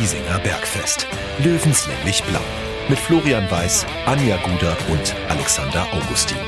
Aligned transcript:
Giesinger 0.00 0.38
Bergfest. 0.38 1.06
Löwenslänglich 1.44 2.24
blau. 2.24 2.40
Mit 2.88 2.98
Florian 2.98 3.50
Weiß, 3.50 3.84
Anja 4.06 4.38
Guder 4.38 4.74
und 4.90 5.14
Alexander 5.28 5.86
Augustin. 5.92 6.38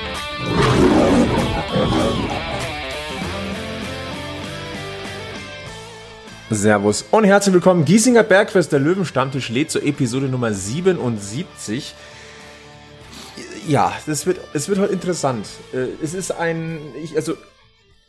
Servus 6.48 7.04
und 7.10 7.24
herzlich 7.24 7.52
willkommen. 7.52 7.84
Giesinger 7.84 8.22
Bergfest, 8.22 8.72
der 8.72 8.80
Löwenstammtisch 8.80 9.50
lädt 9.50 9.70
zur 9.70 9.82
Episode 9.82 10.30
Nummer 10.30 10.54
77. 10.54 11.94
Ja, 13.68 13.92
das 14.06 14.24
wird, 14.24 14.40
es 14.54 14.70
wird 14.70 14.78
heute 14.78 14.94
interessant. 14.94 15.46
Äh, 15.74 15.88
Es 16.02 16.14
ist 16.14 16.30
ein, 16.30 16.80
ich, 17.04 17.16
also, 17.16 17.34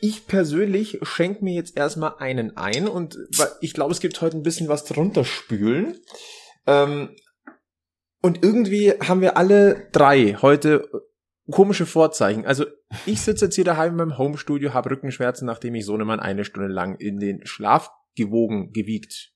ich 0.04 0.28
persönlich 0.28 1.00
schenke 1.04 1.46
mir 1.46 1.54
jetzt 1.54 1.78
erstmal 1.78 2.16
einen 2.18 2.58
ein 2.58 2.90
und 2.90 3.18
ich 3.62 3.74
glaube, 3.74 3.94
es 3.94 4.02
gibt 4.02 4.20
heute 4.20 4.36
ein 4.36 4.44
bisschen 4.44 4.68
was 4.68 4.84
drunter 4.84 5.24
spülen. 5.24 5.98
Ähm, 6.68 7.16
und 8.22 8.44
irgendwie 8.44 8.92
haben 8.92 9.22
wir 9.22 9.38
alle 9.38 9.88
drei 9.94 10.34
heute 10.42 10.90
komische 11.50 11.86
Vorzeichen. 11.86 12.46
Also 12.46 12.66
ich 13.06 13.22
sitze 13.22 13.46
jetzt 13.46 13.56
hier 13.56 13.64
daheim 13.64 13.92
in 13.92 13.96
meinem 13.96 14.18
Homestudio, 14.18 14.74
habe 14.74 14.92
Rückenschmerzen, 14.92 15.46
nachdem 15.46 15.74
ich 15.76 15.86
Sohnemann 15.86 16.20
eine 16.20 16.44
Stunde 16.44 16.68
lang 16.68 16.98
in 17.00 17.20
den 17.20 17.46
Schlaf 17.46 17.90
gewogen, 18.18 18.74
gewiegt, 18.74 19.32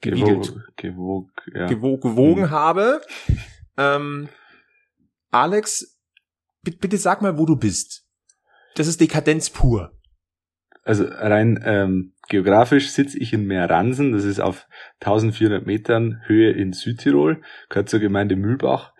gewiegelt, 0.00 0.52
Gewog, 0.78 1.30
ja. 1.54 1.66
gewo 1.66 1.98
gewogen 1.98 2.46
Hm. 2.46 2.50
habe. 2.50 3.02
Ähm, 3.76 4.28
Alex, 5.30 5.96
bitte 6.62 6.98
sag 6.98 7.22
mal, 7.22 7.38
wo 7.38 7.46
du 7.46 7.54
bist. 7.54 8.01
Das 8.74 8.86
ist 8.86 9.00
Dekadenz 9.00 9.50
pur. 9.50 9.92
Also 10.84 11.04
rein 11.04 11.62
ähm, 11.64 12.14
geografisch 12.28 12.90
sitze 12.90 13.18
ich 13.18 13.32
in 13.32 13.46
Meerransen, 13.46 14.12
das 14.12 14.24
ist 14.24 14.40
auf 14.40 14.66
1400 15.00 15.64
Metern 15.64 16.22
Höhe 16.24 16.50
in 16.50 16.72
Südtirol, 16.72 17.40
gehört 17.68 17.88
zur 17.88 18.00
Gemeinde 18.00 18.34
Mühlbach 18.36 18.92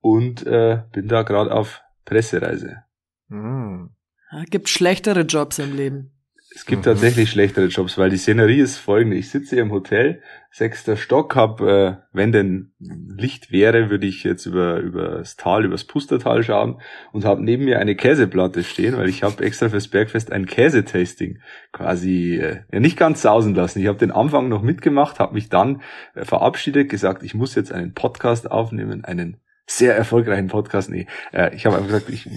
und 0.00 0.46
äh, 0.46 0.82
bin 0.92 1.08
da 1.08 1.22
gerade 1.22 1.52
auf 1.52 1.80
Pressereise. 2.04 2.82
Hm. 3.28 3.90
Ja, 4.30 4.44
Gibt 4.44 4.68
schlechtere 4.68 5.22
Jobs 5.22 5.58
im 5.58 5.74
Leben. 5.74 6.12
Es 6.54 6.66
gibt 6.66 6.80
Mhm. 6.80 6.84
tatsächlich 6.84 7.30
schlechtere 7.30 7.66
Jobs, 7.66 7.96
weil 7.96 8.10
die 8.10 8.18
Szenerie 8.18 8.60
ist 8.60 8.76
folgende. 8.76 9.16
Ich 9.16 9.30
sitze 9.30 9.56
hier 9.56 9.62
im 9.62 9.72
Hotel, 9.72 10.20
sechster 10.50 10.96
Stock, 10.98 11.34
hab, 11.34 11.60
äh, 11.62 11.96
wenn 12.12 12.30
denn 12.30 12.72
Licht 12.78 13.50
wäre, 13.50 13.88
würde 13.88 14.06
ich 14.06 14.22
jetzt 14.22 14.44
über, 14.44 14.76
über 14.80 15.08
das 15.18 15.36
Tal, 15.36 15.64
übers 15.64 15.84
Pustertal 15.84 16.42
schauen 16.42 16.80
und 17.12 17.24
habe 17.24 17.42
neben 17.42 17.64
mir 17.64 17.78
eine 17.78 17.96
Käseplatte 17.96 18.64
stehen, 18.64 18.96
weil 18.98 19.08
ich 19.08 19.22
habe 19.22 19.42
extra 19.42 19.70
fürs 19.70 19.88
Bergfest 19.88 20.30
ein 20.30 20.44
Käsetasting 20.44 21.38
quasi 21.72 22.36
äh, 22.36 22.60
ja, 22.70 22.80
nicht 22.80 22.98
ganz 22.98 23.22
sausen 23.22 23.54
lassen. 23.54 23.80
Ich 23.80 23.86
habe 23.86 23.98
den 23.98 24.10
Anfang 24.10 24.48
noch 24.48 24.62
mitgemacht, 24.62 25.20
habe 25.20 25.34
mich 25.34 25.48
dann 25.48 25.80
äh, 26.14 26.24
verabschiedet, 26.24 26.90
gesagt, 26.90 27.22
ich 27.22 27.34
muss 27.34 27.54
jetzt 27.54 27.72
einen 27.72 27.94
Podcast 27.94 28.50
aufnehmen, 28.50 29.04
einen 29.04 29.38
sehr 29.66 29.96
erfolgreichen 29.96 30.48
Podcast. 30.48 30.90
Nee, 30.90 31.06
äh, 31.32 31.54
ich 31.54 31.64
habe 31.64 31.76
einfach 31.76 31.88
gesagt, 31.88 32.10
ich, 32.10 32.28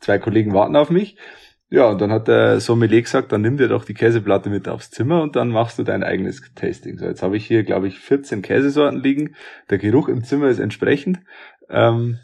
zwei 0.00 0.18
Kollegen 0.18 0.54
warten 0.54 0.74
auf 0.76 0.88
mich. 0.90 1.16
Ja, 1.70 1.86
und 1.88 2.00
dann 2.00 2.10
hat 2.10 2.28
der 2.28 2.60
Sommelier 2.60 3.02
gesagt, 3.02 3.30
dann 3.30 3.42
nimm 3.42 3.58
dir 3.58 3.68
doch 3.68 3.84
die 3.84 3.92
Käseplatte 3.92 4.48
mit 4.48 4.68
aufs 4.68 4.90
Zimmer 4.90 5.22
und 5.22 5.36
dann 5.36 5.48
machst 5.48 5.78
du 5.78 5.82
dein 5.82 6.02
eigenes 6.02 6.42
Tasting. 6.54 6.98
So, 6.98 7.04
jetzt 7.04 7.22
habe 7.22 7.36
ich 7.36 7.46
hier, 7.46 7.62
glaube 7.62 7.88
ich, 7.88 7.98
14 7.98 8.40
Käsesorten 8.40 9.02
liegen. 9.02 9.34
Der 9.68 9.76
Geruch 9.76 10.08
im 10.08 10.24
Zimmer 10.24 10.48
ist 10.48 10.60
entsprechend. 10.60 11.20
Ähm, 11.68 12.18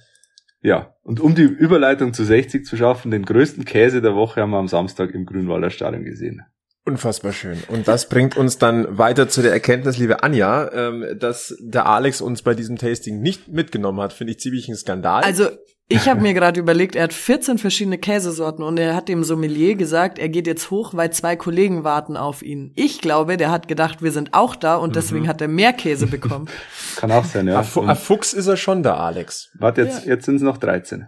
ja, 0.63 0.95
und 1.03 1.21
um 1.21 1.35
die 1.35 1.43
Überleitung 1.43 2.15
zu 2.15 2.25
60 2.25 2.65
zu 2.65 2.79
schaffen, 2.79 3.11
den 3.11 3.27
größten 3.27 3.67
Käse 3.67 4.01
der 4.01 4.15
Woche 4.15 4.41
haben 4.41 4.51
wir 4.51 4.59
am 4.59 4.69
Samstag 4.69 5.11
im 5.11 5.27
Grünwalder 5.27 5.69
Stadion 5.69 6.05
gesehen. 6.05 6.43
Unfassbar 6.87 7.33
schön. 7.33 7.63
Und 7.69 7.87
das 7.87 8.09
bringt 8.09 8.39
uns 8.39 8.57
dann 8.57 8.99
weiter 8.99 9.29
zu 9.29 9.43
der 9.43 9.53
Erkenntnis, 9.53 9.99
liebe 9.99 10.23
Anja, 10.23 10.71
ähm, 10.73 11.19
dass 11.19 11.55
der 11.61 11.87
Alex 11.87 12.23
uns 12.23 12.43
bei 12.43 12.55
diesem 12.55 12.77
Tasting 12.77 13.21
nicht 13.21 13.49
mitgenommen 13.49 14.01
hat, 14.01 14.15
finde 14.15 14.33
ich 14.33 14.41
ziemlich 14.41 14.69
ein 14.69 14.77
Skandal. 14.77 15.23
Also, 15.23 15.49
ich 15.89 16.09
habe 16.09 16.21
mir 16.21 16.35
gerade 16.35 16.59
überlegt, 16.59 16.97
er 16.97 17.05
hat 17.05 17.13
14 17.13 17.59
verschiedene 17.59 17.99
Käsesorten 17.99 18.65
und 18.65 18.79
er 18.79 18.95
hat 18.95 19.09
dem 19.09 19.23
Sommelier 19.25 19.75
gesagt, 19.75 20.19
er 20.19 20.29
geht 20.29 20.47
jetzt 20.47 20.71
hoch, 20.71 20.95
weil 20.95 21.13
zwei 21.13 21.37
Kollegen 21.37 21.85
warten 21.85 22.17
auf 22.17 22.43
ihn. 22.43 22.73
Ich 22.75 23.01
glaube, 23.01 23.37
der 23.37 23.51
hat 23.51 23.69
gedacht, 23.69 24.03
wir 24.03 24.11
sind 24.13 24.33
auch 24.35 24.57
da 24.57 24.77
und 24.77 24.97
deswegen 24.97 25.29
hat 25.29 25.41
er 25.41 25.49
mehr 25.49 25.73
Käse 25.73 26.07
bekommen. 26.07 26.49
Kann 26.97 27.13
auch 27.13 27.25
sein, 27.25 27.47
ja. 27.49 27.59
ein, 27.61 27.97
Fuchs 27.97 28.33
ist 28.33 28.47
er 28.47 28.57
schon, 28.57 28.83
der 28.83 28.99
Alex. 28.99 29.51
warte, 29.59 29.83
jetzt, 29.83 30.07
jetzt 30.07 30.25
sind 30.25 30.37
es 30.37 30.43
noch 30.43 30.57
13. 30.57 31.07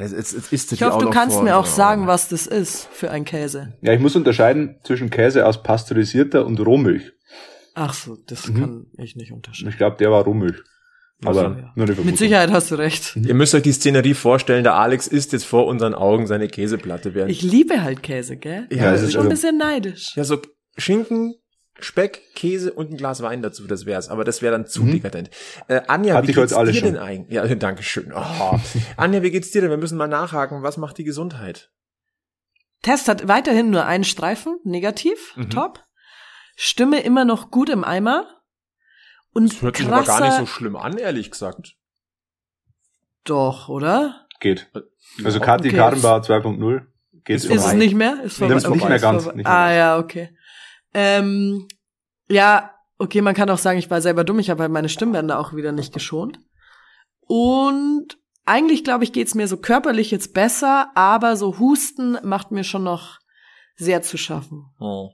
Jetzt, 0.00 0.12
jetzt, 0.50 0.72
er 0.72 0.72
Ich 0.72 0.82
hoffe, 0.82 1.04
du 1.04 1.10
kannst 1.10 1.36
vor. 1.36 1.44
mir 1.44 1.56
auch 1.56 1.66
sagen, 1.66 2.06
was 2.08 2.28
das 2.28 2.46
ist 2.48 2.88
für 2.90 3.10
ein 3.12 3.24
Käse. 3.24 3.74
Ja, 3.80 3.92
ich 3.92 4.00
muss 4.00 4.16
unterscheiden 4.16 4.80
zwischen 4.82 5.10
Käse 5.10 5.46
aus 5.46 5.62
pasteurisierter 5.62 6.44
und 6.44 6.58
Rohmilch. 6.58 7.12
Ach 7.74 7.94
so, 7.94 8.16
das 8.26 8.48
Mhm. 8.48 8.58
kann 8.58 8.86
ich 8.98 9.14
nicht 9.14 9.30
unterscheiden. 9.30 9.70
ich 9.70 9.76
glaube, 9.78 9.96
der 9.98 10.10
war 10.10 10.24
Rohmilch. 10.24 10.56
Aber 11.24 11.42
ja. 11.42 11.72
nur 11.74 11.86
eine. 11.86 11.94
Mit 12.02 12.16
Sicherheit 12.18 12.50
hast 12.50 12.70
du 12.70 12.76
recht. 12.76 13.14
Ihr 13.16 13.34
müsst 13.34 13.54
euch 13.54 13.62
die 13.62 13.72
Szenerie 13.72 14.14
vorstellen, 14.14 14.64
der 14.64 14.74
Alex 14.76 15.06
isst 15.06 15.32
jetzt 15.32 15.44
vor 15.44 15.66
unseren 15.66 15.94
Augen 15.94 16.26
seine 16.26 16.48
Käseplatte. 16.48 17.14
Während 17.14 17.30
Ich 17.30 17.42
liebe 17.42 17.82
halt 17.82 18.02
Käse, 18.02 18.36
gell? 18.36 18.66
Ja, 18.70 18.76
Ja, 18.76 18.94
Ich 18.94 19.02
ist 19.02 19.06
bin 19.08 19.10
ein 19.12 19.16
also, 19.18 19.28
bisschen 19.28 19.58
neidisch. 19.58 20.12
Ja, 20.16 20.24
so 20.24 20.40
Schinken, 20.78 21.34
Speck, 21.78 22.20
Käse 22.34 22.72
und 22.72 22.90
ein 22.90 22.96
Glas 22.96 23.22
Wein 23.22 23.42
dazu, 23.42 23.66
das 23.66 23.86
wär's. 23.86 24.08
Aber 24.08 24.24
das 24.24 24.40
wäre 24.42 24.52
dann 24.52 24.66
zu 24.66 24.82
Mhm. 24.84 24.92
dekadent. 24.92 25.30
Äh, 25.68 25.80
Anja, 25.88 26.14
Hatte 26.14 26.28
wie 26.28 26.32
geht's 26.32 26.54
dir 26.54 26.72
schon. 26.74 26.82
denn 26.92 26.96
eigentlich? 26.96 27.34
Ja, 27.34 27.46
danke 27.54 27.82
schön. 27.82 28.12
Oh. 28.14 28.58
Anja, 28.96 29.22
wie 29.22 29.30
geht's 29.30 29.50
dir 29.50 29.60
denn? 29.62 29.70
Wir 29.70 29.76
müssen 29.78 29.98
mal 29.98 30.06
nachhaken. 30.08 30.62
Was 30.62 30.76
macht 30.76 30.98
die 30.98 31.04
Gesundheit? 31.04 31.70
Test 32.82 33.08
hat 33.08 33.28
weiterhin 33.28 33.68
nur 33.70 33.84
einen 33.84 34.04
Streifen, 34.04 34.58
negativ, 34.64 35.34
Mhm. 35.36 35.50
top. 35.50 35.80
Stimme 36.56 37.00
immer 37.02 37.24
noch 37.26 37.50
gut 37.50 37.68
im 37.68 37.84
Eimer. 37.84 38.39
Und 39.32 39.52
Das 39.52 39.62
hört 39.62 39.76
sich 39.76 39.86
krasser, 39.86 40.12
aber 40.12 40.20
gar 40.20 40.28
nicht 40.28 40.38
so 40.38 40.46
schlimm 40.46 40.76
an, 40.76 40.98
ehrlich 40.98 41.30
gesagt. 41.30 41.76
Doch, 43.24 43.68
oder? 43.68 44.26
geht. 44.40 44.70
Also 45.24 45.38
Ja, 45.38 45.44
Kathi 45.44 45.68
okay. 45.68 45.76
Karenbauer 45.76 46.22
2.0 46.22 46.86
geht 47.24 47.36
Ist 47.36 47.44
Ist 47.44 47.50
es 47.50 47.62
vorbei. 47.62 47.76
nicht 47.76 47.94
mehr? 47.94 48.22
Ist 48.22 48.40
Nimm's 48.40 48.66
nicht 48.68 48.88
mehr 48.88 48.98
ganz, 48.98 49.26
nicht 49.26 49.36
mehr 49.36 49.46
ah 49.46 49.66
ganz. 49.66 49.76
ja, 49.76 49.98
okay. 49.98 50.36
Ähm, 50.94 51.68
ja, 52.28 52.70
okay, 52.98 53.20
man 53.20 53.34
kann 53.34 53.50
auch 53.50 53.58
sagen, 53.58 53.78
ich 53.78 53.90
war 53.90 54.00
selber 54.00 54.24
dumm. 54.24 54.38
Ich 54.38 54.50
habe 54.50 54.62
halt 54.62 54.72
meine 54.72 54.88
Stimmbänder 54.88 55.38
auch 55.38 55.54
wieder 55.54 55.72
nicht 55.72 55.92
geschont. 55.92 56.40
Und 57.20 58.18
eigentlich, 58.46 58.82
glaube 58.82 59.04
ich, 59.04 59.12
geht's 59.12 59.34
mir 59.34 59.46
so 59.46 59.58
körperlich 59.58 60.10
jetzt 60.10 60.32
besser, 60.32 60.90
aber 60.94 61.36
so 61.36 61.58
Husten 61.58 62.18
macht 62.24 62.50
mir 62.50 62.64
schon 62.64 62.82
noch 62.82 63.18
sehr 63.76 64.02
zu 64.02 64.16
schaffen. 64.16 64.64
Oh. 64.80 65.10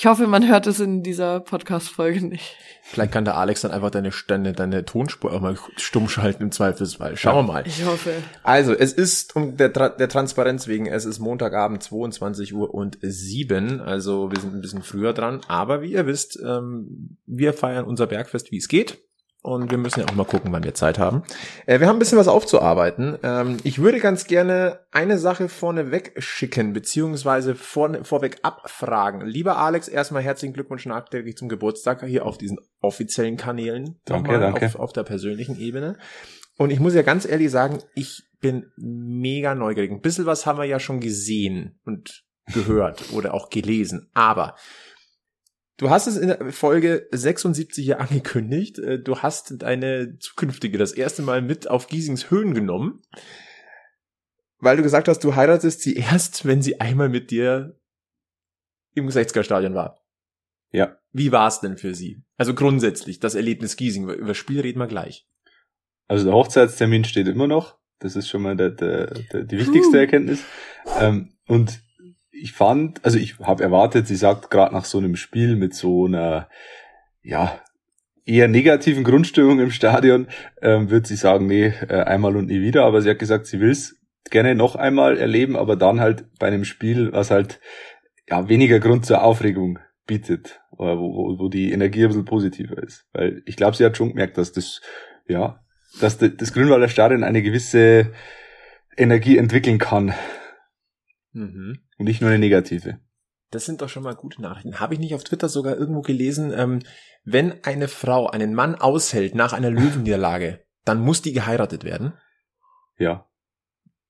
Ich 0.00 0.06
hoffe, 0.06 0.28
man 0.28 0.46
hört 0.46 0.68
es 0.68 0.78
in 0.78 1.02
dieser 1.02 1.40
Podcast-Folge 1.40 2.24
nicht. 2.24 2.54
Vielleicht 2.82 3.10
kann 3.10 3.24
der 3.24 3.36
Alex 3.36 3.62
dann 3.62 3.72
einfach 3.72 3.90
deine, 3.90 4.12
deine, 4.28 4.52
deine 4.52 4.84
Tonspur 4.84 5.32
auch 5.32 5.40
mal 5.40 5.58
stumm 5.74 6.08
schalten 6.08 6.44
im 6.44 6.52
Zweifelsfall. 6.52 7.16
Schauen 7.16 7.48
wir 7.48 7.52
mal. 7.52 7.66
Ich 7.66 7.84
hoffe. 7.84 8.12
Also, 8.44 8.74
es 8.74 8.92
ist 8.92 9.34
um 9.34 9.56
der, 9.56 9.72
Tra 9.72 9.88
der 9.88 10.08
Transparenz 10.08 10.68
wegen, 10.68 10.86
es 10.86 11.04
ist 11.04 11.18
Montagabend 11.18 11.82
22 11.82 12.54
Uhr 12.54 12.72
und 12.72 12.96
7, 13.02 13.80
also 13.80 14.30
wir 14.30 14.38
sind 14.38 14.54
ein 14.54 14.60
bisschen 14.60 14.84
früher 14.84 15.12
dran, 15.14 15.40
aber 15.48 15.82
wie 15.82 15.90
ihr 15.90 16.06
wisst, 16.06 16.38
ähm, 16.46 17.16
wir 17.26 17.52
feiern 17.52 17.84
unser 17.84 18.06
Bergfest, 18.06 18.52
wie 18.52 18.58
es 18.58 18.68
geht. 18.68 18.98
Und 19.48 19.70
wir 19.70 19.78
müssen 19.78 20.00
ja 20.00 20.06
auch 20.06 20.14
mal 20.14 20.26
gucken, 20.26 20.52
wann 20.52 20.62
wir 20.62 20.74
Zeit 20.74 20.98
haben. 20.98 21.22
Äh, 21.64 21.80
wir 21.80 21.88
haben 21.88 21.96
ein 21.96 21.98
bisschen 21.98 22.18
was 22.18 22.28
aufzuarbeiten. 22.28 23.16
Ähm, 23.22 23.56
ich 23.64 23.78
würde 23.78 23.98
ganz 23.98 24.26
gerne 24.26 24.80
eine 24.90 25.18
Sache 25.18 25.48
vorneweg 25.48 26.12
schicken, 26.18 26.74
beziehungsweise 26.74 27.54
vorne, 27.54 28.04
vorweg 28.04 28.40
abfragen. 28.42 29.22
Lieber 29.22 29.56
Alex, 29.56 29.88
erstmal 29.88 30.22
herzlichen 30.22 30.52
Glückwunsch 30.52 30.84
nachträglich 30.84 31.38
zum 31.38 31.48
Geburtstag 31.48 32.04
hier 32.04 32.26
auf 32.26 32.36
diesen 32.36 32.58
offiziellen 32.82 33.38
Kanälen. 33.38 33.98
Danke, 34.04 34.38
danke. 34.38 34.66
Auf, 34.66 34.76
auf 34.76 34.92
der 34.92 35.04
persönlichen 35.04 35.58
Ebene. 35.58 35.96
Und 36.58 36.68
ich 36.68 36.78
muss 36.78 36.92
ja 36.92 37.02
ganz 37.02 37.26
ehrlich 37.26 37.50
sagen, 37.50 37.78
ich 37.94 38.24
bin 38.40 38.66
mega 38.76 39.54
neugierig. 39.54 39.90
Ein 39.90 40.02
bisschen 40.02 40.26
was 40.26 40.44
haben 40.44 40.58
wir 40.58 40.66
ja 40.66 40.78
schon 40.78 41.00
gesehen 41.00 41.80
und 41.86 42.22
gehört 42.52 43.12
oder 43.12 43.32
auch 43.32 43.48
gelesen. 43.48 44.10
Aber 44.12 44.56
du 45.78 45.90
hast 45.90 46.06
es 46.06 46.16
in 46.16 46.28
der 46.28 46.52
Folge 46.52 47.08
76 47.10 47.84
hier 47.84 48.00
angekündigt. 48.00 48.78
Äh, 48.78 49.00
Du 49.02 49.18
hast 49.18 49.62
deine 49.62 50.18
zukünftige 50.18 50.76
das 50.76 50.92
erste 50.92 51.22
Mal 51.22 51.40
mit 51.40 51.68
auf 51.68 51.86
Giesings 51.86 52.30
Höhen 52.30 52.52
genommen. 52.52 53.02
Weil 54.60 54.76
du 54.76 54.82
gesagt 54.82 55.08
hast, 55.08 55.22
du 55.24 55.34
heiratest 55.34 55.80
sie 55.80 55.94
erst, 55.96 56.44
wenn 56.44 56.62
sie 56.62 56.80
einmal 56.80 57.08
mit 57.08 57.30
dir 57.30 57.78
im 58.94 59.08
60er-Stadion 59.08 59.74
war. 59.74 60.04
Ja. 60.72 60.98
Wie 61.12 61.32
war 61.32 61.48
es 61.48 61.60
denn 61.60 61.78
für 61.78 61.94
sie? 61.94 62.22
Also 62.36 62.54
grundsätzlich, 62.54 63.20
das 63.20 63.34
Erlebnis 63.34 63.76
Giesing. 63.76 64.08
Über 64.08 64.28
das 64.28 64.36
Spiel 64.36 64.60
reden 64.60 64.80
wir 64.80 64.88
gleich. 64.88 65.26
Also 66.08 66.24
der 66.24 66.34
Hochzeitstermin 66.34 67.04
steht 67.04 67.28
immer 67.28 67.46
noch. 67.46 67.78
Das 68.00 68.16
ist 68.16 68.28
schon 68.28 68.42
mal 68.42 68.56
der, 68.56 68.70
der, 68.70 69.06
der, 69.32 69.44
die 69.44 69.58
wichtigste. 69.58 69.98
Erkenntnis. 69.98 70.42
Ähm, 71.00 71.32
und 71.46 71.80
ich 72.40 72.52
fand, 72.52 73.04
also 73.04 73.18
ich 73.18 73.38
habe 73.40 73.62
erwartet, 73.62 74.06
sie 74.06 74.16
sagt 74.16 74.50
gerade 74.50 74.74
nach 74.74 74.84
so 74.84 74.98
einem 74.98 75.16
Spiel 75.16 75.56
mit 75.56 75.74
so 75.74 76.06
einer, 76.06 76.48
ja, 77.22 77.60
eher 78.24 78.48
negativen 78.48 79.04
Grundstimmung 79.04 79.58
im 79.58 79.70
Stadion, 79.70 80.28
ähm, 80.60 80.90
wird 80.90 81.06
sie 81.06 81.16
sagen, 81.16 81.46
nee, 81.46 81.72
äh, 81.88 82.02
einmal 82.02 82.36
und 82.36 82.46
nie 82.46 82.60
wieder. 82.60 82.84
Aber 82.84 83.00
sie 83.00 83.10
hat 83.10 83.18
gesagt, 83.18 83.46
sie 83.46 83.60
will 83.60 83.70
es 83.70 83.96
gerne 84.30 84.54
noch 84.54 84.76
einmal 84.76 85.16
erleben, 85.16 85.56
aber 85.56 85.76
dann 85.76 86.00
halt 86.00 86.26
bei 86.38 86.48
einem 86.48 86.64
Spiel, 86.64 87.12
was 87.12 87.30
halt 87.30 87.60
ja 88.28 88.48
weniger 88.48 88.80
Grund 88.80 89.06
zur 89.06 89.22
Aufregung 89.22 89.78
bietet, 90.06 90.60
oder 90.72 90.98
wo, 90.98 91.14
wo, 91.14 91.38
wo 91.38 91.48
die 91.48 91.72
Energie 91.72 92.02
ein 92.02 92.08
bisschen 92.08 92.24
positiver 92.26 92.82
ist. 92.82 93.06
Weil 93.12 93.42
ich 93.46 93.56
glaube, 93.56 93.76
sie 93.76 93.84
hat 93.84 93.96
schon 93.96 94.10
gemerkt, 94.10 94.36
dass 94.36 94.52
das, 94.52 94.82
ja, 95.26 95.60
dass 96.00 96.18
das 96.18 96.52
Grünwalder 96.52 96.88
Stadion 96.88 97.24
eine 97.24 97.42
gewisse 97.42 98.12
Energie 98.96 99.38
entwickeln 99.38 99.78
kann. 99.78 100.12
Mhm. 101.32 101.78
Und 101.98 102.04
nicht 102.04 102.20
nur 102.20 102.30
eine 102.30 102.38
negative. 102.38 103.00
Das 103.50 103.64
sind 103.64 103.80
doch 103.80 103.88
schon 103.88 104.02
mal 104.02 104.14
gute 104.14 104.42
Nachrichten. 104.42 104.78
Habe 104.78 104.94
ich 104.94 105.00
nicht 105.00 105.14
auf 105.14 105.24
Twitter 105.24 105.48
sogar 105.48 105.76
irgendwo 105.76 106.02
gelesen, 106.02 106.52
ähm, 106.54 106.80
wenn 107.24 107.64
eine 107.64 107.88
Frau 107.88 108.26
einen 108.26 108.54
Mann 108.54 108.74
aushält 108.74 109.34
nach 109.34 109.52
einer 109.52 109.70
Löwenniederlage, 109.70 110.64
dann 110.84 111.00
muss 111.00 111.22
die 111.22 111.32
geheiratet 111.32 111.84
werden? 111.84 112.14
Ja. 112.98 113.26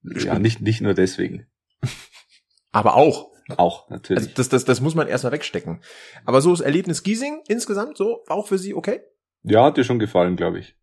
Ja, 0.03 0.39
nicht, 0.39 0.61
nicht 0.61 0.81
nur 0.81 0.95
deswegen. 0.95 1.47
Aber 2.73 2.97
auch. 2.97 3.31
Auch, 3.57 3.89
natürlich. 3.89 4.25
Also 4.25 4.35
das, 4.35 4.49
das, 4.49 4.65
das 4.65 4.81
muss 4.81 4.95
man 4.95 5.09
erstmal 5.09 5.33
wegstecken. 5.33 5.81
Aber 6.25 6.41
so 6.41 6.51
das 6.51 6.61
Erlebnis 6.61 7.03
Giesing 7.03 7.43
insgesamt 7.49 7.97
so 7.97 8.23
auch 8.29 8.47
für 8.47 8.59
Sie 8.59 8.75
okay? 8.75 9.01
Ja, 9.43 9.65
hat 9.65 9.77
dir 9.77 9.85
schon 9.85 9.99
gefallen, 9.99 10.37
glaube 10.37 10.59
ich. 10.59 10.77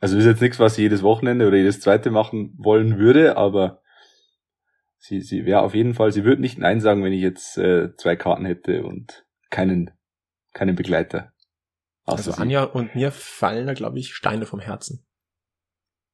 Also 0.00 0.16
ist 0.16 0.26
jetzt 0.26 0.40
nichts, 0.40 0.60
was 0.60 0.76
sie 0.76 0.82
jedes 0.82 1.02
Wochenende 1.02 1.48
oder 1.48 1.56
jedes 1.56 1.80
zweite 1.80 2.10
machen 2.10 2.54
wollen 2.56 2.98
würde, 2.98 3.36
aber 3.36 3.82
sie, 4.98 5.20
sie 5.20 5.44
wäre 5.44 5.62
auf 5.62 5.74
jeden 5.74 5.94
Fall, 5.94 6.12
sie 6.12 6.24
würde 6.24 6.42
nicht 6.42 6.58
Nein 6.58 6.80
sagen, 6.80 7.02
wenn 7.04 7.12
ich 7.12 7.22
jetzt 7.22 7.56
äh, 7.58 7.94
zwei 7.96 8.16
Karten 8.16 8.44
hätte 8.44 8.84
und 8.84 9.24
keinen, 9.50 9.90
keinen 10.52 10.76
Begleiter. 10.76 11.32
Also 12.04 12.32
sie. 12.32 12.40
Anja 12.40 12.64
und 12.64 12.94
mir 12.94 13.12
fallen 13.12 13.66
da, 13.66 13.74
glaube 13.74 13.98
ich, 13.98 14.14
Steine 14.14 14.46
vom 14.46 14.60
Herzen. 14.60 15.06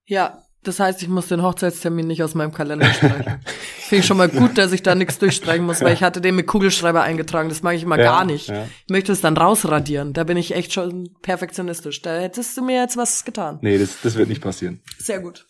Ja, 0.07 0.45
das 0.65 0.81
heißt, 0.81 1.03
ich 1.03 1.09
muss 1.09 1.29
den 1.29 1.43
Hochzeitstermin 1.43 2.07
nicht 2.07 2.23
aus 2.23 2.35
meinem 2.35 2.53
Kalender 2.53 2.87
streichen. 2.93 3.41
Finde 3.45 4.01
ich 4.01 4.07
schon 4.07 4.17
mal 4.17 4.31
gut, 4.31 4.57
dass 4.57 4.73
ich 4.73 4.83
da 4.83 4.95
nichts 4.95 5.19
durchstreichen 5.19 5.65
muss, 5.65 5.83
weil 5.83 5.93
ich 5.93 6.03
hatte 6.03 6.23
den 6.23 6.37
mit 6.37 6.47
Kugelschreiber 6.47 7.03
eingetragen. 7.03 7.51
Das 7.51 7.63
mag 7.63 7.77
ich 7.77 7.83
immer 7.83 7.99
ja, 7.99 8.05
gar 8.05 8.25
nicht. 8.25 8.49
Ja. 8.49 8.65
Ich 8.65 8.91
möchte 8.91 9.13
es 9.13 9.21
dann 9.21 9.37
rausradieren. 9.37 10.15
Da 10.15 10.25
bin 10.25 10.39
ich 10.39 10.55
echt 10.55 10.73
schon 10.73 11.11
perfektionistisch. 11.21 12.01
Da 12.01 12.19
hättest 12.19 12.57
du 12.57 12.65
mir 12.65 12.81
jetzt 12.81 12.97
was 12.97 13.27
getan. 13.27 13.59
Nee, 13.61 13.77
das, 13.77 14.01
das 14.03 14.15
wird 14.15 14.31
nicht 14.31 14.41
passieren. 14.41 14.81
Sehr 14.99 15.21
gut. 15.21 15.47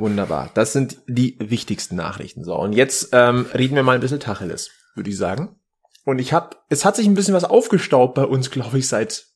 Wunderbar. 0.00 0.50
Das 0.54 0.72
sind 0.72 0.96
die 1.06 1.36
wichtigsten 1.38 1.94
Nachrichten. 1.94 2.42
So, 2.42 2.56
und 2.56 2.72
jetzt 2.72 3.10
ähm, 3.12 3.46
reden 3.52 3.76
wir 3.76 3.82
mal 3.82 3.96
ein 3.96 4.00
bisschen 4.00 4.18
Tacheles, 4.18 4.70
würde 4.94 5.10
ich 5.10 5.16
sagen. 5.16 5.60
Und 6.06 6.18
ich 6.18 6.32
habe, 6.32 6.56
es 6.70 6.86
hat 6.86 6.96
sich 6.96 7.06
ein 7.06 7.14
bisschen 7.14 7.34
was 7.34 7.44
aufgestaubt 7.44 8.14
bei 8.14 8.24
uns, 8.24 8.50
glaube 8.50 8.78
ich, 8.78 8.88
seit 8.88 9.26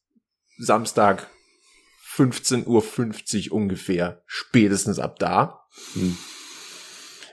Samstag 0.56 1.28
15.50 2.16 3.50
Uhr 3.50 3.56
ungefähr, 3.56 4.22
spätestens 4.26 4.98
ab 4.98 5.18
da. 5.18 5.66
Hm. 5.92 6.16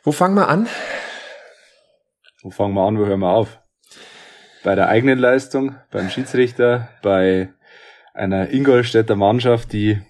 Wo 0.04 0.12
fangen 0.12 0.36
wir 0.36 0.50
an? 0.50 0.68
Wo 2.42 2.50
fangen 2.50 2.74
wir 2.74 2.86
an, 2.86 3.00
wo 3.00 3.06
hören 3.06 3.22
wir 3.22 3.30
auf? 3.30 3.60
Bei 4.64 4.76
der 4.76 4.90
eigenen 4.90 5.20
Leistung, 5.20 5.78
beim 5.90 6.10
Schiedsrichter, 6.10 6.90
bei 7.02 7.54
einer 8.14 8.50
Ingolstädter 8.50 9.16
Mannschaft, 9.16 9.72
die 9.72 10.02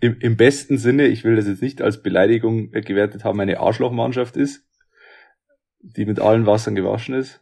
im, 0.00 0.18
im 0.20 0.36
besten 0.36 0.78
Sinne, 0.78 1.06
ich 1.06 1.24
will 1.24 1.36
das 1.36 1.46
jetzt 1.46 1.62
nicht 1.62 1.82
als 1.82 2.02
Beleidigung 2.02 2.70
gewertet 2.70 3.24
haben, 3.24 3.40
eine 3.40 3.60
Arschlochmannschaft 3.60 4.36
ist, 4.36 4.66
die 5.80 6.06
mit 6.06 6.20
allen 6.20 6.46
Wassern 6.46 6.74
gewaschen 6.74 7.14
ist. 7.14 7.40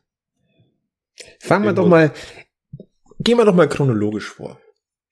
Fangen 1.40 1.64
wir 1.64 1.72
doch 1.72 1.88
mal, 1.88 2.12
gehen 3.20 3.38
wir 3.38 3.44
doch 3.44 3.54
mal 3.54 3.68
chronologisch 3.68 4.28
vor. 4.28 4.60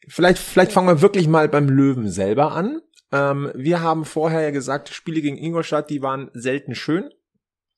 Vielleicht, 0.08 0.38
vielleicht 0.38 0.72
fangen 0.72 0.88
wir 0.88 1.02
wirklich 1.02 1.26
mal 1.26 1.48
beim 1.48 1.68
Löwen 1.68 2.08
selber 2.08 2.52
an. 2.52 2.80
Ähm, 3.12 3.50
wir 3.54 3.80
haben 3.80 4.04
vorher 4.04 4.42
ja 4.42 4.50
gesagt, 4.50 4.88
Spiele 4.88 5.20
gegen 5.20 5.36
Ingolstadt, 5.36 5.90
die 5.90 6.02
waren 6.02 6.30
selten 6.32 6.74
schön. 6.74 7.10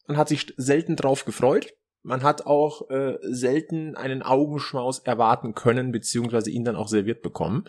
Man 0.06 0.16
hat 0.16 0.28
sich 0.28 0.52
selten 0.56 0.96
drauf 0.96 1.24
gefreut. 1.24 1.74
Man 2.02 2.22
hat 2.22 2.46
auch 2.46 2.88
äh, 2.90 3.18
selten 3.22 3.96
einen 3.96 4.22
Augenschmaus 4.22 5.00
erwarten 5.00 5.54
können, 5.54 5.92
beziehungsweise 5.92 6.50
ihn 6.50 6.64
dann 6.64 6.76
auch 6.76 6.88
serviert 6.88 7.22
bekommen. 7.22 7.64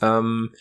Ähm, 0.00 0.52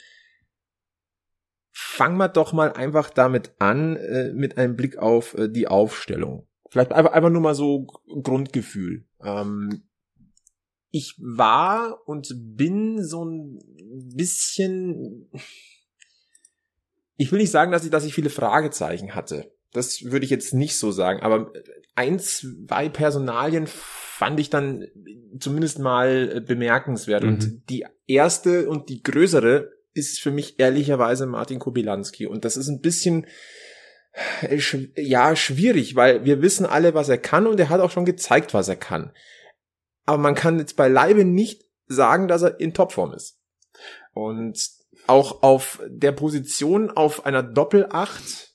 fangen 1.77 2.15
wir 2.17 2.29
doch 2.29 2.53
mal 2.53 2.71
einfach 2.71 3.09
damit 3.09 3.51
an, 3.59 3.97
äh, 3.97 4.31
mit 4.31 4.57
einem 4.57 4.77
Blick 4.77 4.97
auf 4.97 5.37
äh, 5.37 5.49
die 5.49 5.67
Aufstellung. 5.67 6.47
Vielleicht 6.69 6.93
einfach, 6.93 7.11
einfach 7.11 7.29
nur 7.29 7.41
mal 7.41 7.53
so 7.53 7.85
Grundgefühl. 8.23 9.05
Ähm, 9.21 9.83
ich 10.91 11.15
war 11.19 11.99
und 12.05 12.33
bin 12.33 13.03
so 13.03 13.25
ein 13.25 13.59
bisschen, 14.15 15.29
ich 17.17 17.33
will 17.33 17.39
nicht 17.39 17.51
sagen, 17.51 17.73
dass 17.73 17.83
ich, 17.83 17.91
dass 17.91 18.05
ich 18.05 18.13
viele 18.13 18.29
Fragezeichen 18.29 19.13
hatte. 19.13 19.51
Das 19.73 20.05
würde 20.05 20.23
ich 20.23 20.31
jetzt 20.31 20.53
nicht 20.53 20.77
so 20.77 20.91
sagen, 20.91 21.23
aber 21.23 21.51
ein, 21.95 22.19
zwei 22.19 22.87
Personalien 22.87 23.67
fand 23.67 24.39
ich 24.39 24.49
dann 24.49 24.87
zumindest 25.41 25.79
mal 25.79 26.39
bemerkenswert. 26.39 27.23
Mhm. 27.23 27.29
Und 27.29 27.69
die 27.69 27.85
erste 28.07 28.69
und 28.69 28.87
die 28.87 29.03
größere 29.03 29.75
ist 29.95 30.19
für 30.19 30.29
mich 30.29 30.59
ehrlicherweise 30.59 31.25
Martin 31.25 31.57
Kobilanski. 31.57 32.27
Und 32.27 32.45
das 32.45 32.57
ist 32.57 32.67
ein 32.67 32.81
bisschen, 32.81 33.25
äh, 34.41 34.59
ja, 34.95 35.35
schwierig, 35.35 35.95
weil 35.95 36.23
wir 36.25 36.43
wissen 36.43 36.67
alle, 36.67 36.93
was 36.93 37.09
er 37.09 37.17
kann 37.17 37.47
und 37.47 37.59
er 37.59 37.69
hat 37.69 37.81
auch 37.81 37.91
schon 37.91 38.05
gezeigt, 38.05 38.53
was 38.53 38.67
er 38.67 38.75
kann 38.75 39.11
aber 40.05 40.17
man 40.17 40.35
kann 40.35 40.59
jetzt 40.59 40.75
beileibe 40.75 41.25
nicht 41.25 41.65
sagen, 41.87 42.27
dass 42.27 42.43
er 42.43 42.59
in 42.59 42.73
Topform 42.73 43.13
ist. 43.13 43.39
Und 44.13 44.69
auch 45.07 45.43
auf 45.43 45.81
der 45.87 46.11
Position 46.11 46.89
auf 46.89 47.25
einer 47.25 47.43
Doppelacht 47.43 48.53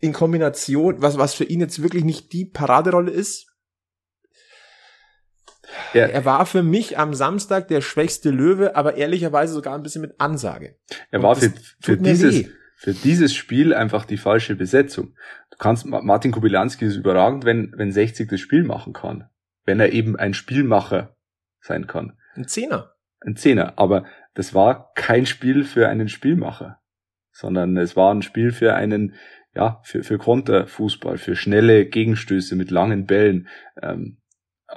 in 0.00 0.12
Kombination, 0.12 1.00
was, 1.02 1.18
was 1.18 1.34
für 1.34 1.44
ihn 1.44 1.60
jetzt 1.60 1.82
wirklich 1.82 2.04
nicht 2.04 2.32
die 2.32 2.44
Paraderolle 2.44 3.10
ist. 3.10 3.53
Ja. 5.94 6.06
Er 6.06 6.24
war 6.24 6.46
für 6.46 6.62
mich 6.62 6.98
am 6.98 7.14
Samstag 7.14 7.68
der 7.68 7.80
schwächste 7.80 8.30
Löwe, 8.30 8.76
aber 8.76 8.96
ehrlicherweise 8.96 9.54
sogar 9.54 9.74
ein 9.74 9.82
bisschen 9.82 10.02
mit 10.02 10.20
Ansage. 10.20 10.76
Er 11.10 11.22
war 11.22 11.36
für, 11.36 11.52
für 11.80 11.96
dieses, 11.96 12.46
für 12.76 12.92
dieses 12.92 13.34
Spiel 13.34 13.72
einfach 13.72 14.04
die 14.04 14.16
falsche 14.16 14.56
Besetzung. 14.56 15.14
Du 15.50 15.58
kannst, 15.58 15.86
Martin 15.86 16.32
Kubilanski 16.32 16.84
ist 16.84 16.96
überragend, 16.96 17.44
wenn, 17.44 17.72
wenn 17.76 17.92
60 17.92 18.28
das 18.28 18.40
Spiel 18.40 18.64
machen 18.64 18.92
kann 18.92 19.28
wenn 19.64 19.80
er 19.80 19.92
eben 19.92 20.16
ein 20.16 20.34
Spielmacher 20.34 21.16
sein 21.60 21.86
kann. 21.86 22.18
Ein 22.34 22.46
Zehner. 22.46 22.94
Ein 23.20 23.36
Zehner. 23.36 23.74
Aber 23.76 24.04
das 24.34 24.54
war 24.54 24.92
kein 24.94 25.26
Spiel 25.26 25.64
für 25.64 25.88
einen 25.88 26.08
Spielmacher, 26.08 26.80
sondern 27.32 27.76
es 27.76 27.96
war 27.96 28.12
ein 28.12 28.22
Spiel 28.22 28.52
für 28.52 28.74
einen, 28.74 29.14
ja, 29.54 29.80
für, 29.84 30.02
für 30.02 30.18
Konterfußball, 30.18 31.18
für 31.18 31.36
schnelle 31.36 31.86
Gegenstöße 31.86 32.56
mit 32.56 32.70
langen 32.70 33.06
Bällen. 33.06 33.48
Ähm, 33.80 34.18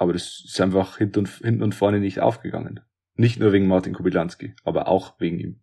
aber 0.00 0.12
das 0.12 0.42
ist 0.44 0.60
einfach 0.60 0.98
hinten 0.98 1.20
und, 1.20 1.28
hinten 1.28 1.62
und 1.62 1.74
vorne 1.74 2.00
nicht 2.00 2.20
aufgegangen. 2.20 2.80
Nicht 3.14 3.40
nur 3.40 3.52
wegen 3.52 3.66
Martin 3.66 3.94
Kubilanski, 3.94 4.54
aber 4.64 4.88
auch 4.88 5.18
wegen 5.18 5.38
ihm. 5.38 5.60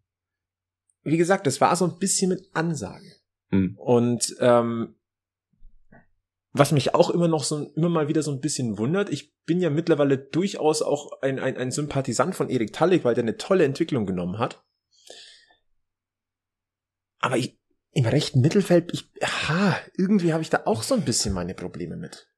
Wie 1.04 1.18
gesagt, 1.18 1.48
das 1.48 1.62
war 1.62 1.75
so 1.75 1.86
ein 1.86 2.00
bisschen 2.00 2.30
mit 2.30 2.50
Ansage. 2.54 3.06
Hm. 3.51 3.77
Und 3.77 4.36
ähm, 4.39 4.96
was 6.51 6.72
mich 6.72 6.96
auch 6.96 7.10
immer 7.10 7.27
noch 7.27 7.44
so 7.44 7.72
immer 7.75 7.89
mal 7.89 8.08
wieder 8.08 8.24
so 8.24 8.32
ein 8.32 8.42
bisschen 8.42 8.77
wundert, 8.77 9.10
ich 9.10 9.36
bin 9.46 9.60
ja 9.60 9.70
mittlerweile 9.70 10.18
durchaus 10.18 10.82
auch 10.82 11.22
ein, 11.22 11.39
ein, 11.39 11.58
ein 11.58 11.72
Sympathisant 11.72 12.36
von 12.36 12.50
Erik 12.50 12.74
Tallig, 12.74 13.04
weil 13.04 13.13
der 13.13 13.24
eine 13.24 13.38
tolle 13.38 13.65
Entwicklung 13.65 14.06
genommen 14.06 14.39
hat. 14.39 14.63
Aber 17.20 17.38
ich, 17.38 17.60
im 17.92 18.06
rechten 18.06 18.42
Mittelfeld, 18.42 18.94
ich, 18.94 19.10
ha, 19.22 19.77
irgendwie 19.98 20.34
habe 20.34 20.44
ich 20.44 20.50
da 20.50 20.63
auch 20.65 20.84
so 20.84 20.96
ein 20.96 21.06
bisschen 21.06 21.34
meine 21.34 21.54
Probleme 21.54 21.96
mit. 21.98 22.30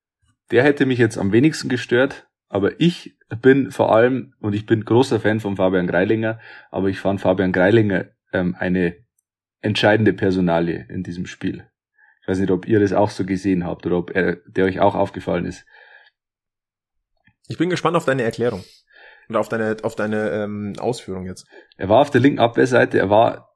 Der 0.52 0.64
hätte 0.64 0.86
mich 0.86 1.00
jetzt 1.00 1.18
am 1.18 1.32
wenigsten 1.32 1.70
gestört, 1.70 2.28
aber 2.48 2.80
ich 2.80 3.18
bin 3.42 3.72
vor 3.72 3.94
allem, 3.94 4.34
und 4.40 4.54
ich 4.54 4.66
bin 4.66 4.86
großer 4.86 5.20
Fan 5.20 5.40
von 5.40 5.58
Fabian 5.58 5.88
Greilinger, 5.88 6.40
aber 6.72 6.88
ich 6.88 7.00
fand 7.00 7.20
Fabian 7.20 7.52
Greilinger 7.52 8.06
ähm, 8.32 8.56
eine 8.58 8.96
entscheidende 9.62 10.14
Personalie 10.14 10.86
in 10.90 11.04
diesem 11.04 11.26
Spiel. 11.26 11.68
Ich 12.22 12.28
weiß 12.28 12.40
nicht, 12.40 12.52
ob 12.52 12.68
ihr 12.68 12.80
das 12.80 12.94
auch 12.94 13.10
so 13.10 13.26
gesehen 13.26 13.66
habt 13.66 13.86
oder 13.86 13.98
ob 13.98 14.16
er, 14.16 14.38
der 14.46 14.66
euch 14.66 14.80
auch 14.80 14.96
aufgefallen 14.96 15.46
ist. 15.46 15.66
Ich 17.48 17.58
bin 17.58 17.70
gespannt 17.70 17.96
auf 17.96 18.06
deine 18.06 18.24
Erklärung 18.24 18.64
und 19.30 19.36
auf 19.36 19.50
deine 19.50 19.78
auf 19.84 19.96
deine 19.96 20.30
ähm, 20.32 20.74
Ausführung 20.78 21.26
jetzt. 21.26 21.48
Er 21.78 21.90
war 21.90 22.02
auf 22.02 22.10
der 22.10 22.22
linken 22.22 22.40
Abwehrseite. 22.40 22.98
Er 23.00 23.10
war, 23.10 23.47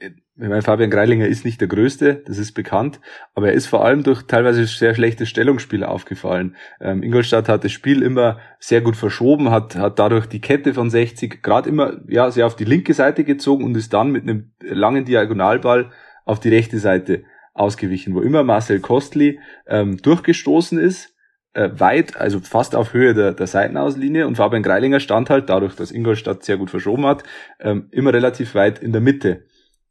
ich 0.00 0.48
meine, 0.48 0.62
Fabian 0.62 0.90
Greilinger 0.90 1.26
ist 1.26 1.44
nicht 1.44 1.60
der 1.60 1.68
Größte, 1.68 2.22
das 2.26 2.38
ist 2.38 2.52
bekannt, 2.52 3.00
aber 3.34 3.48
er 3.48 3.52
ist 3.52 3.66
vor 3.66 3.84
allem 3.84 4.02
durch 4.02 4.22
teilweise 4.22 4.64
sehr 4.64 4.94
schlechtes 4.94 5.28
Stellungsspiel 5.28 5.84
aufgefallen. 5.84 6.56
Ähm, 6.80 7.02
Ingolstadt 7.02 7.48
hat 7.48 7.64
das 7.64 7.72
Spiel 7.72 8.02
immer 8.02 8.38
sehr 8.58 8.80
gut 8.80 8.96
verschoben, 8.96 9.50
hat 9.50 9.76
hat 9.76 9.98
dadurch 9.98 10.26
die 10.26 10.40
Kette 10.40 10.72
von 10.72 10.88
60 10.88 11.42
Grad 11.42 11.66
immer 11.66 12.00
ja 12.08 12.30
sehr 12.30 12.46
auf 12.46 12.56
die 12.56 12.64
linke 12.64 12.94
Seite 12.94 13.24
gezogen 13.24 13.64
und 13.64 13.76
ist 13.76 13.92
dann 13.92 14.10
mit 14.10 14.22
einem 14.22 14.52
langen 14.62 15.04
Diagonalball 15.04 15.90
auf 16.24 16.40
die 16.40 16.48
rechte 16.48 16.78
Seite 16.78 17.24
ausgewichen, 17.52 18.14
wo 18.14 18.20
immer 18.22 18.42
Marcel 18.42 18.80
Kostli 18.80 19.40
ähm, 19.66 19.98
durchgestoßen 19.98 20.78
ist, 20.78 21.14
äh, 21.52 21.68
weit, 21.74 22.16
also 22.16 22.40
fast 22.40 22.76
auf 22.76 22.94
Höhe 22.94 23.12
der, 23.12 23.32
der 23.32 23.46
Seitenauslinie 23.46 24.26
und 24.26 24.36
Fabian 24.36 24.62
Greilinger 24.62 25.00
stand 25.00 25.30
halt, 25.30 25.48
dadurch, 25.48 25.74
dass 25.74 25.90
Ingolstadt 25.90 26.44
sehr 26.44 26.56
gut 26.56 26.70
verschoben 26.70 27.06
hat, 27.06 27.24
ähm, 27.58 27.88
immer 27.90 28.12
relativ 28.12 28.54
weit 28.54 28.78
in 28.78 28.92
der 28.92 29.00
Mitte. 29.00 29.44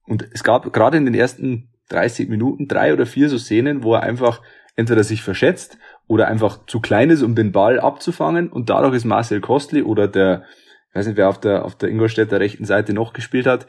Und 0.10 0.28
es 0.34 0.44
gab 0.44 0.74
gerade 0.74 0.98
in 0.98 1.06
den 1.06 1.14
ersten 1.14 1.70
30 1.90 2.30
Minuten 2.30 2.68
drei 2.68 2.94
oder 2.94 3.06
vier 3.06 3.30
so 3.30 3.38
Szenen, 3.38 3.84
wo 3.84 3.94
er 3.94 4.02
einfach 4.02 4.42
entweder 4.76 5.04
sich 5.04 5.22
verschätzt 5.22 5.78
oder 6.08 6.28
einfach 6.28 6.66
zu 6.66 6.80
klein 6.80 7.12
ist, 7.12 7.22
um 7.22 7.36
den 7.36 7.52
Ball 7.52 7.80
abzufangen 7.80 8.50
und 8.50 8.72
dadurch 8.72 8.96
ist 8.96 9.06
Marcel 9.06 9.40
Kostli 9.40 9.84
oder 9.84 10.08
der, 10.08 10.46
ich 10.90 10.96
weiß 10.96 11.06
nicht, 11.08 11.18
wer 11.18 11.30
auf 11.30 11.40
der, 11.40 11.64
auf 11.64 11.78
der 11.78 11.90
Ingolstädter 11.90 12.40
rechten 12.40 12.66
Seite 12.66 12.94
noch 12.94 13.14
gespielt 13.14 13.46
hat, 13.46 13.68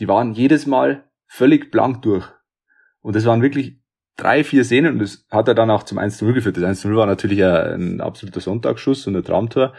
die 0.00 0.08
waren 0.08 0.32
jedes 0.32 0.66
Mal 0.66 1.04
völlig 1.28 1.70
blank 1.70 2.02
durch. 2.02 2.26
Und 3.00 3.14
das 3.14 3.24
waren 3.24 3.42
wirklich 3.42 3.78
drei, 4.16 4.42
vier 4.42 4.64
Szenen 4.64 4.94
und 4.94 4.98
das 4.98 5.24
hat 5.30 5.46
er 5.46 5.54
dann 5.54 5.70
auch 5.70 5.84
zum 5.84 5.98
1-0 5.98 6.32
geführt. 6.32 6.56
Das 6.56 6.84
1-0 6.84 6.96
war 6.96 7.06
natürlich 7.06 7.44
ein 7.44 8.00
absoluter 8.00 8.40
Sonntagsschuss 8.40 9.06
und 9.06 9.14
ein 9.14 9.22
Traumtor, 9.22 9.72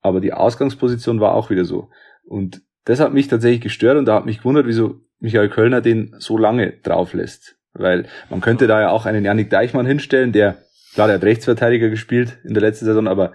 aber 0.00 0.20
die 0.20 0.32
Ausgangsposition 0.32 1.20
war 1.20 1.34
auch 1.34 1.50
wieder 1.50 1.66
so. 1.66 1.90
Und 2.24 2.62
das 2.86 3.00
hat 3.00 3.12
mich 3.12 3.28
tatsächlich 3.28 3.60
gestört 3.60 3.98
und 3.98 4.06
da 4.06 4.14
hat 4.14 4.26
mich 4.26 4.38
gewundert, 4.38 4.66
wieso 4.66 5.02
Michael 5.20 5.50
Kölner 5.50 5.82
den 5.82 6.14
so 6.18 6.38
lange 6.38 6.72
drauf 6.82 7.12
lässt. 7.12 7.56
Weil 7.74 8.06
man 8.30 8.40
könnte 8.40 8.66
da 8.66 8.80
ja 8.80 8.90
auch 8.90 9.04
einen 9.04 9.24
Janik 9.24 9.50
Deichmann 9.50 9.84
hinstellen, 9.84 10.32
der 10.32 10.56
Klar, 10.96 11.10
er 11.10 11.16
hat 11.16 11.24
Rechtsverteidiger 11.24 11.90
gespielt 11.90 12.38
in 12.42 12.54
der 12.54 12.62
letzten 12.62 12.86
Saison, 12.86 13.06
aber 13.06 13.34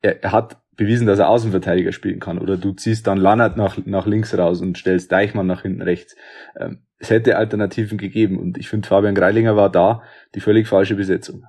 er, 0.00 0.22
er 0.22 0.30
hat 0.30 0.58
bewiesen, 0.76 1.08
dass 1.08 1.18
er 1.18 1.28
Außenverteidiger 1.28 1.90
spielen 1.90 2.20
kann. 2.20 2.38
Oder 2.38 2.56
du 2.56 2.70
ziehst 2.70 3.08
dann 3.08 3.18
Lannert 3.18 3.56
nach, 3.56 3.78
nach 3.84 4.06
links 4.06 4.38
raus 4.38 4.60
und 4.60 4.78
stellst 4.78 5.10
Deichmann 5.10 5.48
nach 5.48 5.62
hinten 5.62 5.82
rechts. 5.82 6.14
Ähm, 6.56 6.84
es 6.98 7.10
hätte 7.10 7.36
Alternativen 7.36 7.98
gegeben 7.98 8.38
und 8.38 8.58
ich 8.58 8.68
finde, 8.68 8.86
Fabian 8.86 9.16
Greilinger 9.16 9.56
war 9.56 9.70
da 9.70 10.04
die 10.36 10.40
völlig 10.40 10.68
falsche 10.68 10.94
Besetzung. 10.94 11.44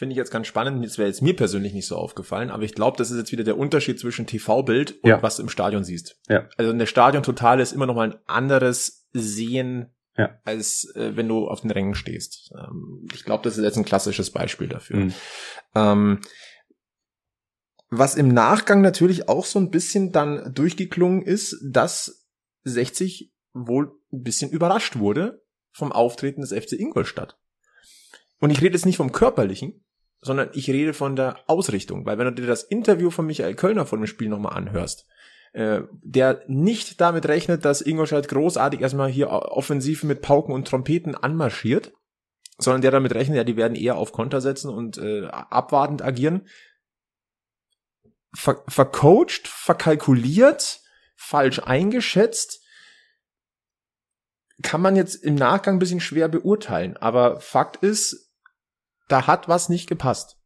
Finde 0.00 0.14
ich 0.14 0.16
jetzt 0.16 0.30
ganz 0.30 0.46
spannend. 0.46 0.82
Das 0.82 0.96
wäre 0.96 1.08
jetzt 1.08 1.20
mir 1.20 1.36
persönlich 1.36 1.74
nicht 1.74 1.86
so 1.86 1.94
aufgefallen, 1.94 2.48
aber 2.50 2.62
ich 2.62 2.74
glaube, 2.74 2.96
das 2.96 3.10
ist 3.10 3.18
jetzt 3.18 3.32
wieder 3.32 3.44
der 3.44 3.58
Unterschied 3.58 4.00
zwischen 4.00 4.26
TV-Bild 4.26 4.92
und 5.02 5.10
Ja. 5.10 5.22
was 5.22 5.36
du 5.36 5.42
im 5.42 5.50
Stadion 5.50 5.84
siehst. 5.84 6.18
Ja. 6.26 6.48
Also 6.56 6.70
in 6.72 6.78
der 6.78 6.86
Stadion 6.86 7.22
total 7.22 7.60
ist 7.60 7.72
immer 7.72 7.84
noch 7.84 7.94
mal 7.94 8.10
ein 8.12 8.18
anderes 8.24 9.06
Sehen, 9.12 9.94
Ja. 10.16 10.40
als 10.44 10.90
äh, 10.96 11.16
wenn 11.16 11.28
du 11.28 11.46
auf 11.48 11.60
den 11.60 11.70
Rängen 11.70 11.94
stehst. 11.94 12.50
Ähm, 12.58 13.06
ich 13.12 13.24
glaube, 13.26 13.44
das 13.44 13.58
ist 13.58 13.62
jetzt 13.62 13.76
ein 13.76 13.84
klassisches 13.84 14.30
Beispiel 14.30 14.68
dafür. 14.68 14.96
Mhm. 14.96 15.14
Ähm, 15.74 16.20
was 17.90 18.14
im 18.14 18.28
Nachgang 18.28 18.80
natürlich 18.80 19.28
auch 19.28 19.44
so 19.44 19.58
ein 19.58 19.68
bisschen 19.68 20.12
dann 20.12 20.54
durchgeklungen 20.54 21.20
ist, 21.20 21.58
dass 21.62 22.26
60 22.62 23.34
wohl 23.52 23.92
ein 24.14 24.22
bisschen 24.22 24.50
überrascht 24.50 24.96
wurde 24.98 25.42
vom 25.72 25.92
Auftreten 25.92 26.40
des 26.40 26.52
FC 26.54 26.72
Ingolstadt. 26.72 27.36
Und 28.38 28.48
ich 28.48 28.62
rede 28.62 28.74
jetzt 28.74 28.86
nicht 28.86 28.96
vom 28.96 29.12
körperlichen, 29.12 29.84
sondern 30.22 30.50
ich 30.52 30.68
rede 30.68 30.92
von 30.92 31.16
der 31.16 31.38
Ausrichtung, 31.46 32.04
weil 32.06 32.18
wenn 32.18 32.26
du 32.26 32.32
dir 32.32 32.46
das 32.46 32.62
Interview 32.62 33.10
von 33.10 33.26
Michael 33.26 33.54
Kölner 33.54 33.86
vor 33.86 33.98
dem 33.98 34.06
Spiel 34.06 34.28
nochmal 34.28 34.56
anhörst, 34.56 35.06
äh, 35.52 35.82
der 36.02 36.42
nicht 36.46 37.00
damit 37.00 37.26
rechnet, 37.26 37.64
dass 37.64 37.80
Ingolstadt 37.80 38.28
großartig 38.28 38.80
erstmal 38.80 39.10
hier 39.10 39.30
offensiv 39.30 40.04
mit 40.04 40.22
Pauken 40.22 40.54
und 40.54 40.68
Trompeten 40.68 41.14
anmarschiert, 41.14 41.92
sondern 42.58 42.82
der 42.82 42.90
damit 42.90 43.14
rechnet, 43.14 43.36
ja, 43.36 43.44
die 43.44 43.56
werden 43.56 43.74
eher 43.74 43.96
auf 43.96 44.12
Konter 44.12 44.40
setzen 44.40 44.70
und 44.70 44.98
äh, 44.98 45.26
abwartend 45.26 46.02
agieren. 46.02 46.46
Ver 48.32 48.62
vercoacht, 48.68 49.48
verkalkuliert, 49.48 50.80
falsch 51.16 51.58
eingeschätzt, 51.58 52.60
kann 54.62 54.82
man 54.82 54.94
jetzt 54.94 55.16
im 55.16 55.34
Nachgang 55.34 55.78
bisschen 55.78 56.00
schwer 56.00 56.28
beurteilen. 56.28 56.96
Aber 56.96 57.40
Fakt 57.40 57.76
ist, 57.82 58.29
da 59.10 59.26
hat 59.26 59.48
was 59.48 59.68
nicht 59.68 59.88
gepasst. 59.88 60.36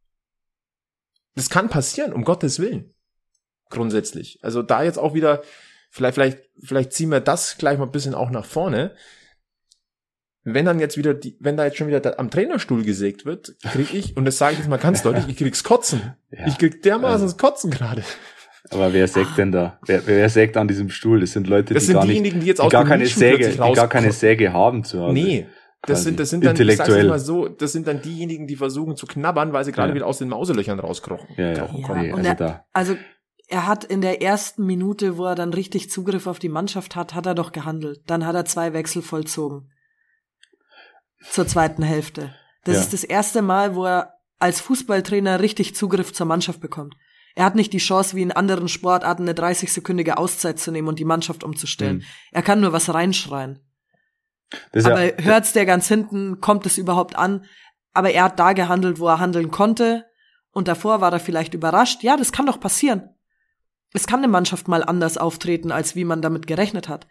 Das 1.35 1.49
kann 1.49 1.69
passieren, 1.69 2.13
um 2.13 2.23
Gottes 2.23 2.59
Willen. 2.59 2.93
Grundsätzlich. 3.69 4.39
Also 4.41 4.61
da 4.61 4.83
jetzt 4.83 4.97
auch 4.97 5.13
wieder, 5.13 5.41
vielleicht, 5.89 6.15
vielleicht, 6.15 6.39
vielleicht 6.63 6.93
ziehen 6.93 7.09
wir 7.09 7.19
das 7.19 7.57
gleich 7.57 7.77
mal 7.77 7.85
ein 7.85 7.91
bisschen 7.91 8.15
auch 8.15 8.29
nach 8.29 8.45
vorne. 8.45 8.95
Wenn 10.43 10.65
dann 10.65 10.79
jetzt 10.79 10.95
wieder 10.95 11.15
die, 11.15 11.35
wenn 11.39 11.57
da 11.57 11.65
jetzt 11.65 11.77
schon 11.77 11.87
wieder 11.87 12.19
am 12.19 12.29
Trainerstuhl 12.29 12.83
gesägt 12.83 13.25
wird, 13.25 13.55
krieg 13.63 13.93
ich, 13.93 14.15
und 14.15 14.25
das 14.25 14.37
sage 14.37 14.53
ich 14.53 14.59
jetzt 14.59 14.69
mal 14.69 14.77
ganz 14.77 15.01
deutlich, 15.01 15.27
ich 15.27 15.37
krieg's 15.37 15.63
Kotzen. 15.63 16.15
Ja. 16.29 16.45
Ich 16.45 16.57
krieg 16.59 16.83
dermaßen 16.83 17.25
das 17.25 17.37
Kotzen 17.37 17.71
gerade. 17.71 18.03
Aber 18.69 18.93
wer 18.93 19.07
sägt 19.07 19.37
denn 19.37 19.51
da? 19.51 19.79
Wer, 19.85 20.05
wer 20.05 20.29
sägt 20.29 20.57
an 20.57 20.67
diesem 20.67 20.89
Stuhl? 20.89 21.19
Das 21.19 21.31
sind 21.31 21.47
Leute, 21.47 21.73
Das 21.73 21.83
die 21.83 21.87
sind 21.87 21.95
gar 21.95 22.05
nicht, 22.05 22.11
diejenigen, 22.11 22.39
die 22.39 22.47
jetzt 22.47 22.61
die 22.63 22.69
gar 22.69 22.85
keine 22.85 23.05
Säge, 23.07 23.49
die 23.49 23.57
gar 23.57 23.89
keine 23.89 24.11
Säge 24.11 24.53
haben 24.53 24.83
zu 24.83 25.01
Hause. 25.01 25.13
Nee. 25.13 25.47
Das 25.87 26.03
sind, 26.03 26.19
das 26.19 26.29
sind 26.29 26.43
dann, 26.43 26.53
ich 26.55 26.57
sag's 26.57 26.69
intellektuell. 26.89 26.97
jetzt 27.03 27.09
mal 27.09 27.19
so, 27.19 27.47
das 27.47 27.71
sind 27.71 27.87
dann 27.87 28.01
diejenigen, 28.01 28.47
die 28.47 28.55
versuchen 28.55 28.95
zu 28.95 29.05
knabbern, 29.05 29.53
weil 29.53 29.63
sie 29.65 29.71
gerade 29.71 29.89
Ja. 29.89 29.95
wieder 29.95 30.07
aus 30.07 30.17
den 30.17 30.29
Mauselöchern 30.29 30.79
rauskrochen. 30.79 31.27
Ja, 31.37 31.53
ja. 31.53 31.69
Nee, 31.71 32.11
also 32.13 32.27
er- 32.29 32.35
da. 32.35 32.65
Also 32.73 32.95
er 33.47 33.67
hat 33.67 33.83
in 33.83 34.01
der 34.01 34.21
ersten 34.21 34.65
Minute, 34.65 35.17
wo 35.17 35.25
er 35.25 35.35
dann 35.35 35.53
richtig 35.53 35.89
Zugriff 35.91 36.25
auf 36.27 36.39
die 36.39 36.49
Mannschaft 36.49 36.95
hat, 36.95 37.13
hat 37.13 37.25
er 37.25 37.35
doch 37.35 37.51
gehandelt. 37.51 38.01
Dann 38.07 38.25
hat 38.25 38.35
er 38.35 38.45
zwei 38.45 38.73
Wechsel 38.73 39.01
vollzogen. 39.01 39.69
Zur 41.29 41.47
zweiten 41.47 41.83
Hälfte. 41.83 42.33
Das 42.63 42.75
Ja. 42.75 42.81
ist 42.81 42.93
das 42.93 43.03
erste 43.03 43.41
Mal, 43.41 43.75
wo 43.75 43.85
er 43.85 44.13
als 44.39 44.61
Fußballtrainer 44.61 45.39
richtig 45.39 45.75
Zugriff 45.75 46.13
zur 46.13 46.25
Mannschaft 46.25 46.59
bekommt. 46.59 46.95
Er 47.35 47.45
hat 47.45 47.55
nicht 47.55 47.73
die 47.73 47.79
Chance, 47.79 48.15
wie 48.15 48.21
in 48.21 48.31
anderen 48.31 48.67
Sportarten 48.67 49.23
eine 49.23 49.33
30-sekündige 49.33 50.17
Auszeit 50.17 50.57
zu 50.59 50.71
nehmen 50.71 50.87
und 50.87 50.99
die 50.99 51.05
Mannschaft 51.05 51.43
umzustellen. 51.43 51.97
Mhm. 51.97 52.03
Er 52.31 52.41
kann 52.41 52.61
nur 52.61 52.71
was 52.73 52.93
reinschreien. 52.93 53.59
Aber 54.73 55.03
ja, 55.03 55.23
hört's 55.23 55.53
der 55.53 55.65
ganz 55.65 55.87
hinten, 55.87 56.41
kommt 56.41 56.65
es 56.65 56.77
überhaupt 56.77 57.17
an? 57.17 57.45
Aber 57.93 58.11
er 58.11 58.25
hat 58.25 58.39
da 58.39 58.53
gehandelt, 58.53 58.99
wo 58.99 59.07
er 59.07 59.19
handeln 59.19 59.51
konnte. 59.51 60.05
Und 60.51 60.67
davor 60.67 61.01
war 61.01 61.11
er 61.11 61.19
vielleicht 61.19 61.53
überrascht. 61.53 62.03
Ja, 62.03 62.17
das 62.17 62.31
kann 62.31 62.45
doch 62.45 62.59
passieren. 62.59 63.09
Es 63.93 64.07
kann 64.07 64.19
eine 64.19 64.27
Mannschaft 64.27 64.67
mal 64.67 64.83
anders 64.83 65.17
auftreten, 65.17 65.71
als 65.71 65.95
wie 65.95 66.05
man 66.05 66.21
damit 66.21 66.47
gerechnet 66.47 66.89
hat. 66.89 67.07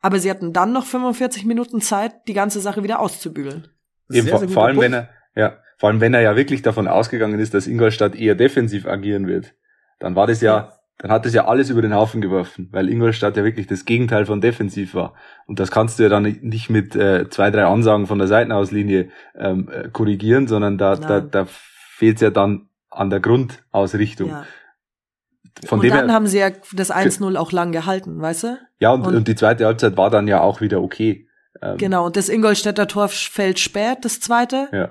Aber 0.00 0.18
sie 0.18 0.30
hatten 0.30 0.52
dann 0.52 0.72
noch 0.72 0.84
45 0.84 1.44
Minuten 1.46 1.80
Zeit, 1.80 2.28
die 2.28 2.34
ganze 2.34 2.60
Sache 2.60 2.82
wieder 2.82 3.00
auszubügeln. 3.00 3.68
eben, 4.10 4.22
Sehr, 4.22 4.30
vor, 4.30 4.38
sehr 4.40 4.48
vor 4.50 4.66
allem, 4.66 4.76
guter 4.76 4.84
wenn 4.84 4.92
er, 4.92 5.08
ja, 5.34 5.58
vor 5.78 5.88
allem, 5.88 6.00
wenn 6.00 6.14
er 6.14 6.20
ja 6.20 6.36
wirklich 6.36 6.62
davon 6.62 6.88
ausgegangen 6.88 7.38
ist, 7.38 7.54
dass 7.54 7.66
Ingolstadt 7.66 8.14
eher 8.14 8.34
defensiv 8.34 8.86
agieren 8.86 9.26
wird, 9.26 9.54
dann 9.98 10.14
war 10.14 10.26
das 10.26 10.40
ja, 10.40 10.75
dann 10.98 11.10
hat 11.10 11.26
das 11.26 11.34
ja 11.34 11.46
alles 11.46 11.68
über 11.68 11.82
den 11.82 11.94
Haufen 11.94 12.20
geworfen, 12.20 12.68
weil 12.72 12.88
Ingolstadt 12.88 13.36
ja 13.36 13.44
wirklich 13.44 13.66
das 13.66 13.84
Gegenteil 13.84 14.24
von 14.24 14.40
defensiv 14.40 14.94
war. 14.94 15.14
Und 15.46 15.60
das 15.60 15.70
kannst 15.70 15.98
du 15.98 16.04
ja 16.04 16.08
dann 16.08 16.22
nicht 16.22 16.70
mit 16.70 16.96
äh, 16.96 17.28
zwei, 17.28 17.50
drei 17.50 17.66
Ansagen 17.66 18.06
von 18.06 18.18
der 18.18 18.28
Seitenauslinie 18.28 19.10
ähm, 19.34 19.68
äh, 19.70 19.88
korrigieren, 19.90 20.46
sondern 20.46 20.78
da, 20.78 20.96
da, 20.96 21.20
Nein. 21.20 21.30
da 21.30 21.46
fehlt 21.48 22.20
ja 22.20 22.30
dann 22.30 22.68
an 22.90 23.10
der 23.10 23.20
Grundausrichtung. 23.20 24.30
Ja. 24.30 24.46
Von 25.64 25.80
und 25.80 25.88
dann 25.88 26.06
her, 26.06 26.14
haben 26.14 26.26
sie 26.26 26.38
ja 26.38 26.50
das 26.72 26.90
1-0 26.90 27.36
auch 27.36 27.52
lang 27.52 27.72
gehalten, 27.72 28.20
weißt 28.20 28.44
du? 28.44 28.58
ja, 28.78 28.92
und, 28.92 29.06
und- 29.06 29.14
und, 29.16 29.28
die 29.28 29.34
zweite 29.34 29.64
Halbzeit 29.66 29.96
war 29.96 30.10
dann 30.10 30.28
ja 30.28 30.40
auch 30.40 30.60
wieder 30.60 30.82
okay. 30.82 31.28
Ähm, 31.62 31.78
Genau, 31.78 32.06
und 32.06 32.16
das 32.16 32.28
Ingolstädter 32.28 32.86
Tor 32.86 33.08
fällt 33.08 33.58
spät, 33.58 33.98
das 34.02 34.20
zweite. 34.20 34.68
Ja. 34.72 34.90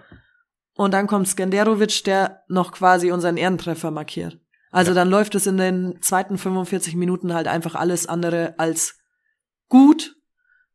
Und 0.75 0.93
dann 0.93 1.07
kommt 1.07 1.27
Skenderovic, 1.27 2.03
der 2.03 2.43
noch 2.47 2.71
quasi 2.71 3.11
unseren 3.11 3.37
Ehrentreffer 3.37 3.91
markiert. 3.91 4.39
Also 4.75 4.93
dann 4.93 5.09
läuft 5.09 5.35
es 5.35 5.47
in 5.47 5.55
den 5.55 6.01
zweiten 6.01 6.37
45 6.37 6.97
Minuten 6.97 7.33
halt 7.33 7.47
einfach 7.47 7.75
alles 7.75 8.07
andere 8.07 8.55
als 8.57 8.99
gut, 9.69 10.17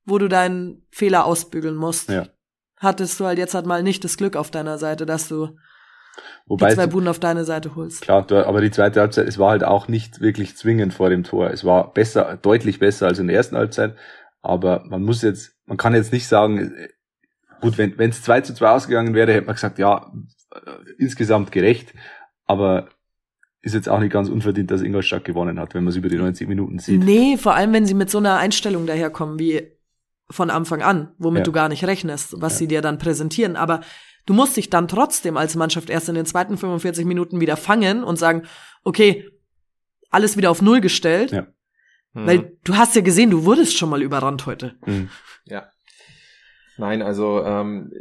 wo 0.07 0.17
du 0.17 0.27
deinen 0.27 0.87
Fehler 0.91 1.27
ausbügeln 1.27 1.77
musst. 1.77 2.09
Ja. 2.09 2.27
Hattest 2.79 3.21
du 3.21 3.27
halt 3.27 3.37
jetzt 3.37 3.53
halt 3.53 3.67
mal 3.67 3.83
nicht 3.83 4.03
das 4.03 4.17
Glück 4.17 4.37
auf 4.37 4.51
deiner 4.51 4.79
Seite, 4.79 5.05
dass 5.05 5.29
du 5.29 5.51
Wobei 6.47 6.71
die 6.71 6.77
zwei 6.77 6.87
Buden 6.87 7.09
auf 7.09 7.19
deine 7.19 7.45
Seite 7.45 7.77
holst. 7.77 8.01
Klar, 8.01 8.25
aber 8.33 8.63
die 8.63 8.71
zweite 8.71 9.01
Halbzeit, 9.01 9.29
es 9.29 9.39
war 9.39 9.51
halt 9.51 9.65
auch 9.65 9.87
nicht 9.87 10.23
wirklich 10.23 10.57
zwingend 10.57 10.95
vor 10.95 11.11
dem 11.11 11.23
Tor. 11.23 11.51
Es 11.51 11.67
war 11.67 11.93
besser, 11.93 12.39
deutlich 12.41 12.79
besser 12.79 13.07
als 13.07 13.19
in 13.19 13.27
der 13.27 13.37
ersten 13.37 13.59
Halbzeit. 13.59 13.97
Aber 14.41 14.83
man 14.89 15.03
muss 15.03 15.21
jetzt, 15.21 15.59
man 15.67 15.77
kann 15.77 15.95
jetzt 15.95 16.11
nicht 16.11 16.27
sagen, 16.27 16.75
gut, 17.61 17.77
wenn 17.77 17.99
es 17.99 18.23
2 18.23 18.41
zu 18.41 18.55
2 18.55 18.71
ausgegangen 18.71 19.13
wäre, 19.13 19.35
hätte 19.35 19.47
man 19.47 19.57
gesagt, 19.57 19.79
ja, 19.79 20.11
äh, 20.55 20.71
insgesamt 20.97 21.53
gerecht. 21.53 21.93
Aber 22.47 22.89
ist 23.63 23.75
jetzt 23.75 23.89
auch 23.89 24.01
nicht 24.01 24.13
ganz 24.13 24.29
unverdient, 24.29 24.71
dass 24.71 24.81
Ingolstadt 24.83 25.25
gewonnen 25.25 25.61
hat, 25.61 25.75
wenn 25.75 25.85
man 25.85 25.91
es 25.91 25.97
über 25.97 26.09
die 26.09 26.17
90 26.17 26.49
Minuten 26.49 26.79
sieht. 26.79 27.03
Nee, 27.03 27.37
vor 27.37 27.55
allem 27.55 27.73
wenn 27.73 27.85
sie 27.87 27.95
mit 27.95 28.11
so 28.11 28.19
einer 28.19 28.39
Einstellung 28.39 28.87
daherkommen 28.87 29.39
wie 29.39 29.63
von 30.31 30.49
Anfang 30.51 30.81
an, 30.83 31.13
womit 31.19 31.41
Ja. 31.41 31.45
du 31.45 31.53
gar 31.53 31.69
nicht 31.69 31.85
rechnest, 31.85 32.35
was 32.41 32.55
Ja. 32.55 32.59
sie 32.61 32.69
dir 32.69 32.81
dann 32.83 32.99
präsentieren. 32.99 33.57
Aber 33.57 33.81
du 34.27 34.33
musst 34.33 34.57
dich 34.57 34.71
dann 34.71 34.89
trotzdem 34.89 35.37
als 35.37 35.57
Mannschaft 35.57 35.91
erst 35.91 36.09
in 36.09 36.15
den 36.15 36.25
zweiten 36.27 36.57
45 36.57 37.05
Minuten 37.05 37.41
wieder 37.41 37.57
fangen 37.57 38.03
und 38.05 38.17
sagen, 38.17 38.43
okay, 38.85 39.29
alles 40.11 40.37
wieder 40.37 40.51
auf 40.51 40.63
Null 40.63 40.81
gestellt, 40.81 41.33
Ja. 41.33 41.43
Mhm. 42.15 42.27
weil 42.27 42.57
du 42.65 42.77
hast 42.77 42.95
ja 42.97 43.03
gesehen, 43.03 43.31
du 43.31 43.45
wurdest 43.45 43.77
schon 43.77 43.91
mal 43.91 44.03
überrannt 44.03 44.47
heute. 44.47 44.77
Mhm. 44.87 45.11
Ja. 45.45 45.69
Nein, 46.79 47.03
also 47.03 47.45
ähm, 47.45 47.93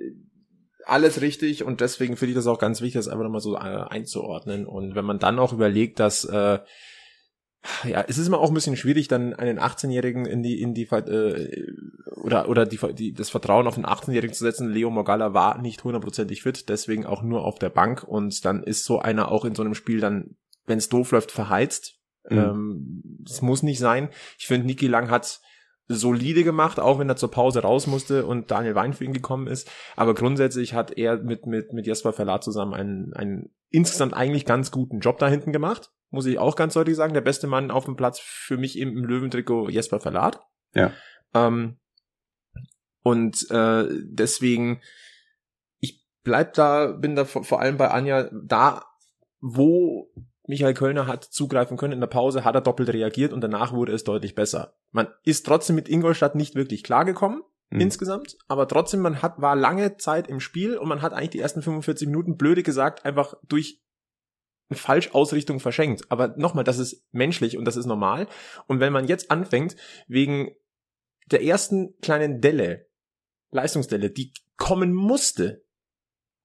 alles 0.89 1.22
richtig 1.22 1.63
und 1.63 1.81
deswegen 1.81 2.17
finde 2.17 2.31
ich 2.31 2.36
das 2.36 2.48
auch 2.48 2.60
ganz 2.60 2.81
wichtig, 2.81 3.00
das 3.00 3.08
einfach 3.08 3.24
nochmal 3.24 3.41
so 3.41 3.55
äh, 3.55 3.60
einzuordnen. 3.60 4.65
Und 4.65 4.96
wenn 4.96 5.05
man 5.05 5.19
dann 5.19 5.39
auch 5.39 5.53
überlegt, 5.53 6.00
dass 6.00 6.25
äh, 6.25 6.60
ja, 7.84 8.05
es 8.08 8.17
ist 8.17 8.27
immer 8.27 8.39
auch 8.39 8.50
ein 8.50 8.53
bisschen 8.53 8.77
schwierig, 8.77 9.10
dann 9.10 9.34
einen 9.34 9.60
18-Jährigen 9.60 10.25
in 10.25 10.43
die, 10.43 10.62
in 10.62 10.74
die 10.74 10.84
äh, 10.84 11.67
oder 12.15 12.48
oder 12.48 12.65
die, 12.65 12.79
die 12.93 13.13
das 13.13 13.29
Vertrauen 13.29 13.67
auf 13.67 13.75
einen 13.75 13.86
18-Jährigen 13.86 14.34
zu 14.34 14.46
setzen. 14.46 14.69
Leo 14.69 14.89
Morgalla 14.89 15.34
war 15.34 15.62
nicht 15.62 15.84
hundertprozentig 15.84 16.41
fit, 16.41 16.69
deswegen 16.69 17.05
auch 17.05 17.22
nur 17.22 17.43
auf 17.43 17.60
der 17.60 17.69
Bank 17.69 18.03
und 18.03 18.46
dann 18.46 18.63
ist 18.63 18.86
so 18.86 19.00
einer 19.00 19.29
auch 19.31 19.43
in 19.43 19.55
so 19.55 19.63
einem 19.63 19.75
Spiel 19.75 20.00
dann, 20.00 20.38
wenn 20.65 20.77
es 20.77 20.89
doof 20.89 21.12
läuft, 21.12 21.31
verheizt. 21.31 21.96
Mhm. 22.29 22.38
Ähm, 22.38 23.01
das 23.25 23.41
muss 23.41 23.62
nicht 23.62 23.79
sein. 23.79 24.10
Ich 24.38 24.48
finde, 24.48 24.67
Niki 24.67 24.88
Lang 24.88 25.10
hat 25.10 25.41
solide 25.89 26.43
gemacht, 26.43 26.79
auch 26.79 27.00
wenn 27.00 27.10
er 27.10 27.15
zur 27.15 27.31
Pause 27.31 27.63
raus 27.63 27.88
musste 27.88 28.25
und 28.25 28.51
Daniel 28.51 28.75
Wein 28.75 28.93
für 28.93 29.03
ihn 29.03 29.13
gekommen 29.13 29.48
ist. 29.48 29.69
Aber 29.96 30.13
grundsätzlich 30.13 30.75
hat 30.75 30.96
er 30.98 31.17
mit, 31.17 31.48
mit, 31.48 31.74
mit 31.74 31.88
Jesper 31.88 32.13
Verlat 32.13 32.43
zusammen 32.43 32.75
einen, 32.75 33.13
einen 33.13 33.50
insgesamt 33.72 34.13
eigentlich 34.13 34.46
ganz 34.46 34.69
guten 34.69 35.00
Job 35.00 35.17
da 35.17 35.27
hinten 35.27 35.51
gemacht. 35.51 35.91
Muss 36.12 36.27
ich 36.27 36.38
auch 36.38 36.55
ganz 36.55 36.75
deutlich 36.75 36.96
sagen. 36.96 37.15
Der 37.15 37.22
beste 37.22 37.48
Mann 37.48 37.72
auf 37.72 37.86
dem 37.86 37.96
Platz 37.96 38.19
für 38.19 38.58
mich 38.58 38.77
im, 38.77 38.96
im 38.96 39.03
Löwentrikot 39.03 39.69
Jesper 39.69 40.00
Verlat. 40.00 40.39
Ja. 40.75 40.93
Ähm, 41.34 41.79
und 43.01 43.50
äh, 43.50 43.88
deswegen, 44.03 44.81
ich 45.79 46.05
bleib 46.24 46.53
da, 46.53 46.91
bin 46.91 47.15
da 47.15 47.25
vor, 47.25 47.43
vor 47.43 47.62
allem 47.62 47.77
bei 47.77 47.89
Anja 47.89 48.29
da, 48.31 48.86
wo 49.41 50.12
Michael 50.50 50.74
Kölner 50.74 51.06
hat 51.06 51.24
zugreifen 51.24 51.77
können 51.77 51.94
in 51.94 52.00
der 52.00 52.08
Pause, 52.08 52.44
hat 52.44 52.56
er 52.56 52.62
doppelt 52.62 52.89
reagiert 52.89 53.34
und 53.34 53.41
danach 53.41 53.72
wurde 53.72 53.94
es 53.94 54.03
deutlich 54.03 54.34
besser. 54.34 54.74
Man 54.89 55.08
ist 55.24 55.46
trotzdem 55.46 55.75
mit 55.75 55.88
Ingolstadt 55.88 56.34
nicht 56.34 56.56
wirklich 56.56 56.84
klargekommen, 56.84 57.44
Mhm. 57.70 57.82
insgesamt, 57.82 58.36
aber 58.48 58.68
trotzdem, 58.68 59.01
man 59.01 59.22
hat, 59.22 59.39
war 59.39 59.56
lange 59.56 59.98
Zeit 59.98 60.27
im 60.27 60.39
Spiel 60.39 60.75
und 60.75 60.89
man 60.89 61.03
hat 61.03 61.13
eigentlich 61.13 61.29
die 61.29 61.39
ersten 61.39 61.62
45 61.62 62.08
Minuten, 62.08 62.36
blöde 62.36 62.63
gesagt, 62.63 63.06
einfach 63.06 63.36
durch 63.48 63.79
eine 64.70 64.77
Falschausrichtung 64.77 65.60
verschenkt. 65.60 66.12
Aber 66.12 66.29
nochmal, 66.36 66.63
das 66.63 66.79
ist 66.79 67.06
menschlich 67.12 67.56
und 67.56 67.65
das 67.65 67.75
ist 67.75 67.86
normal. 67.86 68.27
Und 68.65 68.79
wenn 68.79 68.91
man 68.91 69.08
jetzt 69.08 69.29
anfängt, 69.29 69.75
wegen 70.08 70.50
der 71.27 71.44
ersten 71.44 71.96
kleinen 72.01 72.41
Delle, 72.41 72.88
Leistungsdelle, 73.51 74.10
die 74.10 74.34
kommen 74.58 74.96
musste 74.96 75.63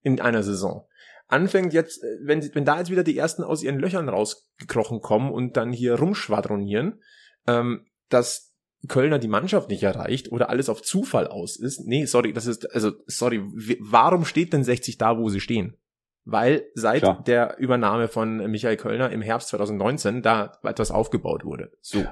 in 0.02 0.20
einer 0.20 0.42
Saison, 0.42 0.87
anfängt 1.26 1.73
jetzt, 1.73 2.02
äh, 2.02 2.19
wenn, 2.23 2.54
wenn 2.54 2.64
da 2.64 2.78
jetzt 2.78 2.90
wieder 2.90 3.04
die 3.04 3.16
ersten 3.16 3.43
aus 3.43 3.62
ihren 3.62 3.78
Löchern 3.78 4.09
rausgekrochen 4.09 5.00
kommen 5.00 5.33
und 5.33 5.57
dann 5.57 5.73
hier 5.73 5.99
rumschwadronieren, 5.99 7.00
ähm, 7.47 7.87
dass 8.09 8.54
Kölner 8.88 9.19
die 9.19 9.28
Mannschaft 9.28 9.71
nicht 9.71 9.83
erreicht 9.83 10.31
oder 10.31 10.50
alles 10.50 10.69
auf 10.69 10.83
Zufall 10.83 11.26
aus 11.26 11.57
ist. 11.57 11.87
Nee, 11.87 12.04
sorry, 12.04 12.33
das 12.33 12.47
ist, 12.47 12.71
also, 12.75 12.93
sorry, 13.07 13.43
warum 13.81 14.25
steht 14.25 14.52
denn 14.52 14.64
60 14.64 14.99
da, 14.99 15.19
wo 15.19 15.28
sie 15.28 15.40
stehen? 15.40 15.76
Weil 16.25 16.64
seit 16.75 17.02
Klar. 17.02 17.23
der 17.26 17.59
Übernahme 17.59 18.09
von 18.09 18.50
Michael 18.50 18.76
Kölner 18.76 19.11
im 19.11 19.21
Herbst 19.21 19.49
2019 19.49 20.23
da 20.23 20.59
etwas 20.62 20.90
aufgebaut 20.90 21.45
wurde. 21.45 21.73
So. 21.81 22.04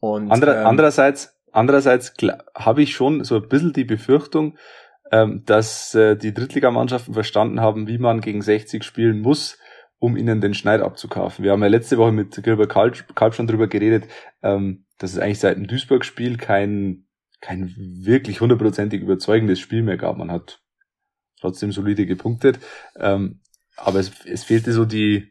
Und, 0.00 0.30
Andere, 0.30 0.60
ähm, 0.60 0.66
andererseits, 0.66 1.38
andererseits 1.52 2.14
habe 2.54 2.82
ich 2.82 2.94
schon 2.94 3.24
so 3.24 3.36
ein 3.36 3.48
bisschen 3.48 3.72
die 3.72 3.84
Befürchtung, 3.84 4.56
ähm, 5.12 5.42
dass 5.44 5.94
äh, 5.94 6.16
die 6.16 6.32
Drittligamannschaften 6.32 7.12
verstanden 7.12 7.60
haben, 7.60 7.86
wie 7.86 7.98
man 7.98 8.22
gegen 8.22 8.40
60 8.40 8.82
spielen 8.82 9.20
muss, 9.20 9.58
um 9.98 10.16
ihnen 10.16 10.40
den 10.40 10.54
Schneid 10.54 10.80
abzukaufen. 10.80 11.44
Wir 11.44 11.52
haben 11.52 11.62
ja 11.62 11.68
letzte 11.68 11.98
Woche 11.98 12.12
mit 12.12 12.42
Gilbert 12.42 12.70
Kalb, 12.70 13.14
Kalb 13.14 13.34
schon 13.34 13.46
drüber 13.46 13.68
geredet, 13.68 14.08
ähm, 14.42 14.86
dass 14.98 15.12
es 15.12 15.18
eigentlich 15.18 15.38
seit 15.38 15.58
dem 15.58 15.66
Duisburg-Spiel 15.66 16.38
kein, 16.38 17.04
kein 17.40 17.74
wirklich 17.76 18.40
hundertprozentig 18.40 19.02
überzeugendes 19.02 19.60
Spiel 19.60 19.82
mehr 19.82 19.98
gab. 19.98 20.16
Man 20.16 20.32
hat 20.32 20.60
trotzdem 21.40 21.72
solide 21.72 22.06
gepunktet, 22.06 22.58
ähm, 22.96 23.40
aber 23.76 24.00
es, 24.00 24.12
es 24.24 24.44
fehlte 24.44 24.72
so 24.72 24.86
die, 24.86 25.30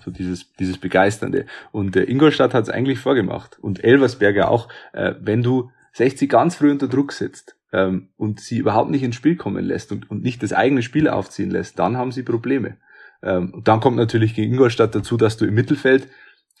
so 0.00 0.10
dieses, 0.10 0.52
dieses 0.54 0.78
Begeisternde. 0.78 1.44
Und 1.70 1.94
der 1.94 2.08
Ingolstadt 2.08 2.54
hat 2.54 2.64
es 2.64 2.70
eigentlich 2.70 2.98
vorgemacht. 2.98 3.58
Und 3.58 3.84
Elversberger 3.84 4.50
auch, 4.50 4.70
äh, 4.94 5.14
wenn 5.20 5.42
du 5.42 5.70
60 5.92 6.30
ganz 6.30 6.56
früh 6.56 6.70
unter 6.70 6.88
Druck 6.88 7.12
setzt 7.12 7.57
ähm, 7.72 8.08
und 8.16 8.40
sie 8.40 8.58
überhaupt 8.58 8.90
nicht 8.90 9.02
ins 9.02 9.16
Spiel 9.16 9.36
kommen 9.36 9.64
lässt 9.64 9.92
und, 9.92 10.10
und 10.10 10.22
nicht 10.22 10.42
das 10.42 10.52
eigene 10.52 10.82
Spiel 10.82 11.08
aufziehen 11.08 11.50
lässt, 11.50 11.78
dann 11.78 11.96
haben 11.96 12.12
sie 12.12 12.22
Probleme. 12.22 12.76
Ähm, 13.22 13.52
und 13.54 13.68
dann 13.68 13.80
kommt 13.80 13.96
natürlich 13.96 14.34
gegen 14.34 14.52
Ingolstadt 14.52 14.94
dazu, 14.94 15.16
dass 15.16 15.36
du 15.36 15.44
im 15.44 15.54
Mittelfeld 15.54 16.08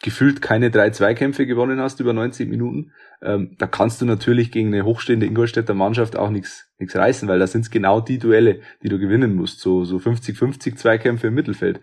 gefühlt 0.02 0.40
keine 0.40 0.70
drei 0.70 0.90
Zweikämpfe 0.90 1.46
gewonnen 1.46 1.80
hast 1.80 2.00
über 2.00 2.12
90 2.12 2.48
Minuten. 2.48 2.92
Ähm, 3.20 3.56
da 3.58 3.66
kannst 3.66 4.00
du 4.00 4.06
natürlich 4.06 4.52
gegen 4.52 4.72
eine 4.72 4.84
hochstehende 4.84 5.26
Ingolstädter 5.26 5.74
Mannschaft 5.74 6.16
auch 6.16 6.30
nichts 6.30 6.68
reißen, 6.80 7.28
weil 7.28 7.40
da 7.40 7.46
sind 7.46 7.70
genau 7.70 8.00
die 8.00 8.18
Duelle, 8.18 8.60
die 8.82 8.88
du 8.88 8.98
gewinnen 8.98 9.34
musst. 9.34 9.60
So 9.60 9.84
so 9.84 9.96
50-50 9.96 10.76
Zweikämpfe 10.76 11.28
im 11.28 11.34
Mittelfeld. 11.34 11.80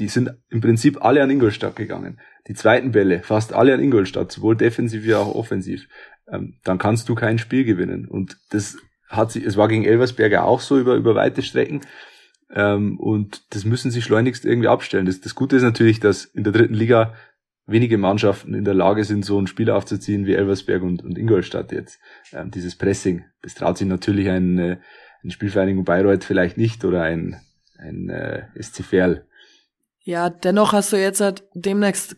Die 0.00 0.08
sind 0.08 0.34
im 0.48 0.60
Prinzip 0.60 1.04
alle 1.04 1.22
an 1.22 1.30
Ingolstadt 1.30 1.76
gegangen. 1.76 2.18
Die 2.48 2.54
zweiten 2.54 2.90
Bälle, 2.90 3.22
fast 3.22 3.52
alle 3.52 3.72
an 3.72 3.80
Ingolstadt, 3.80 4.32
sowohl 4.32 4.56
defensiv 4.56 5.04
wie 5.04 5.14
auch 5.14 5.32
offensiv. 5.32 5.86
Ähm, 6.28 6.58
dann 6.64 6.78
kannst 6.78 7.08
du 7.08 7.14
kein 7.14 7.38
Spiel 7.38 7.64
gewinnen. 7.64 8.06
Und 8.06 8.36
das 8.50 8.76
hat 9.08 9.32
sich, 9.32 9.44
es 9.44 9.56
war 9.56 9.68
gegen 9.68 9.84
Elversberger 9.84 10.44
auch 10.44 10.60
so 10.60 10.78
über, 10.78 10.94
über 10.94 11.14
weite 11.14 11.42
Strecken. 11.42 11.80
Ähm, 12.50 12.98
und 12.98 13.42
das 13.54 13.64
müssen 13.64 13.90
sie 13.90 14.02
schleunigst 14.02 14.44
irgendwie 14.44 14.68
abstellen. 14.68 15.06
Das, 15.06 15.20
das 15.20 15.34
Gute 15.34 15.56
ist 15.56 15.62
natürlich, 15.62 16.00
dass 16.00 16.24
in 16.24 16.44
der 16.44 16.52
dritten 16.52 16.74
Liga 16.74 17.14
wenige 17.66 17.98
Mannschaften 17.98 18.54
in 18.54 18.64
der 18.64 18.74
Lage 18.74 19.04
sind, 19.04 19.24
so 19.24 19.40
ein 19.40 19.46
Spiel 19.46 19.70
aufzuziehen 19.70 20.26
wie 20.26 20.34
Elversberg 20.34 20.82
und, 20.82 21.02
und 21.02 21.18
Ingolstadt 21.18 21.72
jetzt. 21.72 21.98
Ähm, 22.32 22.50
dieses 22.50 22.76
Pressing, 22.76 23.24
das 23.42 23.54
traut 23.54 23.78
sich 23.78 23.88
natürlich 23.88 24.28
ein, 24.28 24.58
äh, 24.58 24.76
ein 25.22 25.30
Spielvereinigung 25.30 25.84
Bayreuth 25.84 26.24
vielleicht 26.24 26.58
nicht 26.58 26.84
oder 26.84 27.02
ein, 27.02 27.40
ein 27.78 28.10
äh, 28.10 28.42
SC 28.60 28.82
Verl. 28.84 29.26
Ja, 30.02 30.28
dennoch 30.28 30.74
hast 30.74 30.92
du 30.92 31.00
jetzt 31.00 31.22
halt 31.22 31.44
demnächst 31.54 32.16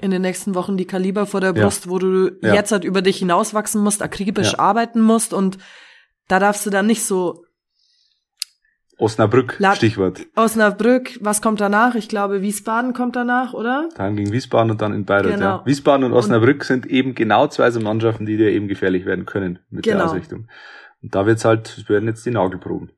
in 0.00 0.10
den 0.10 0.22
nächsten 0.22 0.54
Wochen 0.54 0.76
die 0.76 0.86
Kaliber 0.86 1.26
vor 1.26 1.40
der 1.40 1.54
Ja. 1.54 1.62
Brust, 1.64 1.88
wo 1.88 1.98
du 1.98 2.30
Ja. 2.42 2.54
jetzt 2.54 2.72
halt 2.72 2.84
über 2.84 3.02
dich 3.02 3.18
hinauswachsen 3.18 3.82
musst, 3.82 4.02
akribisch 4.02 4.52
Ja. 4.52 4.58
arbeiten 4.60 5.00
musst 5.00 5.32
und 5.32 5.58
da 6.28 6.38
darfst 6.38 6.64
du 6.66 6.70
dann 6.70 6.86
nicht 6.86 7.04
so 7.04 7.44
Osnabrück, 9.00 9.56
La- 9.60 9.76
Stichwort. 9.76 10.26
Osnabrück, 10.34 11.18
was 11.22 11.40
kommt 11.40 11.60
danach? 11.60 11.94
Ich 11.94 12.08
glaube, 12.08 12.42
Wiesbaden 12.42 12.94
kommt 12.94 13.14
danach, 13.14 13.52
oder? 13.54 13.88
Dann 13.94 14.16
gegen 14.16 14.32
Wiesbaden 14.32 14.72
und 14.72 14.80
dann 14.82 14.92
in 14.92 15.04
Bayreuth. 15.04 15.34
Genau. 15.34 15.44
Ja. 15.58 15.62
Wiesbaden 15.66 16.04
und 16.04 16.12
Osnabrück 16.12 16.64
sind 16.64 16.84
eben 16.86 17.14
genau 17.14 17.46
zwei 17.46 17.70
so 17.70 17.78
Mannschaften, 17.80 18.26
die 18.26 18.36
dir 18.36 18.50
eben 18.50 18.66
gefährlich 18.66 19.06
werden 19.06 19.24
können 19.24 19.60
mit 19.70 19.86
der 19.86 19.94
Genau. 19.94 20.06
Ausrichtung. 20.06 20.48
Und 21.00 21.14
da 21.14 21.26
wird's 21.26 21.44
halt, 21.44 21.78
es 21.78 21.88
werden 21.88 22.08
jetzt 22.08 22.26
die 22.26 22.30
Nagelproben. 22.32 22.90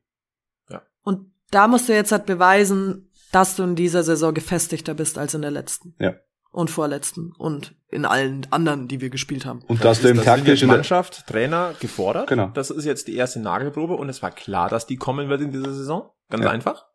Und 1.03 1.31
da 1.51 1.67
musst 1.67 1.87
du 1.89 1.93
jetzt 1.93 2.11
halt 2.11 2.25
beweisen, 2.25 3.11
dass 3.31 3.55
du 3.55 3.63
in 3.63 3.75
dieser 3.75 4.01
Saison 4.03 4.33
gefestigter 4.33 4.93
bist 4.95 5.17
als 5.19 5.33
in 5.35 5.41
der 5.43 5.51
letzten. 5.51 5.95
Ja. 5.99 6.15
Und 6.51 6.69
vorletzten. 6.69 7.31
Und 7.37 7.75
in 7.89 8.05
allen 8.05 8.45
anderen, 8.51 8.87
die 8.89 8.99
wir 9.01 9.09
gespielt 9.09 9.45
haben. 9.45 9.61
Und 9.67 9.83
dass 9.85 10.01
du 10.01 10.09
im 10.09 10.17
das 10.17 10.25
sind 10.25 10.33
taktisch 10.33 10.47
jetzt 10.49 10.61
in 10.63 10.67
der, 10.69 10.77
Mannschaft, 10.77 11.25
Trainer 11.27 11.73
gefordert. 11.79 12.27
Genau. 12.27 12.47
Das 12.53 12.69
ist 12.69 12.83
jetzt 12.85 13.07
die 13.07 13.15
erste 13.15 13.39
Nagelprobe 13.39 13.95
und 13.95 14.09
es 14.09 14.21
war 14.21 14.31
klar, 14.31 14.69
dass 14.69 14.85
die 14.85 14.97
kommen 14.97 15.29
wird 15.29 15.41
in 15.41 15.51
dieser 15.51 15.73
Saison. 15.73 16.09
Ganz 16.29 16.43
Ja. 16.43 16.49
einfach. 16.51 16.85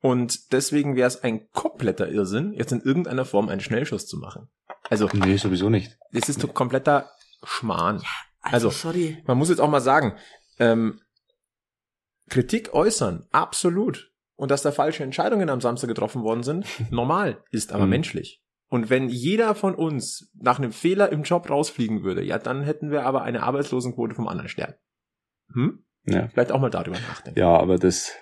Und 0.00 0.52
deswegen 0.52 0.94
wäre 0.96 1.06
es 1.08 1.22
ein 1.22 1.50
kompletter 1.52 2.08
Irrsinn, 2.08 2.52
jetzt 2.52 2.72
in 2.72 2.80
irgendeiner 2.80 3.24
Form 3.24 3.48
einen 3.48 3.60
Schnellschuss 3.60 4.06
zu 4.06 4.18
machen. 4.18 4.48
Also, 4.90 5.08
nee, 5.12 5.36
sowieso 5.36 5.70
nicht. 5.70 5.96
es 6.12 6.28
ist 6.28 6.42
doch 6.44 6.52
kompletter 6.54 7.10
Schmarrn. 7.44 8.02
Also, 8.40 8.68
Also, 8.68 8.70
sorry. 8.70 9.22
Man 9.26 9.38
muss 9.38 9.48
jetzt 9.48 9.60
auch 9.60 9.70
mal 9.70 9.80
sagen, 9.80 10.16
ähm, 10.58 11.00
Kritik 12.28 12.74
äußern, 12.74 13.26
absolut. 13.32 14.10
Und 14.34 14.50
dass 14.50 14.62
da 14.62 14.70
falsche 14.72 15.02
Entscheidungen 15.02 15.48
am 15.48 15.60
Samstag 15.60 15.88
getroffen 15.88 16.22
worden 16.22 16.42
sind, 16.42 16.66
normal, 16.90 17.42
ist 17.50 17.72
aber 17.72 17.84
Mhm. 17.84 17.90
menschlich. 17.90 18.42
Und 18.68 18.90
wenn 18.90 19.08
jeder 19.08 19.54
von 19.54 19.74
uns 19.74 20.30
nach 20.34 20.58
einem 20.58 20.72
Fehler 20.72 21.10
im 21.12 21.22
Job 21.22 21.48
rausfliegen 21.48 22.02
würde, 22.02 22.24
ja, 22.24 22.38
dann 22.38 22.62
hätten 22.62 22.90
wir 22.90 23.04
aber 23.04 23.22
eine 23.22 23.42
Arbeitslosenquote 23.42 24.14
vom 24.14 24.26
anderen 24.26 24.48
Stern. 24.48 24.74
Hm? 25.52 25.84
Ja, 26.04 26.28
Vielleicht 26.28 26.52
auch 26.52 26.60
mal 26.60 26.70
darüber 26.70 26.98
nachdenken. 26.98 27.38
ja 27.38 27.48
aber 27.48 27.78
das, 27.78 28.12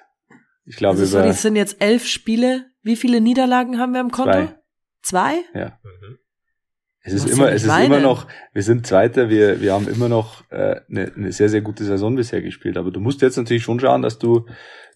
ich 0.64 0.76
glaube, 0.76 0.98
Also, 0.98 1.06
sorry, 1.06 1.24
über 1.24 1.30
es 1.30 1.42
sind 1.42 1.56
jetzt 1.56 1.80
elf 1.80 2.06
Spiele. 2.06 2.66
Wie 2.82 2.96
viele 2.96 3.20
Niederlagen 3.20 3.78
haben 3.78 3.92
wir 3.92 4.00
im 4.00 4.10
Konto? 4.10 4.32
Zwei. 4.32 4.54
Zwei? 5.02 5.34
Mhm. 5.82 6.18
Es 7.06 7.12
ist 7.12 7.24
Was 7.24 7.32
immer, 7.32 7.52
es 7.52 7.64
ist 7.64 7.78
immer 7.78 8.00
noch, 8.00 8.26
wir 8.54 8.62
sind 8.62 8.86
Zweiter, 8.86 9.28
wir, 9.28 9.60
wir 9.60 9.74
haben 9.74 9.86
immer 9.88 10.08
noch 10.08 10.50
äh, 10.50 10.80
eine, 10.88 11.12
eine 11.14 11.32
sehr, 11.32 11.50
sehr 11.50 11.60
gute 11.60 11.84
Saison 11.84 12.16
bisher 12.16 12.40
gespielt. 12.40 12.78
Aber 12.78 12.90
du 12.90 13.00
musst 13.00 13.20
jetzt 13.20 13.36
natürlich 13.36 13.62
schon 13.62 13.78
schauen, 13.78 14.00
dass 14.00 14.18
du 14.18 14.46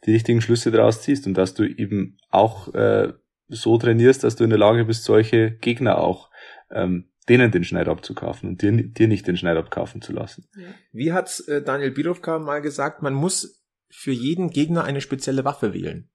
die 0.06 0.12
richtigen 0.12 0.40
Schlüsse 0.40 0.70
daraus 0.70 1.02
ziehst 1.02 1.26
und 1.26 1.34
dass 1.34 1.52
du 1.52 1.64
eben 1.64 2.16
auch 2.30 2.72
äh, 2.72 3.12
so 3.48 3.78
trainierst, 3.78 4.24
dass 4.24 4.36
du 4.36 4.44
in 4.44 4.50
der 4.50 4.58
Lage 4.58 4.84
bist, 4.84 5.04
solche 5.04 5.52
Gegner 5.52 5.98
auch 5.98 6.30
ähm, 6.70 7.10
denen 7.28 7.50
den 7.50 7.64
Schneid 7.64 7.88
abzukaufen 7.88 8.48
und 8.48 8.62
dir, 8.62 8.72
dir 8.72 9.08
nicht 9.08 9.26
den 9.26 9.36
Schneid 9.36 9.56
abkaufen 9.56 10.00
zu 10.00 10.12
lassen. 10.12 10.48
Wie 10.92 11.12
hat 11.12 11.42
äh, 11.48 11.62
Daniel 11.62 11.90
Birovka 11.90 12.38
mal 12.38 12.62
gesagt, 12.62 13.02
man 13.02 13.14
muss 13.14 13.64
für 13.90 14.12
jeden 14.12 14.50
Gegner 14.50 14.84
eine 14.84 15.00
spezielle 15.00 15.44
Waffe 15.44 15.72
wählen. 15.74 16.10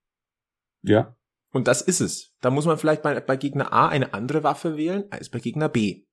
Ja, 0.81 1.15
Und 1.51 1.67
das 1.67 1.81
ist 1.81 2.01
es. 2.01 2.35
Da 2.41 2.49
muss 2.49 2.65
man 2.65 2.77
vielleicht 2.77 3.03
bei, 3.03 3.19
bei 3.19 3.37
Gegner 3.37 3.71
A 3.71 3.87
eine 3.87 4.13
andere 4.13 4.43
Waffe 4.43 4.75
wählen 4.77 5.05
als 5.11 5.29
bei 5.29 5.39
Gegner 5.39 5.69
B. 5.69 6.05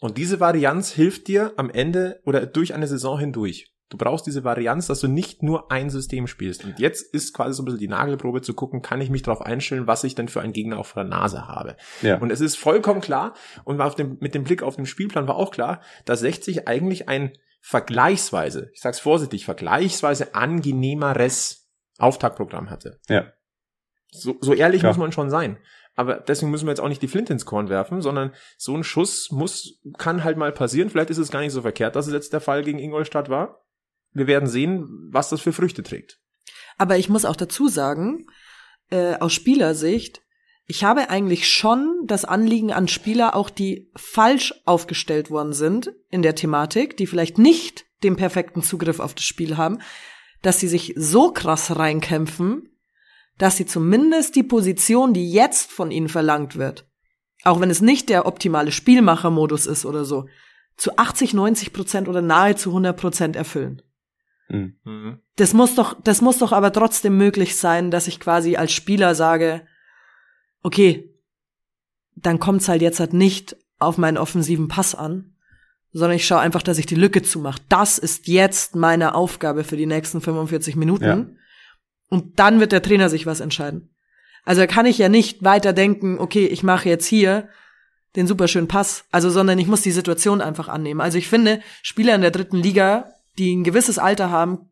Und 0.00 0.18
diese 0.18 0.40
Varianz 0.40 0.92
hilft 0.92 1.28
dir 1.28 1.52
am 1.56 1.70
Ende 1.70 2.20
oder 2.24 2.44
durch 2.44 2.74
eine 2.74 2.86
Saison 2.86 3.18
hindurch. 3.18 3.72
Du 3.88 3.96
brauchst 3.96 4.26
diese 4.26 4.42
Varianz, 4.42 4.88
dass 4.88 5.00
du 5.00 5.06
nicht 5.06 5.44
nur 5.44 5.70
ein 5.70 5.90
System 5.90 6.26
spielst. 6.26 6.64
Und 6.64 6.80
jetzt 6.80 7.14
ist 7.14 7.32
quasi 7.32 7.54
so 7.54 7.62
ein 7.62 7.66
bisschen 7.66 7.78
die 7.78 7.88
Nagelprobe 7.88 8.42
zu 8.42 8.52
gucken, 8.52 8.82
kann 8.82 9.00
ich 9.00 9.10
mich 9.10 9.22
darauf 9.22 9.40
einstellen, 9.40 9.86
was 9.86 10.02
ich 10.02 10.16
denn 10.16 10.26
für 10.26 10.40
einen 10.40 10.52
Gegner 10.52 10.78
auf 10.78 10.92
der 10.92 11.04
Nase 11.04 11.46
habe. 11.46 11.76
ja. 12.02 12.18
Und 12.18 12.32
es 12.32 12.40
ist 12.40 12.56
vollkommen 12.56 13.00
klar, 13.00 13.34
und 13.64 13.78
dem, 13.98 14.16
mit 14.20 14.34
dem 14.34 14.42
Blick 14.42 14.62
auf 14.62 14.74
den 14.74 14.86
Spielplan 14.86 15.28
war 15.28 15.36
auch 15.36 15.52
klar, 15.52 15.80
dass 16.04 16.20
60 16.20 16.66
eigentlich 16.66 17.08
ein 17.08 17.32
vergleichsweise, 17.60 18.70
ich 18.72 18.80
sag's 18.80 19.00
vorsichtig, 19.00 19.44
vergleichsweise 19.44 20.34
angenehmeres 20.34 21.68
Auftaktprogramm 21.98 22.70
hatte. 22.70 23.00
Ja. 23.08 23.32
So, 24.10 24.36
so 24.40 24.54
ehrlich 24.54 24.80
Klar. 24.80 24.92
muss 24.92 24.98
man 24.98 25.12
schon 25.12 25.30
sein. 25.30 25.58
aber 25.96 26.16
deswegen 26.16 26.50
müssen 26.50 26.66
wir 26.66 26.70
jetzt 26.70 26.80
auch 26.80 26.88
nicht 26.88 27.02
die 27.02 27.08
Flinte 27.08 27.32
ins 27.32 27.46
Korn 27.46 27.68
werfen, 27.68 28.02
sondern 28.02 28.32
so 28.56 28.76
ein 28.76 28.84
Schuss 28.84 29.30
muss, 29.30 29.80
kann 29.98 30.24
halt 30.24 30.36
mal 30.36 30.52
passieren. 30.52 30.90
Vielleicht 30.90 31.10
ist 31.10 31.18
es 31.18 31.30
gar 31.30 31.40
nicht 31.40 31.52
so 31.52 31.62
verkehrt, 31.62 31.96
dass 31.96 32.06
es 32.06 32.12
jetzt 32.12 32.32
der 32.32 32.40
Fall 32.40 32.62
gegen 32.62 32.78
Ingolstadt 32.78 33.28
war. 33.28 33.65
Wir 34.16 34.26
werden 34.26 34.48
sehen, 34.48 35.08
was 35.10 35.28
das 35.28 35.42
für 35.42 35.52
Früchte 35.52 35.82
trägt. 35.82 36.18
Aber 36.78 36.96
ich 36.96 37.10
muss 37.10 37.26
auch 37.26 37.36
dazu 37.36 37.68
sagen, 37.68 38.26
äh, 38.90 39.16
aus 39.16 39.34
Spielersicht, 39.34 40.22
ich 40.66 40.84
habe 40.84 41.10
eigentlich 41.10 41.50
schon 41.50 42.04
das 42.06 42.24
Anliegen 42.24 42.72
an 42.72 42.88
Spieler, 42.88 43.36
auch 43.36 43.50
die 43.50 43.90
falsch 43.94 44.54
aufgestellt 44.64 45.30
worden 45.30 45.52
sind 45.52 45.92
in 46.10 46.22
der 46.22 46.34
Thematik, 46.34 46.96
die 46.96 47.06
vielleicht 47.06 47.36
nicht 47.36 47.84
den 48.02 48.16
perfekten 48.16 48.62
Zugriff 48.62 49.00
auf 49.00 49.14
das 49.14 49.24
Spiel 49.24 49.58
haben, 49.58 49.80
dass 50.40 50.60
sie 50.60 50.68
sich 50.68 50.94
so 50.96 51.30
krass 51.30 51.76
reinkämpfen, 51.76 52.70
dass 53.36 53.58
sie 53.58 53.66
zumindest 53.66 54.34
die 54.34 54.42
Position, 54.42 55.12
die 55.12 55.30
jetzt 55.30 55.70
von 55.70 55.90
ihnen 55.90 56.08
verlangt 56.08 56.56
wird, 56.56 56.88
auch 57.44 57.60
wenn 57.60 57.70
es 57.70 57.82
nicht 57.82 58.08
der 58.08 58.24
optimale 58.24 58.72
Spielmachermodus 58.72 59.66
ist 59.66 59.84
oder 59.84 60.06
so, 60.06 60.26
zu 60.78 60.96
80, 60.96 61.34
90 61.34 61.72
Prozent 61.74 62.08
oder 62.08 62.22
nahezu 62.22 62.70
100 62.70 62.96
Prozent 62.96 63.36
erfüllen. 63.36 63.82
Mhm. 64.48 65.20
Das 65.36 65.54
muss 65.54 65.74
doch, 65.74 66.00
das 66.02 66.20
muss 66.20 66.38
doch 66.38 66.52
aber 66.52 66.72
trotzdem 66.72 67.16
möglich 67.16 67.56
sein, 67.56 67.90
dass 67.90 68.08
ich 68.08 68.20
quasi 68.20 68.56
als 68.56 68.72
Spieler 68.72 69.14
sage, 69.14 69.66
okay, 70.62 71.12
dann 72.14 72.38
kommt's 72.38 72.68
halt 72.68 72.82
jetzt 72.82 73.00
halt 73.00 73.12
nicht 73.12 73.56
auf 73.78 73.98
meinen 73.98 74.18
offensiven 74.18 74.68
Pass 74.68 74.94
an, 74.94 75.34
sondern 75.92 76.16
ich 76.16 76.26
schaue 76.26 76.40
einfach, 76.40 76.62
dass 76.62 76.78
ich 76.78 76.86
die 76.86 76.94
Lücke 76.94 77.22
zumache. 77.22 77.60
Das 77.68 77.98
ist 77.98 78.28
jetzt 78.28 78.74
meine 78.74 79.14
Aufgabe 79.14 79.64
für 79.64 79.76
die 79.76 79.86
nächsten 79.86 80.20
45 80.20 80.76
Minuten. 80.76 81.04
Ja. 81.04 81.26
Und 82.08 82.38
dann 82.38 82.60
wird 82.60 82.72
der 82.72 82.82
Trainer 82.82 83.08
sich 83.08 83.26
was 83.26 83.40
entscheiden. 83.40 83.90
Also 84.44 84.66
kann 84.66 84.86
ich 84.86 84.98
ja 84.98 85.08
nicht 85.08 85.42
weiter 85.42 85.72
denken, 85.72 86.18
okay, 86.18 86.46
ich 86.46 86.62
mache 86.62 86.88
jetzt 86.88 87.06
hier 87.06 87.48
den 88.14 88.26
superschönen 88.26 88.68
Pass, 88.68 89.04
also 89.10 89.28
sondern 89.28 89.58
ich 89.58 89.66
muss 89.66 89.82
die 89.82 89.90
Situation 89.90 90.40
einfach 90.40 90.68
annehmen. 90.68 91.00
Also 91.00 91.18
ich 91.18 91.28
finde, 91.28 91.60
Spieler 91.82 92.14
in 92.14 92.22
der 92.22 92.30
dritten 92.30 92.56
Liga, 92.56 93.12
die 93.38 93.54
ein 93.54 93.64
gewisses 93.64 93.98
Alter 93.98 94.30
haben, 94.30 94.70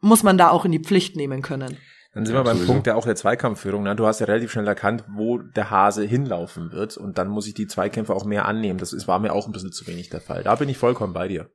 muss 0.00 0.22
man 0.22 0.38
da 0.38 0.50
auch 0.50 0.64
in 0.64 0.72
die 0.72 0.80
Pflicht 0.80 1.16
nehmen 1.16 1.42
können. 1.42 1.78
Dann 2.14 2.26
sind 2.26 2.34
ja, 2.34 2.40
wir 2.40 2.44
beim 2.44 2.56
sowieso. 2.56 2.72
Punkt 2.72 2.86
der 2.86 2.96
auch 2.96 3.06
der 3.06 3.16
Zweikampfführung. 3.16 3.84
Ne? 3.84 3.96
Du 3.96 4.06
hast 4.06 4.20
ja 4.20 4.26
relativ 4.26 4.52
schnell 4.52 4.66
erkannt, 4.66 5.04
wo 5.08 5.38
der 5.38 5.70
Hase 5.70 6.04
hinlaufen 6.04 6.70
wird 6.72 6.96
und 6.96 7.16
dann 7.16 7.28
muss 7.28 7.46
ich 7.46 7.54
die 7.54 7.66
Zweikämpfe 7.66 8.14
auch 8.14 8.24
mehr 8.24 8.44
annehmen. 8.44 8.78
Das 8.78 8.92
ist, 8.92 9.08
war 9.08 9.18
mir 9.18 9.32
auch 9.32 9.46
ein 9.46 9.52
bisschen 9.52 9.72
zu 9.72 9.86
wenig 9.86 10.10
der 10.10 10.20
Fall. 10.20 10.42
Da 10.42 10.54
bin 10.56 10.68
ich 10.68 10.76
vollkommen 10.76 11.14
bei 11.14 11.28
dir. 11.28 11.50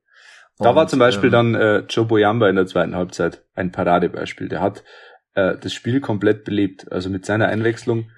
Da 0.58 0.74
war 0.74 0.88
zum 0.88 0.98
Beispiel 0.98 1.28
ähm, 1.28 1.52
dann 1.52 1.54
äh, 1.54 1.78
Joe 1.88 2.06
Boyamba 2.06 2.48
in 2.48 2.56
der 2.56 2.66
zweiten 2.66 2.96
Halbzeit 2.96 3.44
ein 3.54 3.70
Paradebeispiel. 3.70 4.48
Der 4.48 4.60
hat 4.60 4.82
äh, 5.34 5.56
das 5.56 5.72
Spiel 5.72 6.00
komplett 6.00 6.44
belebt. 6.44 6.90
Also 6.90 7.10
mit 7.10 7.24
seiner 7.24 7.46
Einwechslung 7.46 8.10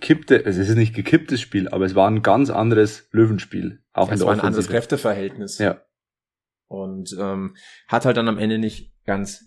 kippte, 0.00 0.42
also 0.46 0.60
es 0.60 0.68
ist 0.68 0.76
nicht 0.76 0.94
gekipptes 0.94 1.40
Spiel, 1.40 1.68
aber 1.68 1.84
es 1.84 1.94
war 1.94 2.08
ein 2.08 2.22
ganz 2.22 2.50
anderes 2.50 3.08
Löwenspiel. 3.10 3.82
Auch 3.92 4.06
ja, 4.06 4.12
in 4.12 4.14
es 4.14 4.20
der 4.20 4.26
war 4.28 4.34
ein 4.34 4.40
anderes 4.40 4.68
Kräfteverhältnis. 4.68 5.58
Ja. 5.58 5.82
Und 6.70 7.16
ähm, 7.18 7.56
hat 7.88 8.04
halt 8.04 8.16
dann 8.16 8.28
am 8.28 8.38
Ende 8.38 8.58
nicht 8.58 8.92
ganz 9.04 9.44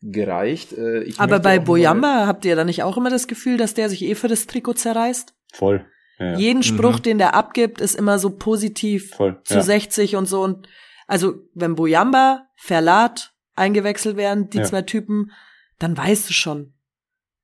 gereicht. 0.00 0.72
Äh, 0.72 1.12
aber 1.18 1.38
bei 1.38 1.58
Boyamba 1.58 2.26
habt 2.26 2.46
ihr 2.46 2.56
da 2.56 2.64
nicht 2.64 2.82
auch 2.82 2.96
immer 2.96 3.10
das 3.10 3.26
Gefühl, 3.28 3.58
dass 3.58 3.74
der 3.74 3.90
sich 3.90 4.02
eh 4.02 4.14
für 4.14 4.28
das 4.28 4.46
Trikot 4.46 4.72
zerreißt? 4.74 5.34
Voll. 5.52 5.84
Ja. 6.18 6.38
Jeden 6.38 6.62
Spruch, 6.62 6.96
mhm. 6.98 7.02
den 7.02 7.18
der 7.18 7.34
abgibt, 7.34 7.82
ist 7.82 7.94
immer 7.94 8.18
so 8.18 8.30
positiv 8.30 9.10
Voll. 9.10 9.38
zu 9.44 9.56
ja. 9.56 9.62
60 9.62 10.16
und 10.16 10.24
so. 10.24 10.42
Und 10.42 10.66
also 11.06 11.34
wenn 11.52 11.74
Boyamba, 11.74 12.46
Verlat 12.56 13.34
eingewechselt 13.54 14.16
werden, 14.16 14.48
die 14.48 14.58
ja. 14.58 14.64
zwei 14.64 14.80
Typen, 14.80 15.30
dann 15.78 15.94
weißt 15.94 16.30
du 16.30 16.32
schon, 16.32 16.72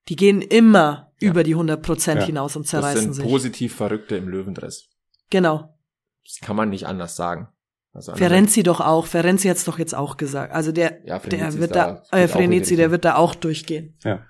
die 0.08 0.16
gehen 0.16 0.40
immer 0.40 1.12
ja. 1.20 1.28
über 1.28 1.44
die 1.44 1.52
100 1.52 1.82
Prozent 1.82 2.20
ja. 2.22 2.26
hinaus 2.28 2.56
und 2.56 2.66
zerreißen 2.66 3.00
sich. 3.00 3.08
Das 3.08 3.16
sind 3.16 3.24
sich. 3.24 3.30
positiv 3.30 3.76
Verrückte 3.76 4.16
im 4.16 4.26
Löwendress. 4.26 4.88
Genau. 5.28 5.76
Das 6.24 6.40
kann 6.40 6.56
man 6.56 6.70
nicht 6.70 6.86
anders 6.86 7.14
sagen. 7.14 7.48
Also 7.92 8.14
Ferenzi 8.14 8.62
doch 8.62 8.80
auch. 8.80 9.06
Ferenzi 9.06 9.48
hat's 9.48 9.64
doch 9.64 9.78
jetzt 9.78 9.94
auch 9.94 10.16
gesagt. 10.16 10.52
Also 10.54 10.72
der, 10.72 10.98
ja, 11.04 11.18
der 11.18 11.54
wird 11.54 11.74
da, 11.74 12.02
da 12.10 12.18
äh, 12.18 12.28
Frenetzi, 12.28 12.76
der 12.76 12.90
wird 12.90 13.04
da 13.04 13.16
auch 13.16 13.34
durchgehen. 13.34 13.96
Ja. 14.04 14.24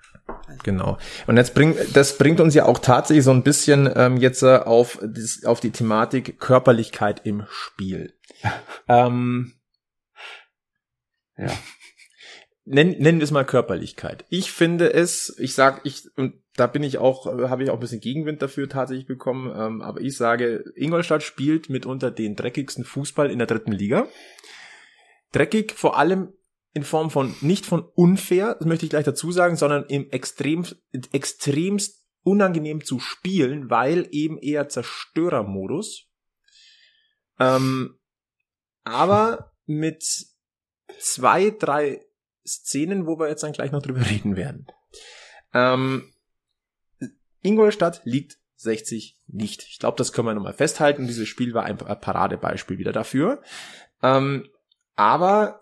Genau. 0.62 0.98
Und 1.26 1.36
jetzt 1.36 1.54
bringt, 1.54 1.96
das 1.96 2.18
bringt 2.18 2.40
uns 2.40 2.54
ja 2.54 2.66
auch 2.66 2.78
tatsächlich 2.78 3.24
so 3.24 3.30
ein 3.30 3.42
bisschen 3.42 3.90
ähm, 3.94 4.18
jetzt 4.18 4.42
äh, 4.42 4.56
auf, 4.56 4.98
das, 5.02 5.44
auf 5.44 5.60
die 5.60 5.70
Thematik 5.70 6.38
Körperlichkeit 6.38 7.22
im 7.24 7.44
Spiel. 7.50 8.14
ähm, 8.88 9.52
ja. 11.36 11.48
Nenn, 12.70 12.90
nennen 12.98 13.18
wir 13.18 13.24
es 13.24 13.30
mal 13.30 13.46
Körperlichkeit. 13.46 14.26
Ich 14.28 14.52
finde 14.52 14.92
es, 14.92 15.34
ich 15.38 15.54
sag, 15.54 15.80
ich, 15.84 16.02
und 16.16 16.34
da 16.54 16.66
bin 16.66 16.82
ich 16.82 16.98
auch, 16.98 17.24
habe 17.24 17.64
ich 17.64 17.70
auch 17.70 17.74
ein 17.74 17.80
bisschen 17.80 18.00
Gegenwind 18.00 18.42
dafür 18.42 18.68
tatsächlich 18.68 19.06
bekommen, 19.06 19.50
ähm, 19.56 19.80
aber 19.80 20.02
ich 20.02 20.18
sage, 20.18 20.64
Ingolstadt 20.76 21.22
spielt 21.22 21.70
mitunter 21.70 22.10
den 22.10 22.36
dreckigsten 22.36 22.84
Fußball 22.84 23.30
in 23.30 23.38
der 23.38 23.46
dritten 23.46 23.72
Liga. 23.72 24.06
Dreckig 25.32 25.72
vor 25.72 25.96
allem 25.96 26.34
in 26.74 26.84
Form 26.84 27.10
von, 27.10 27.34
nicht 27.40 27.64
von 27.64 27.80
unfair, 27.94 28.56
das 28.58 28.66
möchte 28.66 28.84
ich 28.84 28.90
gleich 28.90 29.06
dazu 29.06 29.32
sagen, 29.32 29.56
sondern 29.56 29.86
im 29.86 30.10
extrem, 30.10 30.66
extremst 31.12 32.04
unangenehm 32.22 32.84
zu 32.84 33.00
spielen, 33.00 33.70
weil 33.70 34.06
eben 34.10 34.36
eher 34.36 34.68
Zerstörermodus. 34.68 36.06
Ähm, 37.38 37.98
aber 38.84 39.54
mit 39.64 40.04
zwei, 40.98 41.50
drei 41.50 42.04
Szenen, 42.48 43.06
wo 43.06 43.18
wir 43.18 43.28
jetzt 43.28 43.42
dann 43.42 43.52
gleich 43.52 43.72
noch 43.72 43.82
drüber 43.82 44.04
reden 44.10 44.36
werden. 44.36 44.66
Ähm, 45.54 46.12
Ingolstadt 47.42 48.00
liegt 48.04 48.38
60 48.56 49.16
nicht. 49.28 49.62
Ich 49.68 49.78
glaube, 49.78 49.96
das 49.96 50.12
können 50.12 50.26
wir 50.26 50.34
nochmal 50.34 50.52
festhalten. 50.52 51.06
Dieses 51.06 51.28
Spiel 51.28 51.54
war 51.54 51.64
ein 51.64 51.78
Paradebeispiel 51.78 52.78
wieder 52.78 52.92
dafür. 52.92 53.42
Ähm, 54.02 54.48
aber 54.96 55.60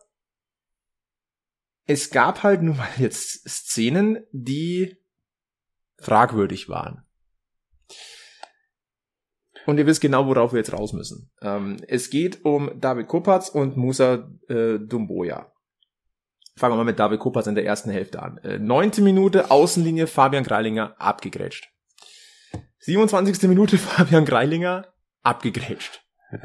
es 1.84 2.10
gab 2.10 2.42
halt 2.42 2.62
nun 2.62 2.78
mal 2.78 2.88
jetzt 2.98 3.48
Szenen, 3.48 4.24
die 4.32 4.96
fragwürdig 5.98 6.68
waren. 6.68 7.04
Und 9.66 9.78
ihr 9.78 9.86
wisst 9.86 10.00
genau, 10.00 10.26
worauf 10.26 10.52
wir 10.52 10.58
jetzt 10.58 10.72
raus 10.72 10.92
müssen. 10.92 11.30
Ähm, 11.42 11.78
es 11.88 12.08
geht 12.08 12.44
um 12.44 12.80
David 12.80 13.08
Kopatz 13.08 13.48
und 13.48 13.76
Musa 13.76 14.30
äh, 14.48 14.78
Dumboya. 14.78 15.52
Fangen 16.58 16.72
wir 16.72 16.76
mal 16.78 16.84
mit 16.84 16.98
David 16.98 17.20
Kopatz 17.20 17.46
in 17.46 17.54
der 17.54 17.66
ersten 17.66 17.90
Hälfte 17.90 18.22
an. 18.22 18.38
Äh, 18.38 18.58
neunte 18.58 19.02
Minute, 19.02 19.50
Außenlinie, 19.50 20.06
Fabian 20.06 20.42
Greilinger 20.42 20.94
abgegrätscht. 20.98 21.70
27. 22.78 23.42
Minute, 23.48 23.76
Fabian 23.78 24.24
Greilinger 24.24 24.86
abgegrätscht. 25.22 26.02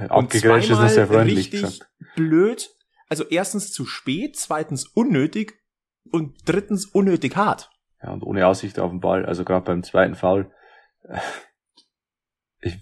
Abgegrätscht 0.09 0.69
ist 0.69 0.79
das 0.79 0.95
sehr 0.95 1.07
freundlich 1.07 1.37
richtig 1.37 1.61
gesagt. 1.61 1.89
blöd. 2.15 2.69
Also 3.07 3.23
erstens 3.25 3.71
zu 3.71 3.85
spät, 3.85 4.37
zweitens 4.37 4.85
unnötig 4.87 5.53
und 6.11 6.37
drittens 6.45 6.85
unnötig 6.85 7.35
hart. 7.35 7.69
Ja, 8.03 8.11
und 8.11 8.23
ohne 8.23 8.47
Aussicht 8.47 8.79
auf 8.79 8.91
den 8.91 8.99
Ball. 8.99 9.25
Also 9.25 9.45
gerade 9.45 9.65
beim 9.65 9.83
zweiten 9.83 10.15
Foul. 10.15 10.51
Äh, 11.03 11.19
ich, 12.59 12.77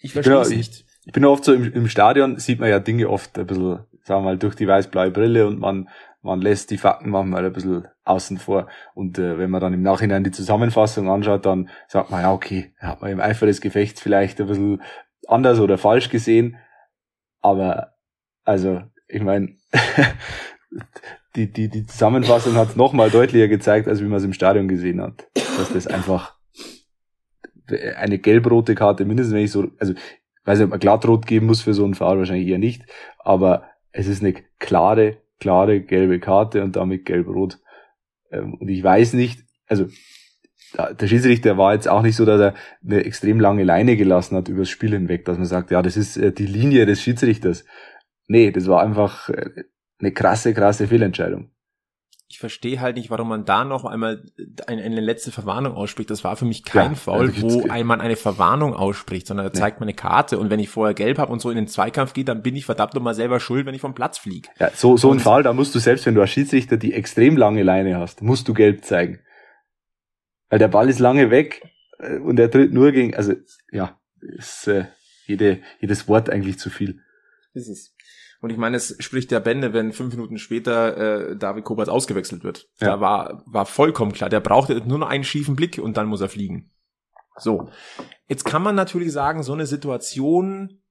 ich 0.00 0.12
verstehe 0.12 0.40
es 0.40 0.50
nicht. 0.50 0.84
Ich 1.04 1.12
bin 1.12 1.24
oft 1.24 1.44
so 1.44 1.52
im, 1.52 1.72
im 1.72 1.88
Stadion, 1.88 2.38
sieht 2.38 2.60
man 2.60 2.68
ja 2.68 2.78
Dinge 2.78 3.08
oft 3.08 3.38
ein 3.38 3.46
bisschen 3.46 3.84
sagen 4.04 4.22
wir 4.22 4.30
mal, 4.30 4.38
durch 4.38 4.54
die 4.54 4.66
weiß-blaue 4.66 5.10
Brille 5.10 5.46
und 5.46 5.58
man, 5.58 5.88
man 6.22 6.40
lässt 6.40 6.70
die 6.70 6.78
Fakten 6.78 7.10
manchmal 7.10 7.44
ein 7.44 7.52
bisschen 7.52 7.88
außen 8.04 8.38
vor. 8.38 8.68
Und 8.94 9.18
äh, 9.18 9.38
wenn 9.38 9.50
man 9.50 9.60
dann 9.60 9.74
im 9.74 9.82
Nachhinein 9.82 10.24
die 10.24 10.30
Zusammenfassung 10.30 11.10
anschaut, 11.10 11.46
dann 11.46 11.68
sagt 11.88 12.10
man, 12.10 12.22
ja, 12.22 12.32
okay, 12.32 12.72
hat 12.78 13.00
man 13.02 13.10
im 13.10 13.20
Eifer 13.20 13.46
des 13.46 13.60
Gefechts 13.60 14.00
vielleicht 14.00 14.40
ein 14.40 14.46
bisschen 14.46 14.82
anders 15.26 15.60
oder 15.60 15.78
falsch 15.78 16.08
gesehen. 16.08 16.56
Aber, 17.40 17.94
also, 18.44 18.82
ich 19.08 19.22
meine, 19.22 19.56
die, 21.36 21.52
die, 21.52 21.68
die 21.68 21.86
Zusammenfassung 21.86 22.54
hat 22.54 22.70
es 22.70 22.76
nochmal 22.76 23.10
deutlicher 23.10 23.48
gezeigt, 23.48 23.88
als 23.88 24.00
wie 24.00 24.06
man 24.06 24.18
es 24.18 24.24
im 24.24 24.32
Stadion 24.32 24.68
gesehen 24.68 25.00
hat. 25.00 25.26
Dass 25.34 25.72
das 25.72 25.86
einfach 25.86 26.36
eine 27.96 28.18
gelb-rote 28.18 28.74
Karte, 28.74 29.04
mindestens 29.04 29.34
wenn 29.34 29.44
ich 29.44 29.52
so, 29.52 29.68
also 29.78 29.94
weiß 30.44 30.58
nicht, 30.58 30.64
ob 30.64 30.70
man 30.70 30.80
glattrot 30.80 31.26
geben 31.26 31.46
muss 31.46 31.62
für 31.62 31.74
so 31.74 31.84
einen 31.84 31.94
Fall, 31.94 32.18
wahrscheinlich 32.18 32.48
eher 32.48 32.58
nicht, 32.58 32.84
aber 33.18 33.64
es 33.92 34.08
ist 34.08 34.22
eine 34.22 34.34
klare, 34.58 35.18
klare 35.38 35.80
gelbe 35.80 36.20
Karte 36.20 36.62
und 36.62 36.76
damit 36.76 37.04
gelb-rot. 37.04 37.58
Ähm, 38.30 38.54
und 38.54 38.68
ich 38.68 38.82
weiß 38.82 39.12
nicht, 39.14 39.44
also 39.66 39.86
der 40.98 41.06
Schiedsrichter 41.06 41.58
war 41.58 41.74
jetzt 41.74 41.88
auch 41.88 42.02
nicht 42.02 42.16
so, 42.16 42.24
dass 42.24 42.40
er 42.40 42.54
eine 42.84 43.04
extrem 43.04 43.40
lange 43.40 43.62
Leine 43.62 43.96
gelassen 43.96 44.36
hat 44.36 44.48
übers 44.48 44.70
Spiel 44.70 44.92
hinweg, 44.92 45.24
dass 45.26 45.36
man 45.36 45.46
sagt, 45.46 45.70
ja, 45.70 45.82
das 45.82 45.96
ist 45.96 46.16
äh, 46.16 46.32
die 46.32 46.46
Linie 46.46 46.86
des 46.86 47.02
Schiedsrichters. 47.02 47.64
Nee, 48.26 48.50
das 48.50 48.66
war 48.66 48.82
einfach 48.82 49.28
äh, 49.28 49.64
eine 49.98 50.12
krasse, 50.12 50.54
krasse 50.54 50.88
Fehlentscheidung 50.88 51.50
ich 52.32 52.38
verstehe 52.38 52.80
halt 52.80 52.96
nicht, 52.96 53.10
warum 53.10 53.28
man 53.28 53.44
da 53.44 53.62
noch 53.62 53.84
einmal 53.84 54.24
eine, 54.66 54.82
eine 54.82 55.02
letzte 55.02 55.30
Verwarnung 55.30 55.74
ausspricht. 55.74 56.08
Das 56.08 56.24
war 56.24 56.34
für 56.36 56.46
mich 56.46 56.64
kein 56.64 56.92
ja, 56.92 56.94
Foul, 56.94 57.26
also 57.26 57.42
wo 57.42 57.66
man 57.84 58.00
eine 58.00 58.16
Verwarnung 58.16 58.72
ausspricht, 58.74 59.26
sondern 59.26 59.44
er 59.44 59.52
zeigt 59.52 59.78
nee. 59.78 59.84
mir 59.84 59.90
eine 59.90 59.94
Karte 59.94 60.38
und 60.38 60.48
wenn 60.48 60.58
ich 60.58 60.70
vorher 60.70 60.94
gelb 60.94 61.18
habe 61.18 61.30
und 61.30 61.42
so 61.42 61.50
in 61.50 61.56
den 61.56 61.68
Zweikampf 61.68 62.14
gehe, 62.14 62.24
dann 62.24 62.42
bin 62.42 62.56
ich 62.56 62.64
verdammt 62.64 62.94
nochmal 62.94 63.14
selber 63.14 63.38
schuld, 63.38 63.66
wenn 63.66 63.74
ich 63.74 63.82
vom 63.82 63.94
Platz 63.94 64.16
fliege. 64.16 64.48
Ja, 64.58 64.70
so, 64.74 64.96
so 64.96 65.12
ein 65.12 65.20
Fall, 65.20 65.42
da 65.42 65.52
musst 65.52 65.74
du 65.74 65.78
selbst, 65.78 66.06
wenn 66.06 66.14
du 66.14 66.22
als 66.22 66.30
Schiedsrichter 66.30 66.78
die 66.78 66.94
extrem 66.94 67.36
lange 67.36 67.62
Leine 67.62 67.98
hast, 67.98 68.22
musst 68.22 68.48
du 68.48 68.54
gelb 68.54 68.82
zeigen. 68.82 69.20
Weil 70.48 70.58
der 70.58 70.68
Ball 70.68 70.88
ist 70.88 71.00
lange 71.00 71.30
weg 71.30 71.62
Äh, 71.98 72.18
und 72.18 72.38
er 72.38 72.50
tritt 72.50 72.72
nur 72.72 72.92
gegen, 72.92 73.14
also 73.14 73.34
ja, 73.70 74.00
ist 74.20 74.66
äh, 74.68 74.86
jede, 75.26 75.60
jedes 75.80 76.08
Wort 76.08 76.30
eigentlich 76.30 76.58
zu 76.58 76.70
viel. 76.70 77.00
Das 77.54 77.68
ist. 77.68 77.94
Und 78.42 78.50
ich 78.50 78.56
meine, 78.56 78.76
es 78.76 78.96
spricht 78.98 79.30
der 79.30 79.38
Bände, 79.38 79.72
wenn 79.72 79.92
fünf 79.92 80.12
Minuten 80.12 80.36
später 80.36 80.96
äh, 81.30 81.36
David 81.36 81.62
Kobert 81.62 81.88
ausgewechselt 81.88 82.42
wird. 82.42 82.68
Ja. 82.80 82.88
Da 82.88 83.00
war, 83.00 83.44
war 83.46 83.66
vollkommen 83.66 84.12
klar, 84.12 84.28
der 84.30 84.40
brauchte 84.40 84.76
nur 84.86 84.98
noch 84.98 85.08
einen 85.08 85.22
schiefen 85.22 85.54
Blick 85.54 85.78
und 85.78 85.96
dann 85.96 86.08
muss 86.08 86.20
er 86.20 86.28
fliegen. 86.28 86.72
So. 87.36 87.70
Jetzt 88.26 88.44
kann 88.44 88.62
man 88.62 88.74
natürlich 88.74 89.12
sagen, 89.12 89.44
so 89.44 89.52
eine 89.52 89.66
Situation 89.66 90.82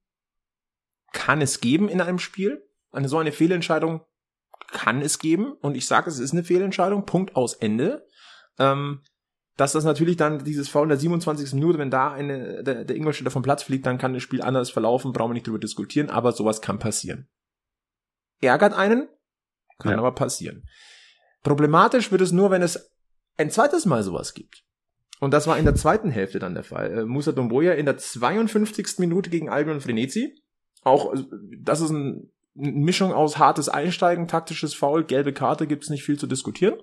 kann 1.12 1.42
es 1.42 1.60
geben 1.60 1.90
in 1.90 2.00
einem 2.00 2.18
Spiel. 2.18 2.66
Eine 2.90 3.10
so 3.10 3.18
eine 3.18 3.32
Fehlentscheidung 3.32 4.00
kann 4.70 5.02
es 5.02 5.18
geben. 5.18 5.52
Und 5.52 5.76
ich 5.76 5.86
sage, 5.86 6.08
es 6.08 6.18
ist 6.20 6.32
eine 6.32 6.44
Fehlentscheidung. 6.44 7.04
Punkt 7.04 7.36
aus 7.36 7.52
Ende. 7.52 8.06
Ähm, 8.58 9.02
dass 9.58 9.72
das 9.72 9.84
natürlich 9.84 10.16
dann 10.16 10.42
dieses 10.42 10.70
Foul 10.70 10.84
in 10.84 10.88
der 10.88 10.98
27. 10.98 11.52
Minute, 11.52 11.78
wenn 11.78 11.90
da 11.90 12.12
eine, 12.12 12.64
der, 12.64 12.86
der 12.86 12.96
Ingolstädter 12.96 13.30
vom 13.30 13.42
Platz 13.42 13.62
fliegt, 13.62 13.84
dann 13.84 13.98
kann 13.98 14.14
das 14.14 14.22
Spiel 14.22 14.40
anders 14.40 14.70
verlaufen, 14.70 15.12
brauchen 15.12 15.30
wir 15.30 15.34
nicht 15.34 15.46
drüber 15.46 15.58
diskutieren, 15.58 16.08
aber 16.08 16.32
sowas 16.32 16.62
kann 16.62 16.78
passieren. 16.78 17.28
Ärgert 18.42 18.74
einen, 18.74 19.08
kann 19.78 19.92
ja. 19.92 19.98
aber 19.98 20.12
passieren. 20.12 20.68
Problematisch 21.42 22.12
wird 22.12 22.20
es 22.20 22.32
nur, 22.32 22.50
wenn 22.50 22.62
es 22.62 22.92
ein 23.36 23.50
zweites 23.50 23.86
Mal 23.86 24.02
sowas 24.02 24.34
gibt. 24.34 24.64
Und 25.20 25.32
das 25.32 25.46
war 25.46 25.56
in 25.56 25.64
der 25.64 25.74
zweiten 25.74 26.10
Hälfte 26.10 26.38
dann 26.38 26.54
der 26.54 26.64
Fall. 26.64 26.98
Äh, 26.98 27.04
Musa 27.04 27.32
Domboya 27.32 27.72
in 27.74 27.86
der 27.86 27.96
52. 27.96 28.98
Minute 28.98 29.30
gegen 29.30 29.48
Albion 29.48 29.80
Frenetzi. 29.80 30.42
Auch, 30.82 31.14
äh, 31.14 31.22
das 31.60 31.80
ist 31.80 31.90
ein, 31.90 32.32
eine 32.58 32.72
Mischung 32.72 33.12
aus 33.12 33.38
hartes 33.38 33.68
Einsteigen, 33.68 34.28
taktisches 34.28 34.74
Foul, 34.74 35.04
gelbe 35.04 35.32
Karte, 35.32 35.66
gibt's 35.66 35.90
nicht 35.90 36.02
viel 36.02 36.18
zu 36.18 36.26
diskutieren. 36.26 36.74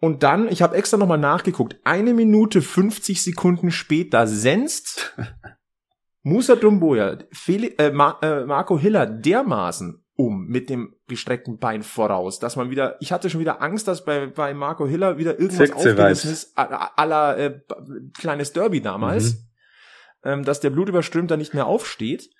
Und 0.00 0.22
dann, 0.22 0.48
ich 0.48 0.62
habe 0.62 0.76
extra 0.76 0.96
nochmal 0.96 1.18
nachgeguckt, 1.18 1.80
eine 1.82 2.14
Minute 2.14 2.62
50 2.62 3.22
Sekunden 3.22 3.72
später 3.72 4.28
senzt 4.28 5.16
Musa 6.28 6.56
Dumboya 6.56 7.18
Feli 7.32 7.74
äh, 7.78 7.90
Mar 7.90 8.18
äh, 8.22 8.44
Marco 8.44 8.78
Hiller 8.78 9.06
dermaßen 9.06 10.04
um 10.14 10.46
mit 10.46 10.68
dem 10.68 10.96
gestreckten 11.06 11.58
Bein 11.58 11.84
voraus, 11.84 12.40
dass 12.40 12.56
man 12.56 12.70
wieder, 12.70 12.96
ich 13.00 13.12
hatte 13.12 13.30
schon 13.30 13.40
wieder 13.40 13.62
Angst, 13.62 13.86
dass 13.86 14.04
bei, 14.04 14.26
bei 14.26 14.52
Marco 14.52 14.86
Hiller 14.86 15.16
wieder 15.16 15.38
irgendwas 15.38 15.70
aufgerissen 15.70 16.32
ist, 16.32 16.58
aller 16.58 17.38
äh, 17.38 17.60
kleines 18.18 18.52
Derby 18.52 18.80
damals, 18.80 19.34
mhm. 19.34 19.38
ähm, 20.24 20.44
dass 20.44 20.58
der 20.58 20.70
Blutüberströmter 20.70 21.36
nicht 21.36 21.54
mehr 21.54 21.66
aufsteht. 21.66 22.30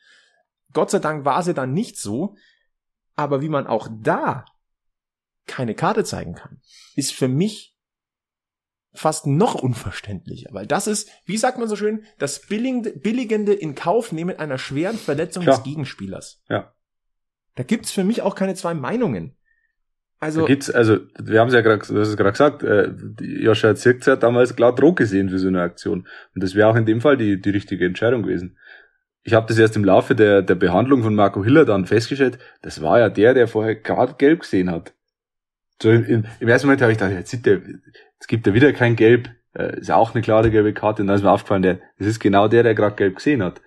Gott 0.72 0.90
sei 0.90 0.98
Dank 0.98 1.24
war 1.24 1.44
sie 1.44 1.54
dann 1.54 1.72
nicht 1.72 2.00
so, 2.00 2.34
aber 3.14 3.42
wie 3.42 3.48
man 3.48 3.68
auch 3.68 3.88
da 4.02 4.44
keine 5.46 5.76
Karte 5.76 6.02
zeigen 6.02 6.34
kann, 6.34 6.60
ist 6.96 7.12
für 7.12 7.28
mich 7.28 7.77
fast 8.98 9.26
noch 9.26 9.54
unverständlicher, 9.54 10.50
weil 10.52 10.66
das 10.66 10.86
ist, 10.86 11.10
wie 11.24 11.36
sagt 11.36 11.58
man 11.58 11.68
so 11.68 11.76
schön, 11.76 12.04
das 12.18 12.40
billigende, 12.40 12.90
billigende 12.90 13.54
in 13.54 13.74
Kauf 13.74 14.12
nehmen 14.12 14.38
einer 14.38 14.58
schweren 14.58 14.98
Verletzung 14.98 15.44
Klar. 15.44 15.56
des 15.56 15.64
Gegenspielers. 15.64 16.42
Ja. 16.48 16.74
Da 17.54 17.62
gibt's 17.62 17.92
für 17.92 18.04
mich 18.04 18.22
auch 18.22 18.34
keine 18.34 18.54
zwei 18.54 18.74
Meinungen. 18.74 19.36
Also 20.20 20.40
da 20.40 20.46
gibt's, 20.48 20.68
also 20.70 20.98
wir 21.18 21.38
haben 21.38 21.48
es 21.48 21.54
ja 21.54 21.60
gerade, 21.60 21.78
gesagt, 21.78 22.62
äh, 22.64 22.90
Joscha 23.20 23.76
Zirkz 23.76 24.06
hat 24.08 24.24
damals 24.24 24.56
klar 24.56 24.74
Druck 24.74 24.96
gesehen 24.96 25.28
für 25.28 25.38
so 25.38 25.46
eine 25.46 25.62
Aktion 25.62 26.08
und 26.34 26.42
das 26.42 26.56
wäre 26.56 26.68
auch 26.68 26.76
in 26.76 26.86
dem 26.86 27.00
Fall 27.00 27.16
die 27.16 27.40
die 27.40 27.50
richtige 27.50 27.86
Entscheidung 27.86 28.24
gewesen. 28.24 28.58
Ich 29.22 29.34
habe 29.34 29.46
das 29.46 29.58
erst 29.58 29.76
im 29.76 29.84
Laufe 29.84 30.16
der 30.16 30.42
der 30.42 30.56
Behandlung 30.56 31.04
von 31.04 31.14
Marco 31.14 31.44
Hiller 31.44 31.64
dann 31.64 31.86
festgestellt, 31.86 32.38
das 32.62 32.82
war 32.82 32.98
ja 32.98 33.08
der, 33.10 33.32
der 33.34 33.46
vorher 33.46 33.76
gerade 33.76 34.14
gelb 34.14 34.40
gesehen 34.40 34.72
hat. 34.72 34.92
So 35.80 35.90
im, 35.90 36.24
im 36.40 36.48
ersten 36.48 36.66
Moment 36.66 36.82
habe 36.82 36.90
ich 36.90 36.98
gedacht, 36.98 37.14
jetzt, 37.14 37.30
sieht 37.30 37.46
der, 37.46 37.60
jetzt 38.18 38.28
gibt 38.28 38.46
er 38.46 38.54
wieder 38.54 38.72
kein 38.72 38.96
Gelb, 38.96 39.30
äh, 39.54 39.78
ist 39.78 39.90
auch 39.90 40.14
eine 40.14 40.22
klare 40.22 40.50
gelbe 40.50 40.72
Karte. 40.72 41.02
Und 41.02 41.08
dann 41.08 41.16
ist 41.16 41.22
mir 41.22 41.30
aufgefallen, 41.30 41.62
der, 41.62 41.78
das 41.98 42.08
ist 42.08 42.20
genau 42.20 42.48
der, 42.48 42.62
der 42.62 42.74
gerade 42.74 42.96
gelb 42.96 43.16
gesehen 43.16 43.42
hat. 43.42 43.60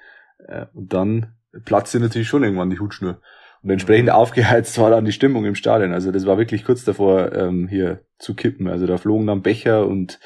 Äh, 0.48 0.66
und 0.74 0.94
dann 0.94 1.34
platzte 1.66 2.00
natürlich 2.00 2.28
schon 2.28 2.44
irgendwann 2.44 2.70
die 2.70 2.80
Hutschnur. 2.80 3.22
Und 3.64 3.70
entsprechend 3.70 4.10
aufgeheizt 4.10 4.78
war 4.80 4.90
dann 4.90 5.06
die 5.06 5.12
Stimmung 5.12 5.46
im 5.46 5.56
Stadion. 5.56 5.94
Also 5.94 6.12
das 6.12 6.26
war 6.26 6.38
wirklich 6.38 6.66
kurz 6.66 6.84
davor, 6.84 7.34
ähm, 7.34 7.68
hier 7.68 8.04
zu 8.18 8.34
kippen. 8.34 8.68
Also 8.68 8.88
da 8.88 8.98
flogen 8.98 9.28
dann 9.28 9.44
Becher 9.44 9.86
und 9.86 10.20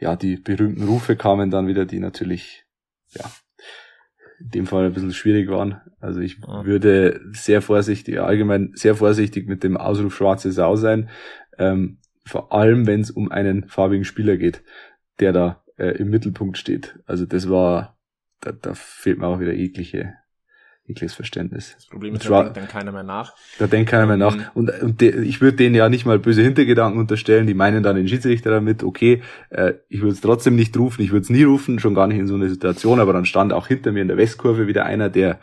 ja, 0.00 0.16
die 0.16 0.36
berühmten 0.36 0.84
Rufe 0.84 1.16
kamen 1.16 1.50
dann 1.50 1.68
wieder, 1.68 1.86
die 1.86 2.00
natürlich, 2.00 2.64
ja, 3.10 3.24
in 4.40 4.50
dem 4.50 4.66
Fall 4.66 4.86
ein 4.86 4.92
bisschen 4.92 5.12
schwierig 5.12 5.48
waren. 5.48 5.80
Also 6.00 6.20
ich 6.20 6.38
ja. 6.46 6.64
würde 6.64 7.20
sehr 7.32 7.62
vorsichtig, 7.62 8.20
allgemein 8.20 8.72
sehr 8.74 8.96
vorsichtig 8.96 9.48
mit 9.48 9.62
dem 9.62 9.76
Ausruf 9.76 10.14
schwarze 10.14 10.50
Sau 10.50 10.74
sein. 10.74 11.08
Ähm, 11.56 11.98
vor 12.24 12.52
allem, 12.52 12.86
wenn 12.86 13.00
es 13.00 13.10
um 13.10 13.30
einen 13.30 13.68
farbigen 13.68 14.04
Spieler 14.04 14.36
geht, 14.36 14.62
der 15.20 15.32
da 15.32 15.62
äh, 15.76 15.96
im 15.98 16.10
Mittelpunkt 16.10 16.58
steht. 16.58 16.98
Also 17.06 17.26
das 17.26 17.48
war, 17.48 17.96
da, 18.40 18.52
da 18.52 18.74
fehlt 18.74 19.18
mir 19.18 19.26
auch 19.26 19.40
wieder 19.40 19.52
jegliche 19.52 20.14
ekliges 20.86 21.14
Verständnis. 21.14 21.74
Das 21.76 21.86
Problem 21.86 22.14
ist, 22.14 22.28
da 22.28 22.42
denkt 22.42 22.56
dann 22.56 22.68
keiner 22.68 22.92
mehr 22.92 23.02
nach. 23.02 23.34
Da 23.58 23.66
denkt 23.66 23.90
keiner 23.90 24.06
mehr 24.06 24.16
nach. 24.16 24.34
Ähm, 24.34 24.44
und, 24.54 24.82
und 24.82 25.00
de, 25.00 25.22
ich 25.22 25.40
würde 25.40 25.56
denen 25.56 25.74
ja 25.74 25.88
nicht 25.88 26.04
mal 26.04 26.18
böse 26.18 26.42
Hintergedanken 26.42 27.00
unterstellen. 27.00 27.46
Die 27.46 27.54
meinen 27.54 27.82
dann 27.82 27.96
den 27.96 28.06
Schiedsrichter 28.06 28.50
damit, 28.50 28.82
okay, 28.82 29.22
äh, 29.50 29.74
ich 29.88 30.02
würde 30.02 30.12
es 30.12 30.20
trotzdem 30.20 30.56
nicht 30.56 30.76
rufen, 30.76 31.02
ich 31.02 31.10
würde 31.10 31.22
es 31.22 31.30
nie 31.30 31.44
rufen, 31.44 31.78
schon 31.78 31.94
gar 31.94 32.06
nicht 32.06 32.18
in 32.18 32.26
so 32.26 32.34
einer 32.34 32.48
Situation. 32.48 33.00
Aber 33.00 33.12
dann 33.12 33.24
stand 33.24 33.52
auch 33.52 33.66
hinter 33.66 33.92
mir 33.92 34.02
in 34.02 34.08
der 34.08 34.18
Westkurve 34.18 34.66
wieder 34.66 34.84
einer, 34.84 35.08
der 35.08 35.40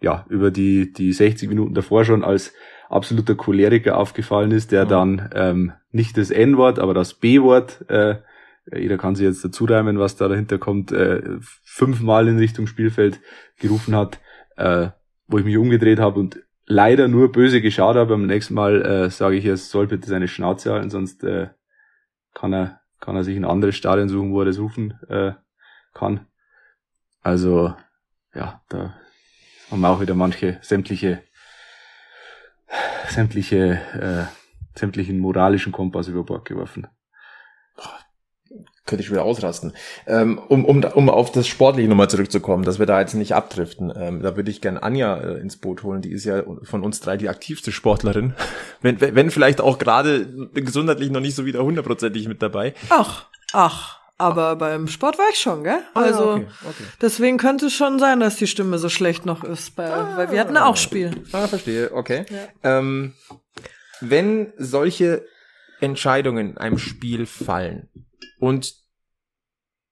ja 0.00 0.26
über 0.28 0.50
die, 0.50 0.92
die 0.92 1.12
60 1.12 1.48
Minuten 1.48 1.74
davor 1.74 2.04
schon 2.04 2.24
als 2.24 2.52
absoluter 2.92 3.34
Choleriker 3.34 3.96
aufgefallen 3.96 4.50
ist, 4.50 4.72
der 4.72 4.84
mhm. 4.84 4.88
dann 4.88 5.30
ähm, 5.34 5.72
nicht 5.90 6.16
das 6.16 6.30
N-Wort, 6.30 6.78
aber 6.78 6.94
das 6.94 7.14
B-Wort 7.14 7.88
äh, 7.88 8.16
jeder 8.72 8.96
kann 8.96 9.16
sich 9.16 9.26
jetzt 9.26 9.44
dazu 9.44 9.64
reimen, 9.64 9.98
was 9.98 10.14
da 10.14 10.28
dahinter 10.28 10.56
kommt, 10.56 10.92
äh, 10.92 11.20
fünfmal 11.40 12.28
in 12.28 12.38
Richtung 12.38 12.68
Spielfeld 12.68 13.20
gerufen 13.58 13.96
hat 13.96 14.20
äh, 14.56 14.90
wo 15.26 15.38
ich 15.38 15.44
mich 15.44 15.56
umgedreht 15.56 15.98
habe 15.98 16.20
und 16.20 16.40
leider 16.66 17.08
nur 17.08 17.32
böse 17.32 17.60
geschaut 17.60 17.96
habe. 17.96 18.10
Beim 18.10 18.26
nächsten 18.26 18.54
Mal 18.54 18.82
äh, 18.82 19.10
sage 19.10 19.36
ich, 19.36 19.44
er 19.44 19.56
soll 19.56 19.86
bitte 19.86 20.08
seine 20.08 20.28
Schnauze 20.28 20.72
halten, 20.72 20.90
sonst 20.90 21.24
äh, 21.24 21.48
kann 22.34 22.52
er 22.52 22.80
kann 23.00 23.16
er 23.16 23.24
sich 23.24 23.36
ein 23.36 23.44
anderes 23.44 23.74
Stadion 23.74 24.08
suchen, 24.08 24.32
wo 24.32 24.40
er 24.40 24.44
das 24.44 24.60
rufen 24.60 24.94
äh, 25.08 25.32
kann. 25.92 26.26
Also 27.20 27.74
ja, 28.32 28.62
da 28.68 28.94
haben 29.70 29.80
wir 29.80 29.88
auch 29.88 30.00
wieder 30.00 30.14
manche 30.14 30.58
sämtliche 30.62 31.20
sämtliche 33.12 33.80
äh, 33.98 34.78
sämtlichen 34.78 35.18
moralischen 35.18 35.72
Kompass 35.72 36.08
über 36.08 36.24
Bord 36.24 36.44
geworfen 36.44 36.86
könnte 38.92 39.04
ich 39.04 39.10
wieder 39.10 39.24
ausrasten. 39.24 39.72
Ähm, 40.06 40.38
um, 40.48 40.64
um, 40.64 40.84
um 40.84 41.08
auf 41.08 41.32
das 41.32 41.46
Sportliche 41.46 41.88
nochmal 41.88 42.10
zurückzukommen, 42.10 42.64
dass 42.64 42.78
wir 42.78 42.86
da 42.86 43.00
jetzt 43.00 43.14
nicht 43.14 43.34
abdriften, 43.34 43.92
ähm, 43.96 44.22
da 44.22 44.36
würde 44.36 44.50
ich 44.50 44.60
gern 44.60 44.76
Anja 44.76 45.16
äh, 45.16 45.40
ins 45.40 45.56
Boot 45.56 45.82
holen. 45.82 46.02
Die 46.02 46.10
ist 46.10 46.24
ja 46.24 46.42
von 46.64 46.82
uns 46.82 47.00
drei 47.00 47.16
die 47.16 47.28
aktivste 47.28 47.72
Sportlerin. 47.72 48.34
wenn, 48.82 49.00
wenn 49.00 49.30
vielleicht 49.30 49.60
auch 49.60 49.78
gerade 49.78 50.26
gesundheitlich 50.52 51.10
noch 51.10 51.20
nicht 51.20 51.36
so 51.36 51.46
wieder 51.46 51.64
hundertprozentig 51.64 52.28
mit 52.28 52.42
dabei. 52.42 52.74
Ach, 52.90 53.28
ach. 53.52 54.01
Aber 54.22 54.56
beim 54.56 54.88
Sport 54.88 55.18
war 55.18 55.26
ich 55.30 55.38
schon, 55.38 55.64
gell? 55.64 55.80
Ah, 55.94 56.02
also 56.02 56.32
okay, 56.32 56.46
okay. 56.64 56.84
deswegen 57.00 57.38
könnte 57.38 57.66
es 57.66 57.74
schon 57.74 57.98
sein, 57.98 58.20
dass 58.20 58.36
die 58.36 58.46
Stimme 58.46 58.78
so 58.78 58.88
schlecht 58.88 59.26
noch 59.26 59.42
ist, 59.44 59.74
bei, 59.74 59.90
ah, 59.90 60.16
weil 60.16 60.30
wir 60.30 60.40
hatten 60.40 60.56
auch 60.56 60.76
Spiel. 60.76 61.10
Ah, 61.32 61.46
verstehe, 61.48 61.92
okay. 61.92 62.24
Ja. 62.30 62.78
Ähm, 62.78 63.14
wenn 64.00 64.52
solche 64.56 65.24
Entscheidungen 65.80 66.50
in 66.50 66.58
einem 66.58 66.78
Spiel 66.78 67.26
fallen, 67.26 67.88
und 68.42 68.74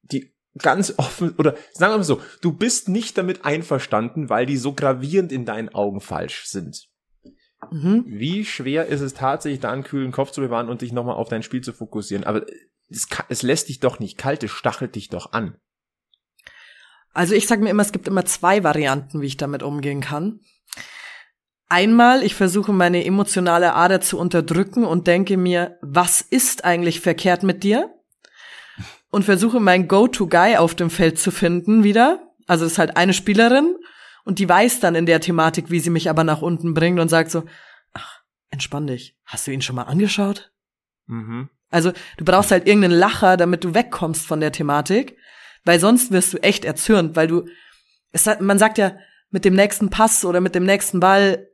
die 0.02 0.34
ganz 0.58 0.94
offen, 0.96 1.36
oder 1.38 1.54
sagen 1.72 1.92
wir 1.92 1.98
mal 1.98 2.02
so, 2.04 2.20
du 2.40 2.52
bist 2.52 2.88
nicht 2.88 3.16
damit 3.16 3.44
einverstanden, 3.44 4.28
weil 4.28 4.44
die 4.44 4.56
so 4.56 4.72
gravierend 4.72 5.30
in 5.30 5.44
deinen 5.44 5.68
Augen 5.68 6.00
falsch 6.00 6.46
sind. 6.46 6.88
Mhm. 7.70 8.04
Wie 8.06 8.44
schwer 8.44 8.86
ist 8.86 9.02
es 9.02 9.14
tatsächlich, 9.14 9.60
da 9.60 9.70
einen 9.70 9.84
kühlen 9.84 10.10
Kopf 10.10 10.32
zu 10.32 10.40
bewahren 10.40 10.68
und 10.68 10.82
dich 10.82 10.92
nochmal 10.92 11.14
auf 11.14 11.28
dein 11.28 11.44
Spiel 11.44 11.60
zu 11.60 11.72
fokussieren? 11.72 12.24
Aber 12.24 12.44
es, 12.90 13.08
es 13.28 13.42
lässt 13.42 13.68
dich 13.68 13.80
doch 13.80 13.98
nicht 13.98 14.18
kalt, 14.18 14.42
es 14.42 14.50
stachelt 14.50 14.94
dich 14.94 15.08
doch 15.08 15.32
an. 15.32 15.56
Also 17.12 17.34
ich 17.34 17.46
sag 17.46 17.60
mir 17.60 17.70
immer, 17.70 17.82
es 17.82 17.92
gibt 17.92 18.08
immer 18.08 18.24
zwei 18.24 18.62
Varianten, 18.62 19.20
wie 19.20 19.26
ich 19.26 19.36
damit 19.36 19.62
umgehen 19.62 20.00
kann. 20.00 20.40
Einmal, 21.68 22.22
ich 22.22 22.34
versuche 22.34 22.72
meine 22.72 23.04
emotionale 23.04 23.74
Ader 23.74 24.00
zu 24.00 24.18
unterdrücken 24.18 24.84
und 24.84 25.06
denke 25.06 25.36
mir, 25.36 25.78
was 25.82 26.20
ist 26.20 26.64
eigentlich 26.64 27.00
verkehrt 27.00 27.42
mit 27.42 27.62
dir? 27.62 27.94
und 29.10 29.24
versuche 29.24 29.60
mein 29.60 29.88
Go-to-Guy 29.88 30.56
auf 30.56 30.74
dem 30.74 30.90
Feld 30.90 31.18
zu 31.18 31.30
finden 31.30 31.84
wieder. 31.84 32.32
Also 32.46 32.64
es 32.64 32.72
ist 32.72 32.78
halt 32.78 32.96
eine 32.96 33.12
Spielerin 33.12 33.76
und 34.24 34.38
die 34.38 34.48
weiß 34.48 34.80
dann 34.80 34.94
in 34.94 35.06
der 35.06 35.20
Thematik, 35.20 35.70
wie 35.70 35.80
sie 35.80 35.90
mich 35.90 36.08
aber 36.08 36.24
nach 36.24 36.42
unten 36.42 36.74
bringt 36.74 37.00
und 37.00 37.08
sagt 37.08 37.30
so, 37.30 37.44
ach, 37.92 38.22
entspann 38.50 38.86
dich. 38.86 39.16
Hast 39.24 39.46
du 39.46 39.50
ihn 39.50 39.62
schon 39.62 39.76
mal 39.76 39.84
angeschaut? 39.84 40.52
Mhm. 41.06 41.48
Also 41.70 41.92
du 42.16 42.24
brauchst 42.24 42.50
halt 42.50 42.66
irgendeinen 42.66 42.98
Lacher, 42.98 43.36
damit 43.36 43.64
du 43.64 43.74
wegkommst 43.74 44.26
von 44.26 44.40
der 44.40 44.52
Thematik, 44.52 45.16
weil 45.64 45.78
sonst 45.78 46.10
wirst 46.10 46.34
du 46.34 46.38
echt 46.38 46.64
erzürnt, 46.64 47.16
weil 47.16 47.28
du, 47.28 47.46
es, 48.12 48.28
man 48.40 48.58
sagt 48.58 48.78
ja, 48.78 48.96
mit 49.30 49.44
dem 49.44 49.54
nächsten 49.54 49.90
Pass 49.90 50.24
oder 50.24 50.40
mit 50.40 50.54
dem 50.54 50.64
nächsten 50.64 51.00
Ball 51.00 51.48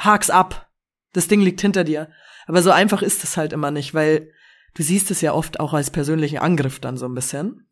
hak's 0.00 0.30
ab. 0.30 0.70
Das 1.12 1.28
Ding 1.28 1.40
liegt 1.40 1.60
hinter 1.60 1.84
dir. 1.84 2.10
Aber 2.46 2.62
so 2.62 2.70
einfach 2.70 3.02
ist 3.02 3.24
es 3.24 3.36
halt 3.36 3.52
immer 3.52 3.70
nicht, 3.70 3.92
weil 3.92 4.32
Du 4.78 4.84
siehst 4.84 5.10
es 5.10 5.20
ja 5.22 5.32
oft 5.32 5.58
auch 5.58 5.74
als 5.74 5.90
persönlichen 5.90 6.38
Angriff 6.38 6.78
dann 6.78 6.96
so 6.96 7.06
ein 7.06 7.14
bisschen. 7.14 7.68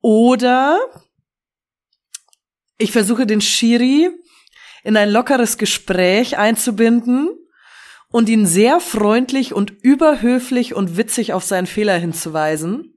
Oder 0.00 0.78
ich 2.78 2.92
versuche 2.92 3.26
den 3.26 3.42
Schiri 3.42 4.08
in 4.84 4.96
ein 4.96 5.10
lockeres 5.10 5.58
Gespräch 5.58 6.38
einzubinden 6.38 7.28
und 8.12 8.28
ihn 8.28 8.46
sehr 8.46 8.78
freundlich 8.78 9.52
und 9.52 9.70
überhöflich 9.82 10.74
und 10.74 10.96
witzig 10.96 11.32
auf 11.32 11.42
seinen 11.42 11.66
Fehler 11.66 11.98
hinzuweisen, 11.98 12.94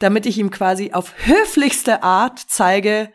damit 0.00 0.26
ich 0.26 0.38
ihm 0.38 0.50
quasi 0.50 0.92
auf 0.92 1.14
höflichste 1.24 2.02
Art 2.02 2.40
zeige, 2.48 3.10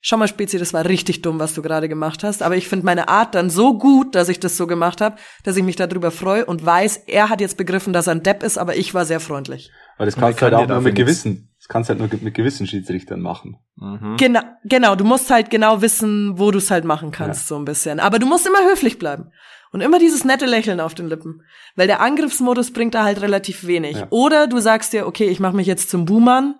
schau 0.00 0.16
mal 0.16 0.28
Spezi, 0.28 0.58
das 0.58 0.74
war 0.74 0.84
richtig 0.84 1.22
dumm, 1.22 1.38
was 1.38 1.54
du 1.54 1.62
gerade 1.62 1.88
gemacht 1.88 2.24
hast, 2.24 2.42
aber 2.42 2.56
ich 2.56 2.68
finde 2.68 2.84
meine 2.84 3.08
Art 3.08 3.34
dann 3.34 3.50
so 3.50 3.78
gut, 3.78 4.14
dass 4.14 4.28
ich 4.28 4.40
das 4.40 4.56
so 4.56 4.66
gemacht 4.66 5.00
habe, 5.00 5.16
dass 5.44 5.56
ich 5.56 5.62
mich 5.62 5.76
darüber 5.76 6.10
freue 6.10 6.44
und 6.44 6.66
weiß, 6.66 7.04
er 7.06 7.28
hat 7.28 7.40
jetzt 7.40 7.56
begriffen, 7.56 7.92
dass 7.92 8.08
er 8.08 8.16
ein 8.16 8.22
Depp 8.22 8.42
ist, 8.42 8.58
aber 8.58 8.76
ich 8.76 8.92
war 8.94 9.04
sehr 9.04 9.20
freundlich. 9.20 9.70
Aber 9.96 10.06
das 10.06 10.16
kannst 10.16 10.40
du 10.40 10.44
halt 10.44 10.54
auch 10.54 10.66
nur 10.66 10.80
mit 10.80 10.96
gewissen, 10.96 11.50
das 11.58 11.68
kannst 11.68 11.88
halt 11.88 12.00
nur 12.00 12.08
mit 12.20 12.34
gewissen 12.34 12.66
Schiedsrichtern 12.66 13.20
machen. 13.20 13.58
Mhm. 13.76 14.16
Genau, 14.18 14.40
genau, 14.64 14.96
du 14.96 15.04
musst 15.04 15.30
halt 15.30 15.50
genau 15.50 15.80
wissen, 15.82 16.36
wo 16.36 16.50
du 16.50 16.58
es 16.58 16.72
halt 16.72 16.84
machen 16.84 17.12
kannst, 17.12 17.42
ja. 17.42 17.46
so 17.46 17.56
ein 17.56 17.64
bisschen. 17.64 18.00
Aber 18.00 18.18
du 18.18 18.26
musst 18.26 18.44
immer 18.44 18.68
höflich 18.68 18.98
bleiben. 18.98 19.30
Und 19.72 19.80
immer 19.80 19.98
dieses 19.98 20.24
nette 20.24 20.46
Lächeln 20.46 20.80
auf 20.80 20.94
den 20.94 21.08
Lippen. 21.08 21.42
Weil 21.76 21.86
der 21.86 22.00
Angriffsmodus 22.00 22.72
bringt 22.72 22.94
da 22.94 23.04
halt 23.04 23.22
relativ 23.22 23.66
wenig. 23.66 23.96
Ja. 23.96 24.06
Oder 24.10 24.46
du 24.46 24.60
sagst 24.60 24.92
dir, 24.92 25.06
okay, 25.06 25.28
ich 25.28 25.40
mache 25.40 25.56
mich 25.56 25.66
jetzt 25.66 25.90
zum 25.90 26.04
Buhmann 26.04 26.56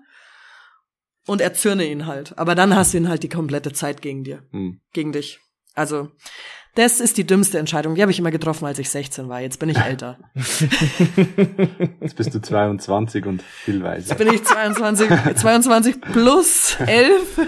und 1.27 1.41
erzürne 1.41 1.87
ihn 1.87 2.07
halt. 2.07 2.37
Aber 2.39 2.55
dann 2.55 2.75
hast 2.75 2.95
du 2.95 2.99
ihn 2.99 3.09
halt 3.09 3.23
die 3.23 3.29
komplette 3.29 3.73
Zeit 3.73 4.01
gegen 4.03 4.25
dir. 4.25 4.43
Hm. 4.51 4.81
Gegen 4.93 5.13
dich. 5.13 5.41
Also, 5.75 6.11
das 6.75 7.01
ist 7.01 7.19
die 7.19 7.27
dümmste 7.27 7.59
Entscheidung. 7.59 7.95
Die 7.95 8.03
habe 8.03 8.11
ich 8.11 8.19
immer 8.19 8.31
getroffen, 8.31 8.65
als 8.65 8.79
ich 8.79 8.89
16 8.89 9.29
war. 9.29 9.41
Jetzt 9.41 9.59
bin 9.59 9.69
ich 9.69 9.77
älter. 9.77 10.19
Jetzt 12.01 12.17
bist 12.17 12.35
du 12.35 12.41
22 12.41 13.27
und 13.27 13.43
viel 13.43 13.83
weiser. 13.83 14.09
Jetzt 14.09 14.19
bin 14.19 14.33
ich 14.33 14.43
22, 14.43 15.37
22 15.37 16.01
plus 16.01 16.79
11. 16.81 17.41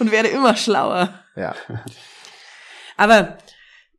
und 0.00 0.10
werde 0.10 0.28
immer 0.28 0.56
schlauer. 0.56 1.14
Ja. 1.36 1.54
Aber 2.98 3.38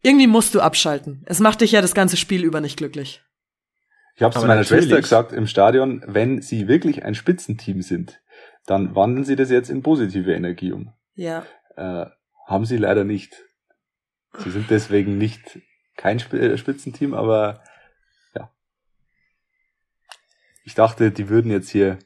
irgendwie 0.04 0.28
musst 0.28 0.54
du 0.54 0.62
abschalten. 0.62 1.24
Es 1.26 1.40
macht 1.40 1.62
dich 1.62 1.72
ja 1.72 1.82
das 1.82 1.96
ganze 1.96 2.18
Spiel 2.18 2.44
über 2.44 2.62
nicht 2.62 2.78
glücklich. 2.78 3.24
Ich 4.16 4.22
habe 4.22 4.38
zu 4.38 4.46
meiner 4.46 4.66
Schwester 4.66 4.98
gesagt 5.00 5.32
im 5.32 5.48
Stadion, 5.48 6.04
wenn 6.06 6.42
sie 6.42 6.68
wirklich 6.68 7.06
ein 7.06 7.16
Spitzenteam 7.16 7.82
sind, 7.82 8.22
dann 8.66 8.94
wandeln 8.94 9.24
sie 9.24 9.38
das 9.38 9.50
jetzt 9.50 9.70
in 9.70 9.82
positive 9.82 10.34
Energie 10.34 10.74
um. 10.74 10.94
Ja. 11.16 11.46
Äh, 11.78 12.08
haben 12.46 12.66
sie 12.66 12.76
leider 12.76 13.06
nicht. 13.06 13.34
Sie 14.38 14.52
sind 14.52 14.70
deswegen 14.70 15.18
nicht 15.18 15.60
kein 15.96 16.20
äh, 16.34 16.58
Spitzenteam, 16.58 17.14
aber 17.14 17.64
ja. 18.36 18.52
Ich 20.66 20.76
dachte, 20.76 21.12
die 21.12 21.30
würden 21.30 21.50
jetzt 21.50 21.70
hier. 21.70 21.98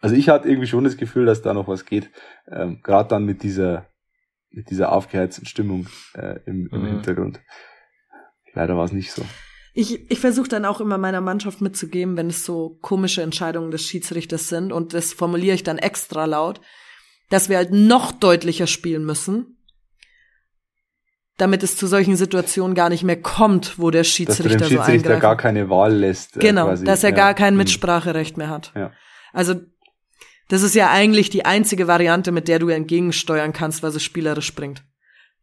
Also 0.00 0.14
ich 0.14 0.28
hatte 0.28 0.48
irgendwie 0.48 0.68
schon 0.68 0.84
das 0.84 0.96
Gefühl, 0.96 1.26
dass 1.26 1.42
da 1.42 1.52
noch 1.54 1.66
was 1.66 1.84
geht. 1.84 2.10
Ähm, 2.48 2.80
Gerade 2.82 3.08
dann 3.08 3.24
mit 3.24 3.42
dieser 3.42 3.87
mit 4.58 4.70
dieser 4.70 4.90
aufgeheizten 4.90 5.46
Stimmung 5.46 5.86
äh, 6.14 6.40
im, 6.44 6.68
im 6.72 6.82
mhm. 6.82 6.86
Hintergrund. 6.86 7.40
Leider 8.54 8.76
war 8.76 8.84
es 8.84 8.92
nicht 8.92 9.12
so. 9.12 9.22
Ich, 9.72 10.10
ich 10.10 10.18
versuche 10.18 10.48
dann 10.48 10.64
auch 10.64 10.80
immer 10.80 10.98
meiner 10.98 11.20
Mannschaft 11.20 11.60
mitzugeben, 11.60 12.16
wenn 12.16 12.26
es 12.28 12.44
so 12.44 12.76
komische 12.82 13.22
Entscheidungen 13.22 13.70
des 13.70 13.84
Schiedsrichters 13.84 14.48
sind, 14.48 14.72
und 14.72 14.94
das 14.94 15.12
formuliere 15.12 15.54
ich 15.54 15.62
dann 15.62 15.78
extra 15.78 16.24
laut, 16.24 16.60
dass 17.30 17.48
wir 17.48 17.56
halt 17.56 17.70
noch 17.70 18.10
deutlicher 18.10 18.66
spielen 18.66 19.04
müssen, 19.04 19.58
damit 21.36 21.62
es 21.62 21.76
zu 21.76 21.86
solchen 21.86 22.16
Situationen 22.16 22.74
gar 22.74 22.88
nicht 22.88 23.04
mehr 23.04 23.20
kommt, 23.22 23.78
wo 23.78 23.92
der 23.92 24.02
Schiedsrichter, 24.02 24.58
dass 24.58 24.58
der 24.58 24.64
Schiedsrichter 24.64 24.86
so 24.86 24.92
eingreift. 24.92 25.22
gar 25.22 25.36
keine 25.36 25.70
Wahl 25.70 25.94
lässt. 25.94 26.36
Äh, 26.36 26.40
genau, 26.40 26.66
quasi. 26.66 26.84
dass 26.84 27.04
er 27.04 27.10
ja. 27.10 27.16
gar 27.16 27.34
kein 27.34 27.54
mhm. 27.54 27.58
Mitspracherecht 27.58 28.36
mehr 28.36 28.48
hat. 28.48 28.72
Ja. 28.74 28.90
Also 29.32 29.54
das 30.48 30.62
ist 30.62 30.74
ja 30.74 30.90
eigentlich 30.90 31.30
die 31.30 31.44
einzige 31.44 31.86
Variante, 31.86 32.32
mit 32.32 32.48
der 32.48 32.58
du 32.58 32.68
entgegensteuern 32.68 33.52
kannst, 33.52 33.82
was 33.82 33.94
es 33.94 34.02
spielerisch 34.02 34.54
bringt. 34.54 34.82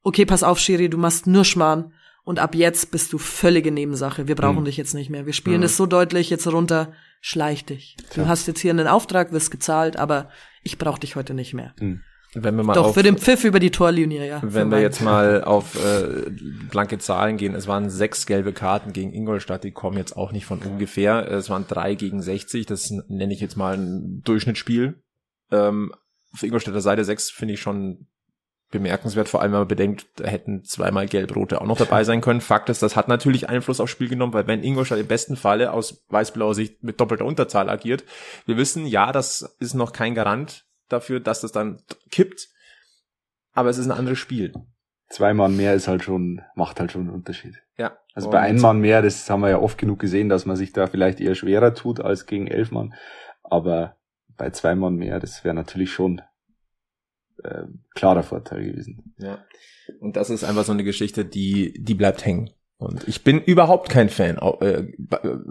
Okay, 0.02 0.26
pass 0.26 0.44
auf, 0.44 0.60
Schiri, 0.60 0.89
du 0.89 0.98
machst 0.98 1.28
nur 1.28 1.46
Schmarrn 1.46 1.94
und 2.24 2.39
ab 2.39 2.56
jetzt 2.56 2.91
bist 2.91 3.13
du 3.13 3.18
völlige 3.18 3.72
Nebensache. 3.72 4.28
Wir 4.28 4.36
brauchen 4.36 4.62
mhm. 4.62 4.65
dich 4.65 4.78
jetzt 4.78 4.94
nicht 4.94 5.10
mehr. 5.10 5.26
Wir 5.26 5.34
spielen 5.34 5.62
mhm. 5.62 5.68
so 5.68 5.86
deutlich 5.86 6.30
jetzt 6.30 6.48
runter. 6.48 6.94
Schleich 7.22 7.65
dich. 7.65 7.98
Du 8.13 8.22
ja. 8.22 8.28
hast 8.28 8.48
jetzt 8.48 8.60
hier 8.60 8.72
einen 8.72 8.88
Auftrag, 8.88 9.32
wirst 9.32 9.50
gezahlt, 9.50 9.98
aber 9.98 10.30
ich 10.62 10.78
brauche 10.78 11.00
dich 11.00 11.15
heute 11.15 11.34
nicht 11.34 11.54
mehr. 11.54 11.74
Mhm. 11.80 12.02
Wenn 12.38 12.56
wir 12.56 12.63
mal 12.63 12.74
Doch, 12.74 12.88
auf, 12.88 12.93
für 12.93 13.04
den 13.04 13.17
Pfiff 13.17 13.45
über 13.45 13.60
die 13.60 13.71
Torlinie, 13.71 14.28
ja. 14.28 14.39
Wenn 14.43 14.69
wir 14.69 14.82
jetzt 14.82 15.02
mal 15.02 15.43
auf 15.43 15.76
äh, 15.76 16.30
blanke 16.69 16.98
Zahlen 16.98 17.38
gehen, 17.38 17.56
es 17.56 17.67
waren 17.67 17.89
sechs 17.89 18.26
gelbe 18.26 18.52
Karten 18.52 18.91
gegen 18.91 19.13
Ingolstadt, 19.13 19.63
die 19.63 19.71
kommen 19.71 19.98
jetzt 19.98 20.17
auch 20.17 20.34
nicht 20.34 20.45
von 20.45 20.60
ungefähr. 20.60 21.32
Es 21.32 21.50
waren 21.50 21.65
drei 21.67 21.95
gegen 21.95 22.21
60, 22.21 22.65
das 22.65 22.91
nenne 23.08 23.34
ich 23.34 23.39
jetzt 23.39 23.56
mal 23.56 23.78
ein 23.78 24.21
Durchschnittsspiel. 24.26 25.02
Ähm, 25.52 25.93
auf 26.34 26.43
Ingolstädter 26.43 26.82
Seite 26.82 27.06
sechs 27.06 27.32
finde 27.32 27.54
ich 27.54 27.62
schon 27.62 28.08
bemerkenswert, 28.71 29.30
vor 29.30 29.41
allem 29.41 29.54
wenn 29.54 29.60
man 29.60 29.67
bedenkt, 29.69 30.08
da 30.17 30.26
hätten 30.26 30.65
zweimal 30.65 31.08
Gelb-Rote 31.08 31.62
auch 31.62 31.65
noch 31.65 31.78
dabei 31.78 32.04
sein 32.04 32.19
können. 32.19 32.41
Fakt 32.41 32.69
ist, 32.69 32.84
das 32.84 32.98
hat 32.98 33.08
natürlich 33.08 33.48
Einfluss 33.48 33.80
aufs 33.80 33.91
Spiel 33.91 34.10
genommen, 34.10 34.34
weil 34.34 34.48
wenn 34.48 34.63
Ingolstadt 34.63 35.00
im 35.00 35.08
besten 35.08 35.38
Falle 35.38 35.71
aus 35.71 36.04
weiß-blauer 36.10 36.54
Sicht 36.56 36.84
mit 36.84 37.00
doppelter 37.00 37.26
Unterzahl 37.26 37.69
agiert, 37.69 38.04
wir 38.45 38.58
wissen, 38.58 38.86
ja, 38.86 39.13
das 39.13 39.56
ist 39.60 39.76
noch 39.76 39.93
kein 39.93 40.15
Garant 40.15 40.65
dafür, 40.89 41.19
dass 41.19 41.41
das 41.41 41.52
dann 41.52 41.82
kippt, 42.12 42.50
aber 43.54 43.69
es 43.69 43.78
ist 43.78 43.86
ein 43.86 43.98
anderes 43.98 44.19
Spiel. 44.19 44.54
Zwei 45.10 45.34
Mann 45.34 45.56
mehr 45.56 45.74
ist 45.74 45.88
halt 45.88 46.04
schon, 46.04 46.41
macht 46.56 46.80
halt 46.80 46.91
schon 46.91 47.02
einen 47.02 47.12
Unterschied. 47.12 47.62
Ja. 47.78 47.98
Also 48.13 48.30
bei 48.30 48.39
einem 48.39 48.62
Mann 48.62 48.80
mehr, 48.80 49.02
das 49.02 49.30
haben 49.30 49.41
wir 49.41 49.50
ja 49.50 49.60
oft 49.60 49.78
genug 49.78 50.00
gesehen, 50.00 50.30
dass 50.30 50.45
man 50.45 50.56
sich 50.56 50.74
da 50.74 50.88
vielleicht 50.88 51.19
eher 51.19 51.36
schwerer 51.36 51.74
tut 51.74 52.00
als 52.00 52.26
gegen 52.26 52.48
elf 52.48 52.71
Mann. 52.71 52.93
Aber 53.43 53.98
bei 54.38 54.50
zwei 54.50 54.74
Mann 54.76 54.95
mehr, 54.95 55.19
das 55.19 55.43
wäre 55.43 55.54
natürlich 55.54 55.91
schon 55.91 56.21
äh, 57.43 57.63
klarer 57.93 58.24
Vorteil 58.24 58.63
gewesen. 58.63 59.13
Ja. 59.17 59.43
Und 60.00 60.15
das 60.15 60.30
ist 60.30 60.43
einfach 60.43 60.63
so 60.63 60.71
eine 60.71 60.84
Geschichte, 60.84 61.26
die, 61.26 61.74
die 61.78 61.93
bleibt 61.93 62.26
hängen. 62.26 62.50
Und 62.78 63.08
ich 63.08 63.24
bin 63.24 63.41
überhaupt 63.41 63.89
kein 63.89 64.10
Fan 64.10 64.38
äh, 64.38 64.84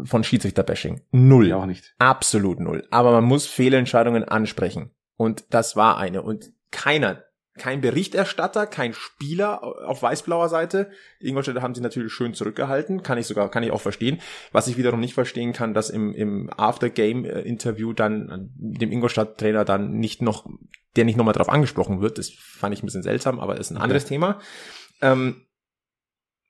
von 0.04 0.24
Schiedsrichter-Bashing. 0.24 1.02
Null. 1.12 1.46
Ich 1.46 1.54
auch 1.54 1.66
nicht. 1.66 1.94
Absolut 1.98 2.60
null. 2.60 2.86
Aber 2.90 3.12
man 3.12 3.24
muss 3.24 3.46
Fehlentscheidungen 3.46 4.24
ansprechen. 4.24 4.90
Und 5.16 5.44
das 5.50 5.76
war 5.76 5.98
eine. 5.98 6.22
Und 6.22 6.52
keiner, 6.70 7.24
kein 7.56 7.80
Berichterstatter, 7.80 8.66
kein 8.66 8.94
Spieler 8.94 9.62
auf 9.62 10.02
weiß-blauer 10.02 10.48
Seite. 10.48 10.90
Die 11.22 11.28
Ingolstädter 11.28 11.62
haben 11.62 11.74
sie 11.74 11.80
natürlich 11.80 12.12
schön 12.12 12.34
zurückgehalten. 12.34 13.02
Kann 13.02 13.16
ich 13.16 13.26
sogar, 13.26 13.48
kann 13.50 13.62
ich 13.62 13.70
auch 13.70 13.80
verstehen. 13.80 14.20
Was 14.50 14.66
ich 14.66 14.76
wiederum 14.76 14.98
nicht 14.98 15.14
verstehen 15.14 15.52
kann, 15.52 15.72
dass 15.72 15.88
im, 15.90 16.14
im 16.14 16.50
After-Game-Interview 16.56 17.92
dann 17.92 18.50
dem 18.56 18.90
Ingolstadt-Trainer 18.90 19.64
dann 19.64 19.92
nicht 19.92 20.20
noch, 20.20 20.46
der 20.96 21.04
nicht 21.04 21.16
nochmal 21.16 21.34
drauf 21.34 21.48
angesprochen 21.48 22.00
wird. 22.00 22.18
Das 22.18 22.30
fand 22.30 22.74
ich 22.74 22.82
ein 22.82 22.86
bisschen 22.86 23.04
seltsam, 23.04 23.38
aber 23.38 23.56
ist 23.56 23.70
ein 23.70 23.76
anderes 23.76 24.04
okay. 24.04 24.14
Thema. 24.14 24.40
Ähm, 25.00 25.46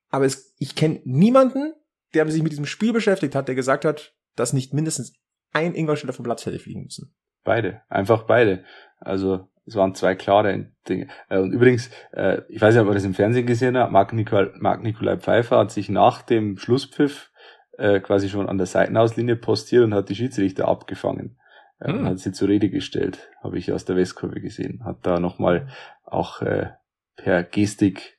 aber 0.09 0.25
es, 0.25 0.55
ich 0.59 0.75
kenne 0.75 1.03
niemanden, 1.05 1.75
der 2.15 2.31
sich 2.31 2.43
mit 2.43 2.53
diesem 2.53 2.67
Spiel 2.67 2.93
beschäftigt 2.93 3.35
hat, 3.35 3.49
der 3.49 3.55
gesagt 3.55 3.85
hat, 3.85 4.15
dass 4.37 4.53
nicht 4.53 4.73
mindestens 4.73 5.13
ein 5.53 5.75
Ingolstädter 5.75 6.13
vom 6.13 6.25
Platz 6.25 6.47
hätte 6.47 6.59
fliegen 6.59 6.85
müssen. 6.85 7.15
Beide, 7.45 7.83
einfach 7.89 8.23
beide. 8.23 8.65
Also 8.99 9.49
es 9.67 9.77
waren 9.77 9.95
zwei 9.95 10.15
klare 10.15 10.67
Dinge. 10.89 11.09
Äh, 11.29 11.39
und 11.39 11.53
übrigens, 11.53 11.91
äh, 12.13 12.43
ich 12.49 12.61
weiß 12.61 12.75
nicht, 12.75 12.83
ob 12.83 12.89
ihr 12.89 12.95
das 12.95 13.05
im 13.05 13.15
Fernsehen 13.15 13.47
gesehen 13.47 13.77
habt, 13.77 13.93
Marc, 13.93 14.13
Nikol 14.13 14.55
Marc 14.59 14.83
Nikolai 14.83 15.17
Pfeiffer 15.19 15.59
hat 15.59 15.71
sich 15.71 15.89
nach 15.89 16.23
dem 16.23 16.59
Schlusspfiff 16.59 17.31
äh, 17.79 18.01
quasi 18.01 18.29
schon 18.29 18.49
an 18.49 18.59
der 18.59 18.67
Seitenauslinie 18.67 19.37
postiert 19.37 19.85
und 19.85 19.95
hat 19.95 20.09
die 20.09 20.15
Schiedsrichter 20.15 20.69
abgefangen. 20.69 21.39
Hm. 21.81 22.07
Hat 22.07 22.19
sie 22.19 22.33
zur 22.33 22.49
Rede 22.49 22.71
gestellt, 22.71 23.29
habe 23.43 23.59
ich 23.59 23.73
aus 23.73 23.85
der 23.85 23.97
Westkurve 23.97 24.41
gesehen. 24.41 24.85
Hat 24.85 24.99
da 25.03 25.19
nochmal 25.19 25.69
auch 26.05 26.41
per 26.41 27.43
Gestik 27.43 28.14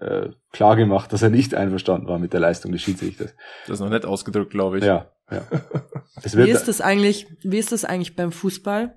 äh, 0.00 0.30
klar 0.52 0.76
gemacht, 0.76 1.12
dass 1.12 1.22
er 1.22 1.30
nicht 1.30 1.54
einverstanden 1.54 2.08
war 2.08 2.18
mit 2.18 2.32
der 2.32 2.40
Leistung 2.40 2.72
des 2.72 2.82
Schiedsrichters. 2.82 3.34
Das 3.66 3.74
ist 3.74 3.80
noch 3.80 3.90
nett 3.90 4.04
ausgedrückt, 4.04 4.50
glaube 4.50 4.78
ich. 4.78 4.84
Ja, 4.84 5.10
ja. 5.30 5.42
wie 6.22 6.50
ist 6.50 6.68
das 6.68 6.80
eigentlich, 6.80 7.26
wie 7.42 7.58
ist 7.58 7.72
das 7.72 7.84
eigentlich 7.84 8.16
beim 8.16 8.32
Fußball? 8.32 8.94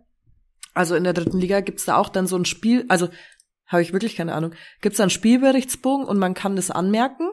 Also 0.74 0.96
in 0.96 1.04
der 1.04 1.14
dritten 1.14 1.40
Liga 1.40 1.60
gibt's 1.60 1.86
da 1.86 1.98
auch 1.98 2.10
dann 2.10 2.28
so 2.28 2.38
ein 2.38 2.46
Spiel, 2.46 2.86
also 2.88 3.10
habe 3.68 3.82
ich 3.82 3.94
wirklich 3.94 4.16
keine 4.16 4.34
Ahnung. 4.34 4.54
Gibt's 4.82 4.98
da 4.98 5.04
einen 5.04 5.10
Spielberichtsbogen 5.10 6.06
und 6.06 6.18
man 6.18 6.34
kann 6.34 6.56
das 6.56 6.72
anmerken? 6.72 7.30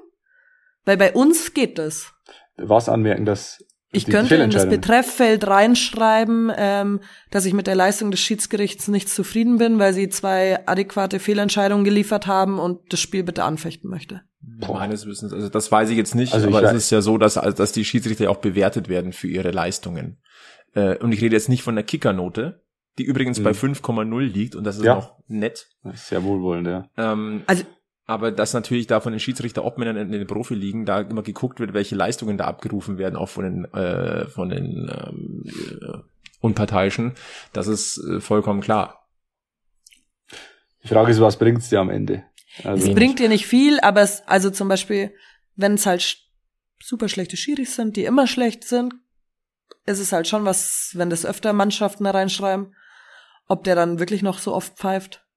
Weil 0.85 0.97
bei 0.97 1.12
uns 1.12 1.53
geht 1.53 1.79
das. 1.79 2.12
Was 2.57 2.89
anmerken, 2.89 3.25
dass 3.25 3.64
ich 3.91 4.07
könnte 4.07 4.36
in 4.36 4.51
das 4.51 4.68
Betrefffeld 4.68 5.47
reinschreiben, 5.47 6.53
ähm, 6.57 7.01
dass 7.30 7.47
ich 7.47 7.55
mit 7.55 7.66
der 7.66 7.74
Leistung 7.74 8.11
des 8.11 8.20
Schiedsgerichts 8.20 8.89
nicht 8.89 9.09
zufrieden 9.09 9.59
bin, 9.59 9.78
weil 9.78 9.95
sie 9.95 10.09
zwei 10.11 10.66
adäquate 10.66 11.18
Fehlentscheidungen 11.18 11.84
geliefert 11.84 12.26
haben 12.26 12.59
und 12.59 12.93
das 12.93 13.01
Spiel 13.01 13.22
bitte 13.22 13.45
anfechten 13.45 13.89
möchte. 13.89 14.22
Boah. 14.41 14.78
Meines 14.78 15.07
Wissens, 15.07 15.32
also 15.32 15.49
das 15.49 15.72
weiß 15.72 15.91
ich 15.91 15.97
jetzt 15.97 16.14
nicht, 16.14 16.34
also 16.34 16.49
aber 16.49 16.62
es 16.62 16.72
ist 16.74 16.91
ja 16.91 17.01
so, 17.01 17.16
dass, 17.18 17.39
also, 17.39 17.57
dass 17.57 17.72
die 17.72 17.84
Schiedsrichter 17.84 18.30
auch 18.30 18.39
bewertet 18.39 18.89
werden 18.89 19.12
für 19.12 19.28
ihre 19.28 19.51
Leistungen. 19.51 20.18
Äh, 20.74 20.97
und 20.99 21.12
ich 21.12 21.22
rede 21.22 21.34
jetzt 21.34 21.49
nicht 21.49 21.62
von 21.62 21.74
der 21.74 21.84
Kickernote, 21.84 22.62
die 22.99 23.05
übrigens 23.05 23.39
mhm. 23.39 23.45
bei 23.45 23.51
5,0 23.53 24.20
liegt 24.20 24.55
und 24.55 24.64
das 24.64 24.76
ist 24.76 24.84
ja. 24.84 24.97
noch 24.97 25.16
nett. 25.28 25.68
Das 25.82 25.95
ist 25.95 26.09
sehr 26.09 26.22
wohlwollend, 26.24 26.66
ja. 26.66 26.89
Ähm, 26.97 27.43
also 27.47 27.64
aber 28.09 28.33
dass 28.33 28.55
natürlich 28.55 28.87
da 28.87 29.01
von 29.01 29.13
den 29.13 29.21
Schiedsrichterobmännern 29.21 29.99
in 29.99 30.11
den 30.11 30.27
Profiligen 30.27 30.87
da 30.87 31.03
immer 31.03 31.23
geguckt 31.23 31.61
wird, 31.61 31.75
welche 31.75 31.95
Leistungen 31.95 32.39
da 32.39 32.47
abgerufen 32.47 32.97
werden, 32.97 33.17
auch 33.17 33.29
von 33.29 33.45
den, 33.45 33.65
äh, 33.75 34.27
von 34.29 34.49
den 34.49 34.91
ähm, 34.91 35.45
äh, 35.47 35.99
Unparteiischen, 36.41 37.13
das 37.53 37.67
ist 37.67 37.99
äh, 37.99 38.21
vollkommen 38.21 38.63
klar. 38.63 39.07
Die 40.83 40.89
Frage 40.89 41.11
ist, 41.11 41.21
was 41.21 41.39
bringt's 41.39 41.69
dir 41.69 41.81
am 41.81 41.91
Ende? 41.91 42.25
Also 42.65 42.89
es 42.89 42.95
bringt 42.95 43.19
dir 43.19 43.29
nicht 43.29 43.47
viel, 43.47 43.79
aber 43.81 44.01
es, 44.01 44.23
also 44.27 44.49
zum 44.49 44.69
Beispiel, 44.69 45.13
wenn 45.57 45.75
es 45.75 45.85
halt 45.85 46.17
super 46.83 47.11
schlechte 47.11 47.37
Schiris 47.37 47.77
sind, 47.77 47.95
die 47.97 48.07
immer 48.07 48.27
schlecht 48.27 48.65
sind, 48.65 48.95
ist 49.85 49.99
es 49.99 50.13
halt 50.13 50.27
schon 50.27 50.47
was, 50.47 50.93
wenn 50.95 51.11
das 51.11 51.27
öfter 51.27 51.53
Mannschaften 51.53 52.05
da 52.05 52.13
reinschreiben, 52.13 52.75
ob 53.49 53.65
der 53.65 53.75
dann 53.75 53.99
wirklich 53.99 54.23
noch 54.23 54.39
so 54.39 54.55
oft 54.55 54.79
pfeift 54.79 55.28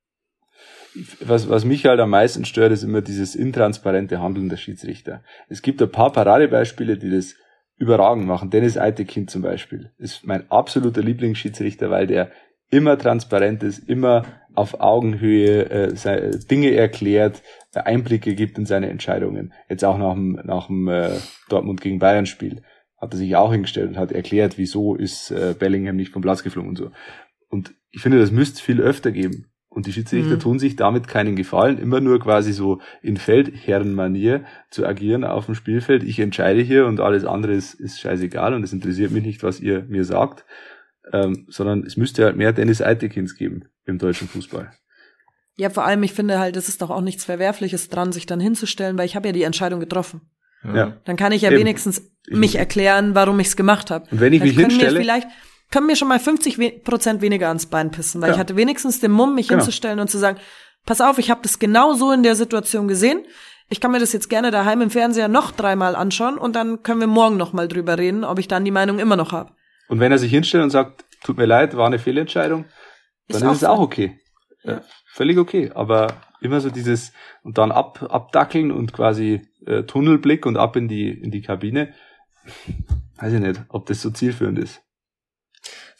was, 1.19 1.49
was 1.49 1.65
mich 1.65 1.85
halt 1.85 1.99
am 1.99 2.09
meisten 2.09 2.45
stört, 2.45 2.71
ist 2.71 2.83
immer 2.83 3.01
dieses 3.01 3.35
intransparente 3.35 4.21
Handeln 4.21 4.49
der 4.49 4.57
Schiedsrichter. 4.57 5.23
Es 5.49 5.61
gibt 5.61 5.81
ein 5.81 5.91
paar 5.91 6.11
Paradebeispiele, 6.11 6.97
die 6.97 7.09
das 7.09 7.35
überragend 7.77 8.27
machen. 8.27 8.49
Dennis 8.49 8.77
Eitekind 8.77 9.29
zum 9.29 9.41
Beispiel 9.41 9.91
ist 9.97 10.25
mein 10.25 10.49
absoluter 10.51 11.01
Lieblingsschiedsrichter, 11.01 11.89
weil 11.89 12.07
der 12.07 12.31
immer 12.69 12.97
transparent 12.97 13.63
ist, 13.63 13.79
immer 13.89 14.23
auf 14.53 14.79
Augenhöhe 14.79 15.69
äh, 15.69 16.39
Dinge 16.49 16.71
erklärt, 16.71 17.41
äh, 17.73 17.79
Einblicke 17.79 18.35
gibt 18.35 18.57
in 18.57 18.65
seine 18.65 18.89
Entscheidungen. 18.89 19.53
Jetzt 19.69 19.83
auch 19.83 19.97
nach 19.97 20.13
dem, 20.13 20.39
nach 20.43 20.67
dem 20.67 20.87
äh, 20.87 21.11
Dortmund 21.49 21.81
gegen 21.81 21.99
Bayern 21.99 22.25
Spiel 22.25 22.61
hat 22.97 23.13
er 23.13 23.17
sich 23.17 23.35
auch 23.35 23.51
hingestellt 23.51 23.89
und 23.89 23.97
hat 23.97 24.11
erklärt, 24.11 24.57
wieso 24.57 24.95
ist 24.95 25.31
äh, 25.31 25.55
Bellingham 25.57 25.95
nicht 25.95 26.11
vom 26.11 26.21
Platz 26.21 26.43
geflogen 26.43 26.69
und 26.69 26.77
so. 26.77 26.91
Und 27.49 27.73
ich 27.89 28.01
finde, 28.01 28.19
das 28.19 28.31
müsste 28.31 28.55
es 28.55 28.61
viel 28.61 28.79
öfter 28.79 29.11
geben. 29.11 29.50
Und 29.73 29.85
die 29.85 29.93
Schiedsrichter 29.93 30.35
mhm. 30.35 30.39
tun 30.39 30.59
sich 30.59 30.75
damit 30.75 31.07
keinen 31.07 31.37
Gefallen, 31.37 31.77
immer 31.77 32.01
nur 32.01 32.19
quasi 32.19 32.51
so 32.51 32.81
in 33.01 33.15
Feldherrenmanier 33.15 34.43
zu 34.69 34.85
agieren 34.85 35.23
auf 35.23 35.45
dem 35.45 35.55
Spielfeld. 35.55 36.03
Ich 36.03 36.19
entscheide 36.19 36.61
hier 36.61 36.85
und 36.87 36.99
alles 36.99 37.23
andere 37.23 37.53
ist, 37.53 37.75
ist 37.75 38.01
scheißegal 38.01 38.53
und 38.53 38.63
es 38.63 38.73
interessiert 38.73 39.11
mich 39.11 39.23
nicht, 39.23 39.43
was 39.43 39.61
ihr 39.61 39.85
mir 39.87 40.03
sagt, 40.03 40.45
ähm, 41.13 41.45
sondern 41.47 41.85
es 41.85 41.95
müsste 41.95 42.25
halt 42.25 42.35
mehr 42.35 42.51
Dennis 42.51 42.81
Eitekins 42.81 43.35
geben 43.35 43.63
im 43.85 43.97
deutschen 43.97 44.27
Fußball. 44.27 44.73
Ja, 45.55 45.69
vor 45.69 45.85
allem, 45.85 46.03
ich 46.03 46.11
finde 46.11 46.37
halt, 46.37 46.57
es 46.57 46.67
ist 46.67 46.81
doch 46.81 46.89
auch 46.89 47.01
nichts 47.01 47.23
Verwerfliches 47.23 47.87
dran, 47.87 48.11
sich 48.11 48.25
dann 48.25 48.41
hinzustellen, 48.41 48.97
weil 48.97 49.05
ich 49.05 49.15
habe 49.15 49.29
ja 49.29 49.31
die 49.31 49.43
Entscheidung 49.43 49.79
getroffen. 49.79 50.19
Ja. 50.65 50.97
Dann 51.05 51.15
kann 51.15 51.31
ich 51.31 51.43
ja 51.43 51.49
Eben. 51.49 51.61
wenigstens 51.61 52.11
mich 52.29 52.57
erklären, 52.57 53.15
warum 53.15 53.39
ich 53.39 53.47
es 53.47 53.55
gemacht 53.55 53.89
habe. 53.89 54.05
Und 54.11 54.19
wenn 54.19 54.33
ich 54.33 54.39
dann 54.39 54.49
mich 54.49 54.57
hinstelle, 54.57 54.99
vielleicht 54.99 55.27
können 55.71 55.87
mir 55.87 55.95
schon 55.95 56.07
mal 56.09 56.19
50 56.19 56.83
Prozent 56.83 57.21
weniger 57.21 57.47
ans 57.47 57.65
Bein 57.65 57.91
pissen, 57.91 58.21
weil 58.21 58.29
ja. 58.29 58.35
ich 58.35 58.39
hatte 58.39 58.55
wenigstens 58.55 58.99
den 58.99 59.11
Mumm, 59.11 59.35
mich 59.35 59.47
genau. 59.47 59.61
hinzustellen 59.61 59.99
und 59.99 60.09
zu 60.09 60.17
sagen, 60.17 60.37
pass 60.85 61.01
auf, 61.01 61.17
ich 61.17 61.31
habe 61.31 61.41
das 61.43 61.59
genau 61.59 61.93
so 61.93 62.11
in 62.11 62.23
der 62.23 62.35
Situation 62.35 62.87
gesehen. 62.87 63.25
Ich 63.69 63.79
kann 63.79 63.91
mir 63.91 63.99
das 63.99 64.11
jetzt 64.11 64.29
gerne 64.29 64.51
daheim 64.51 64.81
im 64.81 64.89
Fernseher 64.89 65.29
noch 65.29 65.51
dreimal 65.51 65.95
anschauen 65.95 66.37
und 66.37 66.55
dann 66.57 66.83
können 66.83 66.99
wir 66.99 67.07
morgen 67.07 67.37
noch 67.37 67.53
mal 67.53 67.69
drüber 67.69 67.97
reden, 67.97 68.25
ob 68.25 68.37
ich 68.37 68.49
dann 68.49 68.65
die 68.65 68.71
Meinung 68.71 68.99
immer 68.99 69.15
noch 69.15 69.31
habe. 69.31 69.53
Und 69.87 69.99
wenn 69.99 70.11
er 70.11 70.17
sich 70.17 70.31
hinstellt 70.31 70.63
und 70.63 70.71
sagt, 70.71 71.05
tut 71.23 71.37
mir 71.37 71.45
leid, 71.45 71.77
war 71.77 71.87
eine 71.87 71.99
Fehlentscheidung, 71.99 72.65
dann 73.29 73.41
ist, 73.43 73.47
ist 73.47 73.57
es 73.57 73.63
auch 73.63 73.79
okay. 73.79 74.19
Ja. 74.63 74.81
völlig 75.13 75.37
okay. 75.37 75.71
Aber 75.73 76.07
immer 76.41 76.59
so 76.59 76.69
dieses 76.69 77.13
und 77.43 77.57
dann 77.57 77.71
ab 77.71 78.05
abdackeln 78.09 78.71
und 78.71 78.91
quasi 78.91 79.41
äh, 79.65 79.83
Tunnelblick 79.83 80.45
und 80.45 80.57
ab 80.57 80.75
in 80.75 80.87
die 80.87 81.09
in 81.09 81.31
die 81.31 81.41
Kabine. 81.41 81.93
Weiß 83.17 83.33
ich 83.33 83.39
nicht, 83.39 83.61
ob 83.69 83.85
das 83.85 84.01
so 84.01 84.09
zielführend 84.09 84.59
ist. 84.59 84.81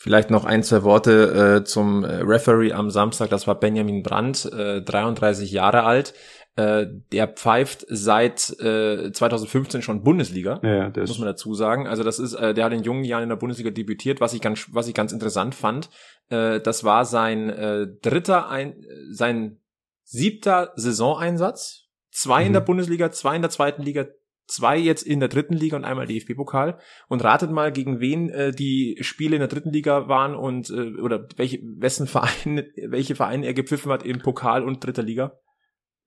Vielleicht 0.02 0.32
noch 0.32 0.46
ein, 0.46 0.64
zwei 0.64 0.82
Worte 0.82 1.60
äh, 1.60 1.64
zum 1.64 2.04
äh, 2.04 2.24
Referee 2.24 2.74
am 2.74 2.90
Samstag. 2.90 3.30
Das 3.30 3.46
war 3.46 3.60
Benjamin 3.60 4.02
Brandt, 4.02 4.52
äh, 4.52 4.82
33 4.82 5.52
Jahre 5.52 5.84
alt. 5.84 6.16
Äh, 6.56 6.88
der 7.12 7.28
pfeift 7.28 7.86
seit 7.88 8.50
äh, 8.60 9.12
2015 9.12 9.84
schon 9.84 10.02
Bundesliga, 10.04 10.60
ja, 10.64 10.90
das 10.90 11.08
muss 11.08 11.20
man 11.20 11.28
dazu 11.28 11.54
sagen. 11.54 11.86
Also 11.86 12.02
das 12.02 12.18
ist, 12.18 12.34
äh, 12.34 12.56
der 12.56 12.66
hat 12.66 12.74
in 12.74 12.82
jungen 12.82 13.04
Jahren 13.04 13.22
in 13.22 13.30
der 13.30 13.36
Bundesliga 13.36 13.70
debütiert, 13.70 14.22
was 14.22 14.34
ich 14.34 14.42
ganz, 14.42 14.70
was 14.72 14.88
ich 14.88 14.96
ganz 14.96 15.12
interessant 15.12 15.54
fand. 15.54 15.92
Äh, 16.30 16.62
das 16.62 16.84
war 16.84 17.06
sein 17.06 17.52
äh, 17.52 17.86
dritter, 18.02 18.50
ein, 18.50 18.84
sein 19.12 19.60
siebter 20.04 20.74
Saisoneinsatz, 20.76 21.90
zwei 22.10 22.42
mhm. 22.42 22.48
in 22.48 22.54
der 22.54 22.62
Bundesliga, 22.62 23.12
zwei 23.12 23.36
in 23.36 23.44
der 23.44 23.52
zweiten 23.52 23.84
Liga, 23.84 24.08
zwei 24.48 24.78
jetzt 24.78 25.04
in 25.04 25.20
der 25.20 25.30
dritten 25.30 25.54
Liga 25.54 25.78
und 25.78 25.86
einmal 25.86 26.08
DFB-Pokal. 26.08 26.80
Und 27.08 27.24
ratet 27.24 27.52
mal, 27.52 27.72
gegen 27.72 28.00
wen 28.00 28.30
äh, 28.30 28.52
die 28.52 28.98
Spiele 29.02 29.36
in 29.36 29.40
der 29.40 29.48
dritten 29.48 29.72
Liga 29.72 30.08
waren 30.08 30.36
und 30.36 30.70
äh, 30.70 31.00
oder 31.00 31.28
welche, 31.38 31.60
wessen 31.78 32.08
Verein, 32.08 32.68
welche 32.88 33.16
Vereine 33.16 33.46
er 33.46 33.54
gepfiffen 33.54 33.92
hat 33.92 34.04
im 34.04 34.20
Pokal 34.20 34.64
und 34.64 34.84
dritter 34.84 35.04
Liga. 35.04 35.40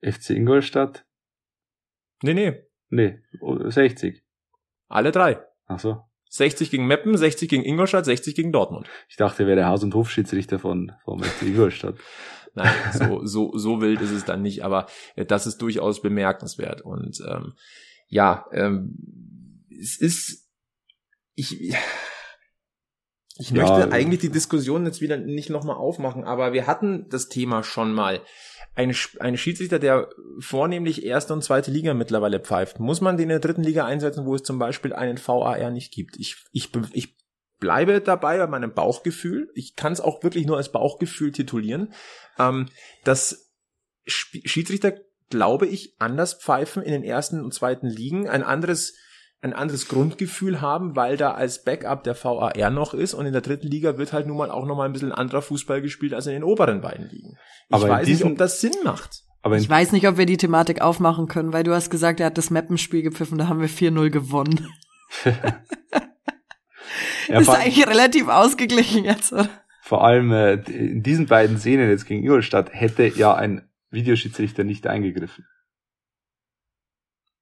FC 0.01 0.31
Ingolstadt? 0.31 1.05
Nee, 2.21 2.33
nee. 2.33 2.63
Nee, 2.89 3.19
60. 3.41 4.23
Alle 4.87 5.11
drei. 5.11 5.43
Ach 5.65 5.79
so. 5.79 6.03
60 6.29 6.69
gegen 6.69 6.85
Meppen, 6.85 7.15
60 7.17 7.49
gegen 7.49 7.63
Ingolstadt, 7.63 8.05
60 8.05 8.35
gegen 8.35 8.51
Dortmund. 8.51 8.87
Ich 9.09 9.15
dachte, 9.15 9.43
er 9.43 9.47
wäre 9.47 9.55
der 9.57 9.67
Haus- 9.67 9.83
und 9.83 9.93
Hofschiedsrichter 9.93 10.59
von, 10.59 10.91
vom 11.03 11.23
FC 11.23 11.43
Ingolstadt. 11.43 11.95
Nein, 12.55 12.73
so, 12.93 13.25
so, 13.25 13.57
so 13.57 13.81
wild 13.81 14.01
ist 14.01 14.11
es 14.11 14.23
dann 14.23 14.41
nicht, 14.41 14.63
aber 14.63 14.87
äh, 15.15 15.25
das 15.25 15.45
ist 15.45 15.61
durchaus 15.61 16.01
bemerkenswert. 16.01 16.81
Und 16.81 17.19
ähm, 17.27 17.53
ja, 18.07 18.45
ähm, 18.51 19.65
es 19.69 19.97
ist, 19.97 20.49
ich, 21.35 21.75
ich 23.37 23.51
möchte 23.51 23.79
ja, 23.79 23.89
eigentlich 23.91 24.21
die 24.21 24.31
Diskussion 24.31 24.85
jetzt 24.85 25.01
wieder 25.01 25.17
nicht 25.17 25.49
nochmal 25.49 25.75
aufmachen, 25.75 26.23
aber 26.23 26.53
wir 26.53 26.67
hatten 26.67 27.07
das 27.09 27.27
Thema 27.27 27.63
schon 27.63 27.93
mal. 27.93 28.21
Ein, 28.77 28.93
ein 29.19 29.37
Schiedsrichter, 29.37 29.79
der 29.79 30.09
vornehmlich 30.39 31.05
erste 31.05 31.33
und 31.33 31.43
zweite 31.43 31.71
Liga 31.71 31.93
mittlerweile 31.93 32.41
pfeift, 32.41 32.79
muss 32.81 32.99
man 32.99 33.15
den 33.15 33.23
in 33.23 33.29
der 33.29 33.39
dritten 33.39 33.63
Liga 33.63 33.85
einsetzen, 33.85 34.25
wo 34.25 34.35
es 34.35 34.43
zum 34.43 34.59
Beispiel 34.59 34.91
einen 34.91 35.17
VAR 35.17 35.69
nicht 35.71 35.93
gibt? 35.93 36.17
Ich, 36.17 36.43
ich, 36.51 36.71
ich 36.91 37.15
bleibe 37.59 38.01
dabei 38.01 38.37
bei 38.37 38.47
meinem 38.47 38.73
Bauchgefühl. 38.73 39.49
Ich 39.55 39.75
kann 39.75 39.93
es 39.93 40.01
auch 40.01 40.23
wirklich 40.23 40.45
nur 40.45 40.57
als 40.57 40.73
Bauchgefühl 40.73 41.31
titulieren, 41.31 41.93
ähm, 42.37 42.67
dass 43.05 43.53
Schiedsrichter 44.05 44.93
glaube 45.29 45.67
ich, 45.67 45.95
anders 45.99 46.33
pfeifen 46.33 46.83
in 46.83 46.91
den 46.91 47.03
ersten 47.03 47.43
und 47.43 47.53
zweiten 47.53 47.87
Ligen, 47.87 48.27
ein 48.29 48.43
anderes 48.43 48.93
ein 49.45 49.53
anderes 49.53 49.87
Grundgefühl 49.87 50.59
haben, 50.59 50.95
weil 50.95 51.17
da 51.17 51.33
als 51.33 51.63
Backup 51.63 52.03
der 52.03 52.15
VAR 52.15 52.69
noch 52.71 52.95
ist 52.95 53.13
und 53.13 53.27
in 53.27 53.33
der 53.33 53.43
dritten 53.43 53.67
Liga 53.67 53.97
wird 53.97 54.11
halt 54.11 54.25
nun 54.25 54.37
mal 54.37 54.49
auch 54.49 54.65
noch 54.65 54.75
mal 54.75 54.85
ein 54.85 54.93
bisschen 54.93 55.11
anderer 55.11 55.43
Fußball 55.43 55.81
gespielt 55.83 56.15
als 56.15 56.25
in 56.25 56.33
den 56.33 56.43
oberen 56.43 56.81
beiden 56.81 57.07
Ligen. 57.07 57.37
Ich 57.69 57.75
aber 57.75 57.89
weiß 57.89 58.07
nicht, 58.07 58.25
ob 58.25 58.37
das 58.39 58.59
Sinn 58.59 58.73
macht. 58.83 59.21
Aber 59.43 59.57
ich 59.57 59.69
weiß 59.69 59.91
nicht, 59.91 60.07
ob 60.07 60.17
wir 60.17 60.25
die 60.25 60.37
Thematik 60.37 60.81
aufmachen 60.81 61.27
können, 61.27 61.53
weil 61.53 61.63
du 61.63 61.75
hast 61.75 61.91
gesagt, 61.91 62.19
er 62.19 62.25
hat 62.25 62.39
das 62.39 62.49
Mappenspiel 62.49 63.03
gepfiffen, 63.03 63.37
da 63.37 63.47
haben 63.47 63.61
wir 63.61 63.69
4-0 63.69 64.09
gewonnen. 64.09 64.67
ja, 67.27 67.39
ist 67.39 67.49
eigentlich 67.49 67.87
relativ 67.87 68.27
ausgeglichen 68.27 69.05
jetzt, 69.05 69.31
oder? 69.31 69.47
Vor 69.83 70.03
allem 70.03 70.31
äh, 70.31 70.53
in 70.53 71.03
diesen 71.03 71.27
beiden 71.27 71.59
Szenen 71.59 71.91
jetzt 71.91 72.07
gegen 72.07 72.23
Ingolstadt 72.23 72.73
hätte 72.73 73.05
ja 73.05 73.35
ein 73.35 73.69
Videoschiedsrichter 73.95 74.63
nicht 74.63 74.85
eingegriffen. 74.85 75.47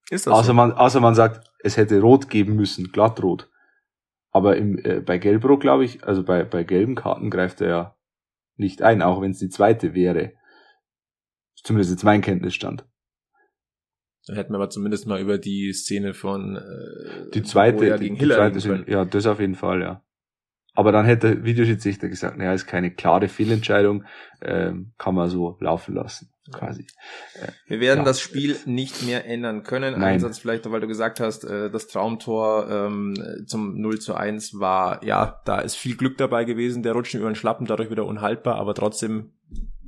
Ist 0.10 0.28
das 0.28 0.34
außer, 0.34 0.48
so? 0.48 0.54
man, 0.54 0.72
außer 0.72 1.02
man 1.02 1.16
sagt, 1.16 1.52
es 1.60 1.76
hätte 1.76 2.00
rot 2.00 2.30
geben 2.30 2.56
müssen, 2.56 2.92
glattrot. 2.92 3.50
Aber 4.32 4.58
im, 4.58 4.78
äh, 4.80 5.02
bei 5.02 5.18
Gelbrot, 5.18 5.60
glaube 5.60 5.86
ich, 5.86 6.04
also 6.06 6.24
bei, 6.24 6.44
bei 6.44 6.64
gelben 6.64 6.96
Karten 6.96 7.30
greift 7.30 7.62
er 7.62 7.68
ja 7.68 7.98
nicht 8.56 8.82
ein, 8.82 9.02
auch 9.02 9.22
wenn 9.22 9.32
es 9.32 9.40
die 9.40 9.50
zweite 9.50 9.94
wäre. 9.94 10.34
Zumindest 11.56 11.92
jetzt 11.92 12.04
mein 12.04 12.22
Kenntnisstand. 12.22 12.86
Da 14.26 14.34
hätten 14.36 14.54
wir 14.54 14.58
aber 14.58 14.70
zumindest 14.70 15.06
mal 15.06 15.20
über 15.20 15.38
die 15.38 15.74
Szene 15.74 16.14
von 16.14 16.56
äh, 16.56 17.30
die 17.34 17.44
zweite, 17.44 17.98
die, 18.00 18.14
die 18.14 18.28
zweite 18.28 18.60
Szene, 18.60 18.86
ja, 18.88 19.04
das 19.04 19.26
auf 19.26 19.40
jeden 19.40 19.56
Fall, 19.56 19.82
ja. 19.82 20.04
Aber 20.74 20.92
dann 20.92 21.06
hätte 21.06 21.36
der 21.36 21.44
Videoschiedsrichter 21.44 22.10
gesagt, 22.10 22.38
naja, 22.38 22.54
ist 22.54 22.66
keine 22.66 22.92
klare 22.92 23.28
Fehlentscheidung, 23.28 24.06
ähm, 24.42 24.94
kann 24.98 25.16
man 25.16 25.30
so 25.30 25.58
laufen 25.60 25.94
lassen 25.94 26.34
quasi. 26.52 26.86
Wir 27.68 27.80
werden 27.80 28.00
ja. 28.00 28.06
das 28.06 28.20
Spiel 28.20 28.58
nicht 28.66 29.04
mehr 29.04 29.26
ändern 29.26 29.64
können. 29.64 29.94
Nein. 29.94 30.16
Einsatz 30.16 30.40
vielleicht, 30.40 30.70
weil 30.70 30.82
du 30.82 30.88
gesagt 30.88 31.20
hast, 31.20 31.46
äh, 31.46 31.70
das 31.70 31.88
Traumtor 31.88 32.70
ähm, 32.70 33.46
zum 33.48 33.80
0 33.80 34.00
zu 34.00 34.16
1 34.16 34.60
war, 34.60 35.04
ja, 35.04 35.42
da 35.46 35.60
ist 35.60 35.76
viel 35.76 35.96
Glück 35.96 36.18
dabei 36.18 36.44
gewesen, 36.44 36.84
der 36.84 36.94
rutscht 36.94 37.14
über 37.14 37.30
den 37.30 37.36
Schlappen, 37.36 37.66
dadurch 37.66 37.90
wieder 37.90 38.06
unhaltbar, 38.06 38.56
aber 38.56 38.74
trotzdem 38.74 39.32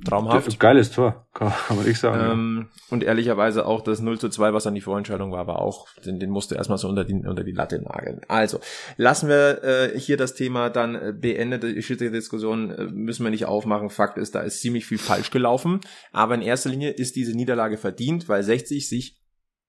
traumhaft. 0.04 0.58
Geiles 0.60 0.90
Tor, 0.90 1.26
kann, 1.32 1.52
man 1.68 1.84
nicht 1.84 1.98
sagen. 1.98 2.30
Ähm, 2.30 2.68
ja. 2.70 2.82
Und 2.90 3.02
ehrlicherweise 3.02 3.66
auch 3.66 3.82
das 3.82 4.00
0 4.00 4.18
zu 4.18 4.28
2, 4.28 4.52
was 4.52 4.64
dann 4.64 4.74
die 4.74 4.80
Vorentscheidung 4.80 5.32
war, 5.32 5.46
war 5.46 5.60
auch, 5.60 5.86
den, 6.04 6.18
den 6.18 6.30
musste 6.30 6.54
erstmal 6.54 6.78
so 6.78 6.88
unter 6.88 7.04
die, 7.04 7.14
unter 7.14 7.44
die 7.44 7.52
Latte 7.52 7.80
nageln. 7.80 8.20
Also, 8.28 8.60
lassen 8.96 9.28
wir 9.28 9.62
äh, 9.64 9.98
hier 9.98 10.16
das 10.16 10.34
Thema 10.34 10.70
dann 10.70 10.94
äh, 10.94 11.12
beendet. 11.12 11.62
Die 11.62 11.82
Schiedsrichterdiskussion 11.82 12.70
äh, 12.70 12.84
müssen 12.84 13.24
wir 13.24 13.30
nicht 13.30 13.46
aufmachen. 13.46 13.90
Fakt 13.90 14.18
ist, 14.18 14.34
da 14.34 14.40
ist 14.40 14.60
ziemlich 14.60 14.86
viel 14.86 14.98
falsch 14.98 15.30
gelaufen. 15.30 15.80
Aber 16.12 16.34
in 16.34 16.42
erster 16.42 16.70
Linie 16.70 16.90
ist 16.90 17.16
diese 17.16 17.32
Niederlage 17.32 17.76
verdient, 17.76 18.28
weil 18.28 18.42
60 18.42 18.88
sich 18.88 19.16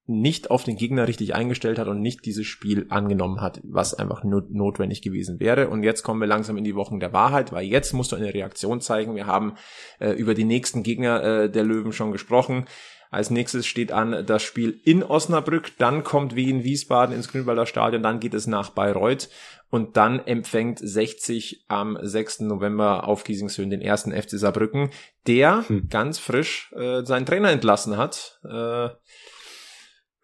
nicht 0.07 0.49
auf 0.49 0.63
den 0.63 0.77
Gegner 0.77 1.07
richtig 1.07 1.35
eingestellt 1.35 1.77
hat 1.77 1.87
und 1.87 2.01
nicht 2.01 2.25
dieses 2.25 2.47
Spiel 2.47 2.85
angenommen 2.89 3.41
hat, 3.41 3.59
was 3.63 3.93
einfach 3.93 4.23
not 4.23 4.49
notwendig 4.49 5.01
gewesen 5.01 5.39
wäre. 5.39 5.67
Und 5.69 5.83
jetzt 5.83 6.03
kommen 6.03 6.21
wir 6.21 6.27
langsam 6.27 6.57
in 6.57 6.63
die 6.63 6.75
Wochen 6.75 6.99
der 6.99 7.13
Wahrheit, 7.13 7.51
weil 7.51 7.65
jetzt 7.65 7.93
musst 7.93 8.13
du 8.13 8.15
eine 8.15 8.33
Reaktion 8.33 8.79
zeigen. 8.79 9.15
Wir 9.15 9.27
haben 9.27 9.55
äh, 9.99 10.11
über 10.11 10.33
die 10.33 10.45
nächsten 10.45 10.81
Gegner 10.81 11.23
äh, 11.23 11.49
der 11.49 11.63
Löwen 11.63 11.91
schon 11.91 12.13
gesprochen. 12.13 12.65
Als 13.09 13.29
nächstes 13.29 13.65
steht 13.65 13.91
an 13.91 14.25
das 14.25 14.43
Spiel 14.43 14.81
in 14.83 15.01
Osnabrück, 15.01 15.77
dann 15.77 16.03
kommt 16.03 16.35
Wien 16.35 16.63
Wiesbaden 16.63 17.15
ins 17.15 17.29
Grünwalder 17.29 17.65
Stadion, 17.65 18.03
dann 18.03 18.19
geht 18.19 18.33
es 18.33 18.47
nach 18.47 18.71
Bayreuth 18.71 19.29
und 19.69 19.97
dann 19.97 20.19
empfängt 20.25 20.79
60 20.79 21.65
am 21.67 21.97
6. 22.01 22.41
November 22.41 23.07
auf 23.07 23.23
Giesingshöhen 23.23 23.69
den 23.69 23.81
ersten 23.81 24.11
FC 24.11 24.31
Saarbrücken, 24.31 24.89
der 25.25 25.67
hm. 25.67 25.87
ganz 25.89 26.19
frisch 26.19 26.73
äh, 26.73 27.03
seinen 27.03 27.25
Trainer 27.25 27.51
entlassen 27.51 27.97
hat. 27.97 28.39
Äh, 28.43 28.89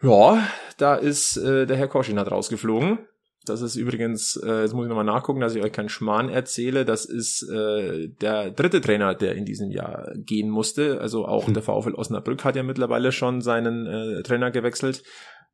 ja, 0.04 0.48
da 0.78 0.96
ist 0.96 1.38
äh, 1.38 1.66
der 1.66 1.78
Herr 1.78 1.88
Koschinat 1.88 2.30
rausgeflogen. 2.30 3.00
Das 3.46 3.62
ist 3.62 3.76
übrigens, 3.76 4.38
äh, 4.38 4.62
jetzt 4.62 4.74
muss 4.74 4.86
ich 4.86 4.90
nochmal 4.90 5.04
nachgucken, 5.04 5.42
dass 5.42 5.56
ich 5.56 5.62
euch 5.62 5.74
keinen 5.74 5.90
Schmarrn 5.90 6.30
erzähle. 6.30 6.86
Das 6.86 7.06
ist 7.06 7.44
äh, 7.50 8.08
der 8.22 8.52
dritte 8.52 8.80
Trainer, 8.80 9.16
der 9.16 9.36
in 9.36 9.44
diesem 9.44 9.70
Jahr 9.70 10.14
gehen 10.16 10.50
musste. 10.50 11.02
Also 11.02 11.26
auch 11.26 11.48
hm. 11.48 11.54
der 11.54 11.64
VfL 11.64 11.96
Osnabrück 11.96 12.46
hat 12.46 12.56
ja 12.56 12.64
mittlerweile 12.64 13.12
schon 13.12 13.42
seinen 13.42 13.86
äh, 13.86 14.24
Trainer 14.24 14.52
gewechselt. 14.52 15.04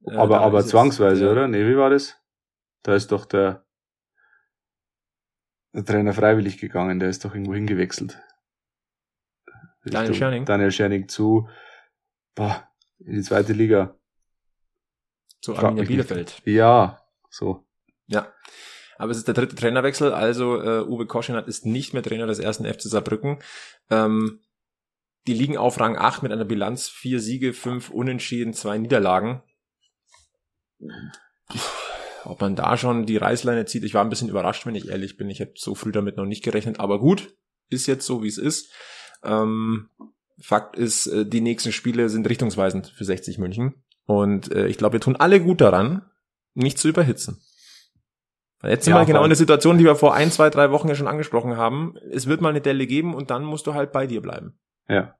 Äh, 0.06 0.16
aber 0.16 0.42
aber 0.42 0.64
zwangsweise, 0.64 1.24
jetzt, 1.24 1.32
oder? 1.32 1.48
Nee, 1.48 1.66
wie 1.68 1.78
war 1.78 1.90
das? 1.90 2.16
Da 2.84 2.94
ist 2.94 3.12
doch 3.12 3.26
der, 3.26 3.66
der 5.74 5.84
Trainer 5.84 6.14
freiwillig 6.14 6.60
gegangen, 6.60 7.00
der 7.00 7.10
ist 7.10 7.26
doch 7.26 7.34
irgendwo 7.34 7.56
hingewechselt. 7.56 8.22
Daniel 9.84 10.14
Scherning? 10.14 10.46
Daniel 10.46 10.72
Scherning 10.72 11.08
zu 11.08 11.48
boah, 12.36 12.70
in 13.00 13.16
die 13.16 13.22
zweite 13.22 13.54
Liga. 13.54 13.99
Zu 15.42 15.56
Arminia 15.56 15.84
Bielefeld. 15.84 16.42
Ja, 16.46 17.02
so. 17.30 17.66
Ja. 18.08 18.34
Aber 18.98 19.12
es 19.12 19.18
ist 19.18 19.28
der 19.28 19.34
dritte 19.34 19.56
Trainerwechsel, 19.56 20.12
also 20.12 20.62
äh, 20.62 20.82
Uwe 20.82 21.06
Koschinat 21.06 21.48
ist 21.48 21.66
nicht 21.66 21.94
mehr 21.94 22.04
Trainer 22.04 22.28
des 22.28 22.40
ersten 22.40 22.66
FC 22.66 22.82
Saarbrücken. 22.82 23.40
Ähm, 23.90 24.42
die 25.26 25.34
liegen 25.34 25.58
auf 25.58 25.80
Rang 25.80 25.98
8 25.98 26.24
mit 26.24 26.32
einer 26.32 26.46
Bilanz 26.46 26.90
vier 26.90 27.20
Siege, 27.22 27.54
fünf 27.54 27.90
Unentschieden, 27.90 28.54
zwei 28.54 28.78
Niederlagen. 28.78 29.42
Ob 32.26 32.42
man 32.42 32.56
da 32.56 32.78
schon 32.78 33.06
die 33.06 33.18
Reißleine 33.18 33.66
zieht, 33.66 33.84
ich 33.84 33.94
war 33.94 34.04
ein 34.04 34.10
bisschen 34.10 34.30
überrascht, 34.30 34.66
wenn 34.66 34.76
ich 34.76 34.90
ehrlich 34.90 35.18
bin. 35.18 35.30
Ich 35.30 35.40
hätte 35.40 35.54
so 35.56 35.76
früh 35.76 35.92
damit 35.92 36.18
noch 36.18 36.26
nicht 36.26 36.44
gerechnet, 36.44 36.80
aber 36.80 37.00
gut, 37.00 37.36
ist 37.70 37.88
jetzt 37.88 38.06
so, 38.06 38.24
wie 38.24 38.28
es 38.28 38.38
ist. 38.38 38.74
Ähm, 39.24 39.90
Fakt 40.42 40.78
ist, 40.78 41.08
äh, 41.08 41.26
die 41.26 41.42
nächsten 41.42 41.72
Spiele 41.72 42.10
sind 42.10 42.28
richtungsweisend 42.28 42.88
für 42.88 43.06
60 43.06 43.38
München. 43.38 43.84
Und 44.10 44.52
äh, 44.52 44.66
ich 44.66 44.80
glaube, 44.80 44.94
wir 44.94 45.02
tun 45.02 45.18
alle 45.18 45.40
gut 45.40 45.62
daran, 45.62 46.02
nicht 46.56 46.80
zu 46.80 46.88
überhitzen. 46.88 47.40
Jetzt 48.64 48.86
sind 48.86 48.96
ja, 48.96 49.00
wir 49.00 49.06
genau 49.06 49.22
in 49.22 49.30
der 49.30 49.38
Situation, 49.38 49.78
die 49.78 49.86
wir 49.86 49.96
vor 49.96 50.16
ein, 50.16 50.32
zwei, 50.32 50.50
drei 50.50 50.72
Wochen 50.72 50.88
ja 50.88 50.96
schon 50.96 51.08
angesprochen 51.08 51.58
haben. 51.58 51.94
Es 52.12 52.26
wird 52.26 52.42
mal 52.42 52.50
eine 52.50 52.60
Delle 52.60 52.88
geben 52.88 53.14
und 53.14 53.30
dann 53.30 53.44
musst 53.44 53.68
du 53.68 53.76
halt 53.76 53.92
bei 53.92 54.08
dir 54.08 54.24
bleiben. 54.24 54.58
Ja. 54.88 55.14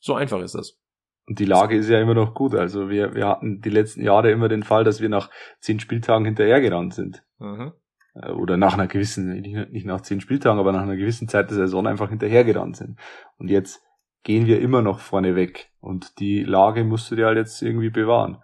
So 0.00 0.12
einfach 0.14 0.42
ist 0.42 0.54
das. 0.54 0.78
Und 1.26 1.38
die 1.38 1.46
Lage 1.46 1.78
ist 1.78 1.88
ja 1.88 1.98
immer 1.98 2.12
noch 2.12 2.34
gut. 2.34 2.54
Also 2.54 2.90
wir, 2.90 3.14
wir 3.14 3.26
hatten 3.26 3.62
die 3.62 3.70
letzten 3.70 4.02
Jahre 4.02 4.30
immer 4.30 4.48
den 4.48 4.64
Fall, 4.64 4.84
dass 4.84 5.00
wir 5.00 5.08
nach 5.08 5.30
zehn 5.60 5.80
Spieltagen 5.80 6.26
hinterhergerannt 6.26 6.92
sind. 6.92 7.24
Mhm. 7.38 7.72
Äh, 8.16 8.32
oder 8.32 8.58
nach 8.58 8.74
einer 8.74 8.86
gewissen, 8.86 9.30
nicht 9.30 9.86
nach 9.86 10.02
zehn 10.02 10.20
Spieltagen, 10.20 10.60
aber 10.60 10.72
nach 10.72 10.82
einer 10.82 10.96
gewissen 10.96 11.26
Zeit 11.26 11.48
der 11.48 11.56
Saison 11.56 11.86
einfach 11.86 12.10
hinterhergerannt 12.10 12.76
sind. 12.76 13.00
Und 13.38 13.48
jetzt 13.48 13.80
gehen 14.24 14.46
wir 14.46 14.60
immer 14.60 14.82
noch 14.82 14.98
vorne 14.98 15.36
weg. 15.36 15.70
Und 15.80 16.18
die 16.18 16.42
Lage 16.42 16.82
musst 16.82 17.10
du 17.10 17.16
dir 17.16 17.26
halt 17.26 17.38
jetzt 17.38 17.62
irgendwie 17.62 17.90
bewahren. 17.90 18.38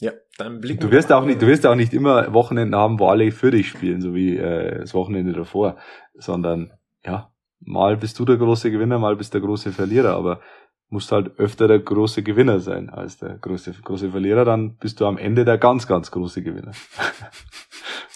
Ja, 0.00 0.12
dann 0.38 0.60
blicken 0.60 0.80
du 0.80 0.90
wirst 0.90 1.12
auch 1.12 1.24
nicht, 1.24 1.40
du 1.40 1.46
wirst 1.46 1.66
auch 1.66 1.74
nicht 1.74 1.92
immer 1.92 2.32
Wochenenden 2.32 2.74
haben, 2.74 2.98
wo 2.98 3.08
alle 3.08 3.30
für 3.32 3.50
dich 3.50 3.68
spielen, 3.68 4.00
so 4.00 4.14
wie 4.14 4.36
äh, 4.36 4.80
das 4.80 4.94
Wochenende 4.94 5.32
davor, 5.32 5.76
sondern 6.14 6.72
ja, 7.04 7.30
mal 7.60 7.96
bist 7.96 8.18
du 8.18 8.24
der 8.24 8.36
große 8.36 8.70
Gewinner, 8.70 8.98
mal 8.98 9.16
bist 9.16 9.34
der 9.34 9.42
große 9.42 9.72
Verlierer, 9.72 10.14
aber 10.16 10.40
musst 10.88 11.12
halt 11.12 11.38
öfter 11.38 11.68
der 11.68 11.78
große 11.78 12.22
Gewinner 12.22 12.60
sein 12.60 12.90
als 12.90 13.18
der 13.18 13.36
große 13.38 13.72
große 13.84 14.10
Verlierer, 14.10 14.44
dann 14.44 14.76
bist 14.76 15.00
du 15.00 15.06
am 15.06 15.18
Ende 15.18 15.44
der 15.44 15.58
ganz 15.58 15.86
ganz 15.86 16.10
große 16.10 16.42
Gewinner. 16.42 16.72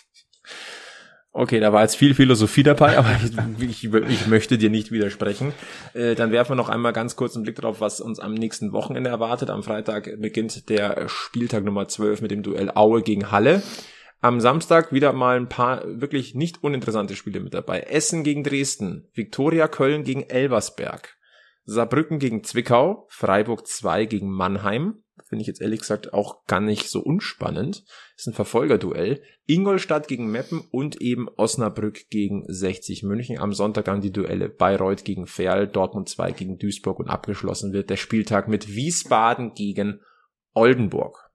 Okay, 1.36 1.58
da 1.58 1.72
war 1.72 1.82
jetzt 1.82 1.96
viel 1.96 2.14
Philosophie 2.14 2.62
dabei, 2.62 2.96
aber 2.96 3.10
ich, 3.58 3.82
ich, 3.82 3.92
ich 3.92 4.26
möchte 4.28 4.56
dir 4.56 4.70
nicht 4.70 4.92
widersprechen. 4.92 5.52
Äh, 5.92 6.14
dann 6.14 6.30
werfen 6.30 6.52
wir 6.52 6.54
noch 6.54 6.68
einmal 6.68 6.92
ganz 6.92 7.16
kurz 7.16 7.34
einen 7.34 7.42
Blick 7.42 7.56
darauf, 7.56 7.80
was 7.80 8.00
uns 8.00 8.20
am 8.20 8.34
nächsten 8.34 8.72
Wochenende 8.72 9.10
erwartet. 9.10 9.50
Am 9.50 9.64
Freitag 9.64 10.08
beginnt 10.20 10.68
der 10.68 11.08
Spieltag 11.08 11.64
Nummer 11.64 11.88
12 11.88 12.22
mit 12.22 12.30
dem 12.30 12.44
Duell 12.44 12.70
Aue 12.76 13.02
gegen 13.02 13.32
Halle. 13.32 13.64
Am 14.20 14.40
Samstag 14.40 14.92
wieder 14.92 15.12
mal 15.12 15.36
ein 15.36 15.48
paar 15.48 15.82
wirklich 15.84 16.36
nicht 16.36 16.62
uninteressante 16.62 17.16
Spiele 17.16 17.40
mit 17.40 17.52
dabei. 17.52 17.80
Essen 17.80 18.22
gegen 18.22 18.44
Dresden, 18.44 19.08
Viktoria 19.12 19.66
Köln 19.66 20.04
gegen 20.04 20.22
Elversberg, 20.22 21.16
Saarbrücken 21.64 22.20
gegen 22.20 22.44
Zwickau, 22.44 23.08
Freiburg 23.10 23.66
2 23.66 24.04
gegen 24.04 24.30
Mannheim, 24.30 25.02
finde 25.34 25.42
ich 25.42 25.48
jetzt 25.48 25.60
ehrlich 25.60 25.80
gesagt 25.80 26.12
auch 26.12 26.44
gar 26.46 26.60
nicht 26.60 26.88
so 26.88 27.00
unspannend. 27.00 27.82
ist 28.16 28.28
ein 28.28 28.34
Verfolgerduell. 28.34 29.20
Ingolstadt 29.46 30.06
gegen 30.06 30.30
Meppen 30.30 30.62
und 30.70 31.00
eben 31.00 31.28
Osnabrück 31.28 32.08
gegen 32.08 32.44
60 32.46 33.02
München. 33.02 33.40
Am 33.40 33.52
Sonntag 33.52 33.86
dann 33.86 34.00
die 34.00 34.12
Duelle 34.12 34.48
Bayreuth 34.48 35.04
gegen 35.04 35.26
Ferl, 35.26 35.66
Dortmund 35.66 36.08
2 36.08 36.30
gegen 36.30 36.58
Duisburg 36.58 37.00
und 37.00 37.08
abgeschlossen 37.08 37.72
wird 37.72 37.90
der 37.90 37.96
Spieltag 37.96 38.46
mit 38.46 38.68
Wiesbaden 38.68 39.54
gegen 39.54 40.02
Oldenburg. 40.52 41.32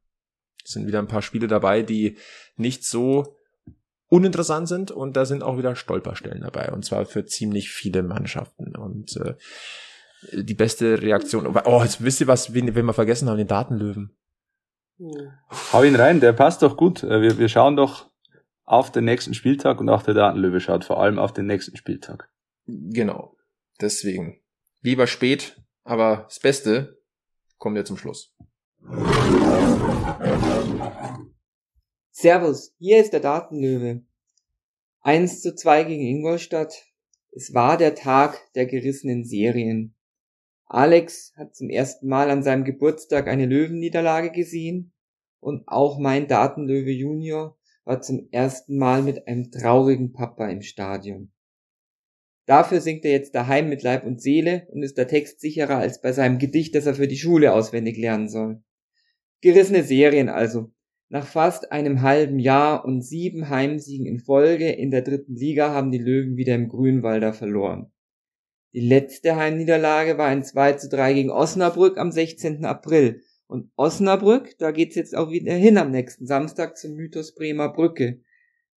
Es 0.64 0.72
sind 0.72 0.88
wieder 0.88 1.00
ein 1.00 1.10
paar 1.10 1.22
Spiele 1.22 1.48
dabei, 1.48 1.82
die 1.82 2.16
nicht 2.56 2.86
so 2.86 3.36
uninteressant 4.08 4.70
sind 4.70 4.92
und 4.92 5.18
da 5.18 5.26
sind 5.26 5.44
auch 5.44 5.58
wieder 5.58 5.76
Stolperstellen 5.76 6.44
dabei 6.44 6.72
und 6.72 6.86
zwar 6.86 7.06
für 7.06 7.26
ziemlich 7.26 7.70
viele 7.70 8.02
Mannschaften 8.02 8.78
und 8.78 9.18
äh, 9.18 9.36
die 10.32 10.54
beste 10.54 11.02
Reaktion. 11.02 11.48
Oh, 11.66 11.82
jetzt 11.82 12.04
wisst 12.04 12.22
ihr 12.22 12.28
was, 12.28 12.54
wen, 12.54 12.76
wen 12.76 12.86
wir 12.86 12.94
vergessen 12.94 13.30
haben, 13.30 13.38
den 13.38 13.48
Datenlöwen. 13.48 14.12
Hau 15.72 15.84
ihn 15.84 15.96
rein, 15.96 16.20
der 16.20 16.34
passt 16.34 16.62
doch 16.62 16.76
gut. 16.76 17.04
Äh, 17.04 17.22
wir, 17.22 17.38
wir 17.38 17.50
schauen 17.50 17.76
doch 17.76 18.10
auf 18.66 18.92
den 18.92 19.06
nächsten 19.06 19.34
Spieltag 19.34 19.80
und 19.80 19.90
auch 19.90 20.04
der 20.04 20.14
Datenlöwe 20.14 20.60
schaut 20.60 20.84
vor 20.84 21.02
allem 21.02 21.20
auf 21.20 21.34
den 21.34 21.46
nächsten 21.46 21.78
Spieltag. 21.78 22.30
Genau. 22.68 23.36
Deswegen. 23.82 24.42
Lieber 24.82 25.08
spät, 25.08 25.62
aber 25.84 26.26
das 26.28 26.40
Beste 26.40 27.02
kommt 27.58 27.78
ja 27.78 27.86
zum 27.86 27.98
Schluss. 27.98 28.36
Servus, 32.12 32.74
hier 32.78 33.00
ist 33.00 33.14
der 33.14 33.22
Datenlöwe. 33.22 34.04
1 35.02 35.42
zu 35.42 35.56
2 35.56 35.86
gegen 35.86 36.06
Ingolstadt. 36.06 36.86
Es 37.32 37.54
war 37.54 37.78
der 37.78 37.96
Tag 37.96 38.54
der 38.54 38.66
gerissenen 38.66 39.24
Serien. 39.24 39.96
Alex 40.72 41.34
hat 41.36 41.56
zum 41.56 41.72
ersten 41.72 42.08
Mal 42.08 42.30
an 42.30 42.44
seinem 42.44 42.64
Geburtstag 42.64 43.28
eine 43.28 43.48
Löwenniederlage 43.48 44.32
gesehen 44.32 44.94
und 45.40 45.68
auch 45.68 45.98
mein 45.98 46.28
Datenlöwe 46.28 46.92
Junior 46.92 47.58
war 47.86 48.02
zum 48.02 48.28
ersten 48.32 48.78
Mal 48.78 49.02
mit 49.02 49.28
einem 49.28 49.50
traurigen 49.50 50.14
Papa 50.14 50.48
im 50.48 50.62
Stadion. 50.62 51.32
Dafür 52.46 52.82
singt 52.82 53.04
er 53.04 53.12
jetzt 53.12 53.34
daheim 53.34 53.68
mit 53.68 53.82
Leib 53.82 54.06
und 54.06 54.22
Seele 54.22 54.68
und 54.72 54.84
ist 54.84 55.00
der 55.00 55.08
Text 55.08 55.40
sicherer 55.40 55.78
als 55.78 56.02
bei 56.02 56.12
seinem 56.14 56.38
Gedicht, 56.38 56.76
das 56.76 56.86
er 56.86 56.94
für 56.94 57.08
die 57.08 57.18
Schule 57.18 57.54
auswendig 57.54 57.98
lernen 57.98 58.30
soll. 58.30 58.62
Gerissene 59.42 59.84
Serien 59.84 60.30
also. 60.30 60.72
Nach 61.10 61.26
fast 61.26 61.72
einem 61.72 62.04
halben 62.04 62.38
Jahr 62.38 62.86
und 62.86 63.02
sieben 63.02 63.50
Heimsiegen 63.50 64.06
in 64.06 64.20
Folge 64.20 64.70
in 64.70 64.92
der 64.92 65.02
dritten 65.02 65.36
Liga 65.36 65.74
haben 65.74 65.90
die 65.92 65.98
Löwen 65.98 66.38
wieder 66.38 66.54
im 66.54 66.70
Grünwalder 66.70 67.34
verloren. 67.34 67.92
Die 68.74 68.88
letzte 68.88 69.36
Heimniederlage 69.36 70.18
war 70.20 70.28
ein 70.28 70.44
2 70.44 70.74
zu 70.74 70.90
3 70.90 71.14
gegen 71.14 71.32
Osnabrück 71.32 71.98
am 71.98 72.12
16. 72.12 72.66
April. 72.66 73.24
Und 73.48 73.72
Osnabrück, 73.76 74.58
da 74.60 74.70
geht's 74.72 74.96
jetzt 74.96 75.16
auch 75.16 75.32
wieder 75.32 75.54
hin 75.54 75.78
am 75.80 75.90
nächsten 75.90 76.28
Samstag 76.28 76.78
zum 76.78 76.94
Mythos 76.94 77.34
Bremer 77.34 77.74
Brücke. 77.74 78.22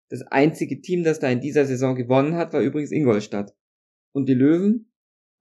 Das 0.09 0.23
einzige 0.23 0.81
Team, 0.81 1.05
das 1.05 1.21
da 1.21 1.29
in 1.29 1.41
dieser 1.41 1.67
Saison 1.67 1.95
gewonnen 1.95 2.37
hat, 2.37 2.55
war 2.55 2.63
übrigens 2.63 2.91
Ingolstadt. 2.91 3.55
Und 4.13 4.31
die 4.31 4.35
Löwen 4.35 4.91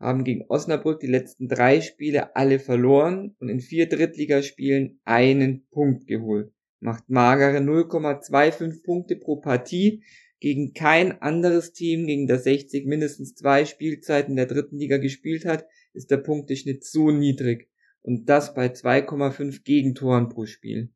haben 0.02 0.26
gegen 0.26 0.46
Osnabrück 0.50 1.00
die 1.00 1.08
letzten 1.08 1.48
drei 1.48 1.80
Spiele 1.80 2.36
alle 2.36 2.60
verloren 2.60 3.36
und 3.40 3.48
in 3.48 3.62
vier 3.62 3.88
Drittligaspielen 3.88 5.00
einen 5.06 5.66
Punkt 5.72 6.08
geholt. 6.08 6.52
Macht 6.82 7.10
magere 7.10 7.60
0,25 7.60 8.84
Punkte 8.84 9.16
pro 9.16 9.38
Partie 9.38 10.04
gegen 10.42 10.74
kein 10.74 11.22
anderes 11.22 11.72
Team, 11.72 12.08
gegen 12.08 12.28
das 12.28 12.44
60 12.44 12.88
mindestens 12.88 13.36
zwei 13.36 13.64
Spielzeiten 13.64 14.36
der 14.36 14.48
dritten 14.48 14.80
Liga 14.80 14.98
gespielt 14.98 15.46
hat, 15.46 15.68
ist 15.94 16.10
der 16.10 16.18
Punkteschnitt 16.18 16.84
so 16.84 17.12
niedrig. 17.12 17.70
Und 18.02 18.28
das 18.28 18.56
bei 18.56 18.66
2,5 18.66 19.64
Gegentoren 19.64 20.30
pro 20.30 20.48
Spiel. 20.48 20.90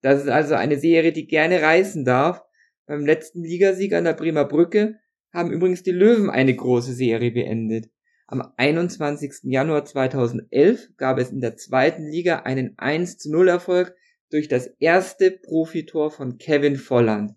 Das 0.00 0.22
ist 0.22 0.28
also 0.28 0.54
eine 0.54 0.78
Serie, 0.78 1.12
die 1.12 1.26
gerne 1.26 1.60
reißen 1.60 2.04
darf. 2.04 2.40
Beim 2.86 3.04
letzten 3.04 3.42
Ligasieg 3.42 3.92
an 3.92 4.04
der 4.04 4.12
Bremer 4.12 4.44
Brücke 4.44 5.00
haben 5.32 5.50
übrigens 5.50 5.82
die 5.82 5.90
Löwen 5.90 6.30
eine 6.30 6.54
große 6.54 6.92
Serie 6.92 7.32
beendet. 7.32 7.90
Am 8.28 8.52
21. 8.56 9.40
Januar 9.42 9.84
2011 9.84 10.90
gab 10.96 11.18
es 11.18 11.32
in 11.32 11.40
der 11.40 11.56
zweiten 11.56 12.06
Liga 12.06 12.40
einen 12.40 12.74
1 12.78 13.18
zu 13.18 13.32
0 13.32 13.48
Erfolg 13.48 13.96
durch 14.30 14.46
das 14.46 14.68
erste 14.78 15.32
Profitor 15.32 16.12
von 16.12 16.38
Kevin 16.38 16.76
Volland. 16.76 17.34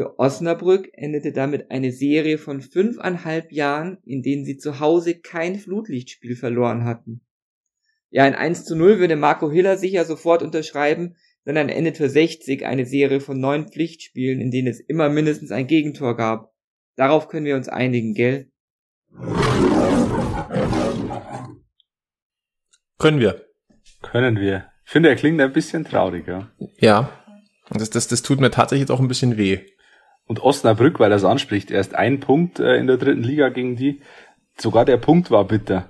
Für 0.00 0.18
Osnabrück 0.18 0.88
endete 0.94 1.30
damit 1.30 1.70
eine 1.70 1.92
Serie 1.92 2.38
von 2.38 2.62
fünfeinhalb 2.62 3.52
Jahren, 3.52 3.98
in 4.06 4.22
denen 4.22 4.46
sie 4.46 4.56
zu 4.56 4.80
Hause 4.80 5.20
kein 5.20 5.56
Flutlichtspiel 5.56 6.36
verloren 6.36 6.86
hatten. 6.86 7.20
Ja, 8.08 8.24
ein 8.24 8.34
1 8.34 8.64
zu 8.64 8.76
0 8.76 8.98
würde 8.98 9.16
Marco 9.16 9.52
Hiller 9.52 9.76
sicher 9.76 10.06
sofort 10.06 10.42
unterschreiben, 10.42 11.16
denn 11.44 11.54
dann 11.54 11.68
endet 11.68 11.98
für 11.98 12.08
60 12.08 12.64
eine 12.64 12.86
Serie 12.86 13.20
von 13.20 13.38
neun 13.38 13.68
Pflichtspielen, 13.68 14.40
in 14.40 14.50
denen 14.50 14.68
es 14.68 14.80
immer 14.80 15.10
mindestens 15.10 15.50
ein 15.50 15.66
Gegentor 15.66 16.16
gab. 16.16 16.54
Darauf 16.96 17.28
können 17.28 17.44
wir 17.44 17.56
uns 17.56 17.68
einigen, 17.68 18.14
gell? 18.14 18.50
Können 22.98 23.20
wir. 23.20 23.44
Können 24.00 24.40
wir. 24.40 24.64
Ich 24.86 24.92
finde, 24.92 25.10
er 25.10 25.16
klingt 25.16 25.38
ein 25.42 25.52
bisschen 25.52 25.84
traurig, 25.84 26.26
ja. 26.26 26.50
Ja. 26.78 27.22
Das, 27.68 27.90
das, 27.90 28.08
das 28.08 28.22
tut 28.22 28.40
mir 28.40 28.50
tatsächlich 28.50 28.88
jetzt 28.88 28.96
auch 28.96 29.00
ein 29.00 29.08
bisschen 29.08 29.36
weh. 29.36 29.60
Und 30.30 30.44
Osnabrück, 30.44 31.00
weil 31.00 31.10
er 31.10 31.16
es 31.16 31.24
anspricht, 31.24 31.72
erst 31.72 31.96
ein 31.96 32.20
Punkt 32.20 32.60
äh, 32.60 32.76
in 32.76 32.86
der 32.86 32.98
dritten 32.98 33.24
Liga 33.24 33.48
gegen 33.48 33.74
die. 33.74 34.00
Sogar 34.56 34.84
der 34.84 34.96
Punkt 34.96 35.32
war 35.32 35.44
bitter. 35.44 35.88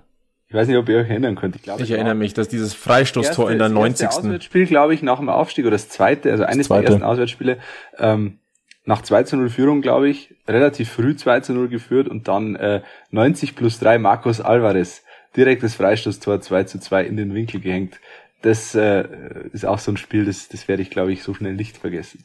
Ich 0.48 0.54
weiß 0.54 0.66
nicht, 0.66 0.78
ob 0.78 0.88
ihr 0.88 0.96
euch 0.96 1.10
erinnern 1.10 1.36
könnt. 1.36 1.56
Ich, 1.56 1.62
glaube, 1.62 1.82
ich 1.82 1.90
erinnere 1.90 2.14
mich, 2.14 2.32
dass 2.32 2.48
dieses 2.48 2.72
Freistoßtor 2.72 3.50
in 3.50 3.58
der 3.58 3.68
90. 3.68 4.06
Das 4.06 4.16
Auswärtsspiel, 4.16 4.64
glaube 4.64 4.94
ich, 4.94 5.02
nach 5.02 5.18
dem 5.18 5.28
Aufstieg 5.28 5.66
oder 5.66 5.72
das 5.72 5.90
zweite, 5.90 6.30
also 6.30 6.44
eines 6.44 6.68
zweite. 6.68 6.84
der 6.84 6.90
ersten 6.92 7.04
Auswärtsspiele, 7.04 7.58
ähm, 7.98 8.38
nach 8.86 9.02
2 9.02 9.24
zu 9.24 9.36
0 9.36 9.50
Führung, 9.50 9.82
glaube 9.82 10.08
ich, 10.08 10.34
relativ 10.48 10.90
früh 10.90 11.14
2 11.14 11.40
zu 11.40 11.52
0 11.52 11.68
geführt 11.68 12.08
und 12.08 12.26
dann 12.26 12.56
äh, 12.56 12.80
90 13.10 13.54
plus 13.54 13.78
3 13.78 13.98
Marcos 13.98 14.40
Alvarez 14.40 15.04
direkt 15.36 15.62
das 15.64 15.74
Freistoßtor 15.74 16.40
2 16.40 16.64
zu 16.64 16.80
2 16.80 17.04
in 17.04 17.18
den 17.18 17.34
Winkel 17.34 17.60
gehängt. 17.60 18.00
Das 18.40 18.74
äh, 18.74 19.04
ist 19.52 19.66
auch 19.66 19.80
so 19.80 19.92
ein 19.92 19.98
Spiel, 19.98 20.24
das, 20.24 20.48
das 20.48 20.66
werde 20.66 20.80
ich, 20.80 20.88
glaube 20.88 21.12
ich, 21.12 21.22
so 21.22 21.34
schnell 21.34 21.52
nicht 21.52 21.76
vergessen. 21.76 22.24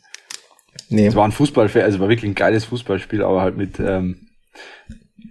Nee. 0.90 1.08
Es 1.08 1.16
war 1.16 1.26
ein 1.26 1.32
Fußball, 1.32 1.70
also 1.74 2.00
war 2.00 2.10
wirklich 2.10 2.30
ein 2.30 2.36
geiles 2.36 2.66
Fußballspiel, 2.66 3.24
aber 3.24 3.42
halt 3.42 3.58
mit 3.58 3.80
ähm, 3.80 4.28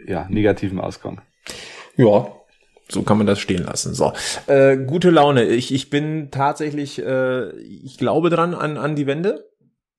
ja, 0.06 0.26
negativem 0.28 0.80
Ausgang. 0.80 1.20
Ja, 1.96 2.26
so 2.88 3.02
kann 3.02 3.18
man 3.18 3.26
das 3.26 3.40
stehen 3.40 3.64
lassen. 3.64 3.94
So, 3.94 4.12
äh, 4.46 4.76
gute 4.76 5.10
Laune. 5.10 5.44
Ich, 5.44 5.72
ich 5.72 5.90
bin 5.90 6.30
tatsächlich, 6.30 7.00
äh, 7.00 7.50
ich 7.58 7.98
glaube 7.98 8.30
dran 8.30 8.54
an, 8.54 8.76
an 8.76 8.96
die 8.96 9.06
Wende, 9.06 9.48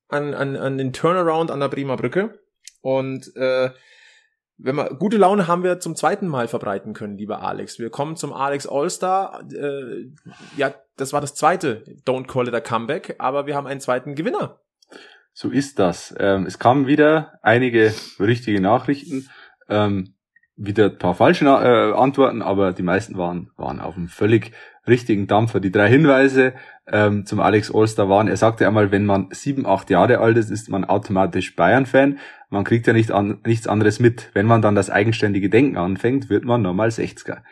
an, 0.08 0.34
an, 0.34 0.56
an 0.56 0.78
den 0.78 0.92
Turnaround 0.92 1.50
an 1.50 1.60
der 1.60 1.68
Bremer 1.68 1.96
Brücke. 1.96 2.38
Und 2.80 3.34
äh, 3.36 3.70
wenn 4.58 4.76
wir 4.76 4.94
gute 4.94 5.16
Laune 5.16 5.48
haben 5.48 5.64
wir 5.64 5.80
zum 5.80 5.96
zweiten 5.96 6.28
Mal 6.28 6.48
verbreiten 6.48 6.94
können, 6.94 7.18
lieber 7.18 7.42
Alex. 7.42 7.78
Wir 7.78 7.90
kommen 7.90 8.16
zum 8.16 8.32
Alex 8.32 8.66
All-Star. 8.66 9.42
Äh, 9.52 10.06
ja, 10.56 10.74
das 10.96 11.12
war 11.12 11.20
das 11.20 11.34
zweite 11.34 11.84
Don't 12.06 12.26
Call 12.26 12.48
It 12.48 12.54
a 12.54 12.60
Comeback, 12.60 13.16
aber 13.18 13.46
wir 13.46 13.54
haben 13.54 13.66
einen 13.66 13.80
zweiten 13.80 14.14
Gewinner. 14.14 14.60
So 15.38 15.50
ist 15.50 15.78
das. 15.78 16.14
Ähm, 16.18 16.46
es 16.46 16.58
kamen 16.58 16.86
wieder 16.86 17.38
einige 17.42 17.92
richtige 18.18 18.58
Nachrichten. 18.58 19.28
Ähm, 19.68 20.14
wieder 20.56 20.86
ein 20.86 20.96
paar 20.96 21.14
falsche 21.14 21.44
äh, 21.44 21.92
Antworten, 21.92 22.40
aber 22.40 22.72
die 22.72 22.82
meisten 22.82 23.18
waren, 23.18 23.50
waren 23.58 23.78
auf 23.78 23.98
einem 23.98 24.08
völlig 24.08 24.52
richtigen 24.88 25.26
Dampfer. 25.26 25.60
Die 25.60 25.70
drei 25.70 25.90
Hinweise 25.90 26.54
ähm, 26.90 27.26
zum 27.26 27.40
Alex 27.40 27.70
Allstar 27.70 28.08
waren, 28.08 28.28
er 28.28 28.38
sagte 28.38 28.66
einmal, 28.66 28.92
wenn 28.92 29.04
man 29.04 29.28
sieben, 29.30 29.66
acht 29.66 29.90
Jahre 29.90 30.20
alt 30.20 30.38
ist, 30.38 30.48
ist 30.48 30.70
man 30.70 30.86
automatisch 30.86 31.54
Bayern-Fan. 31.54 32.18
Man 32.48 32.64
kriegt 32.64 32.86
ja 32.86 32.94
nicht 32.94 33.10
an, 33.10 33.42
nichts 33.44 33.66
anderes 33.66 34.00
mit. 34.00 34.30
Wenn 34.32 34.46
man 34.46 34.62
dann 34.62 34.74
das 34.74 34.88
eigenständige 34.88 35.50
Denken 35.50 35.76
anfängt, 35.76 36.30
wird 36.30 36.46
man 36.46 36.62
normal 36.62 36.88
60er. 36.88 37.42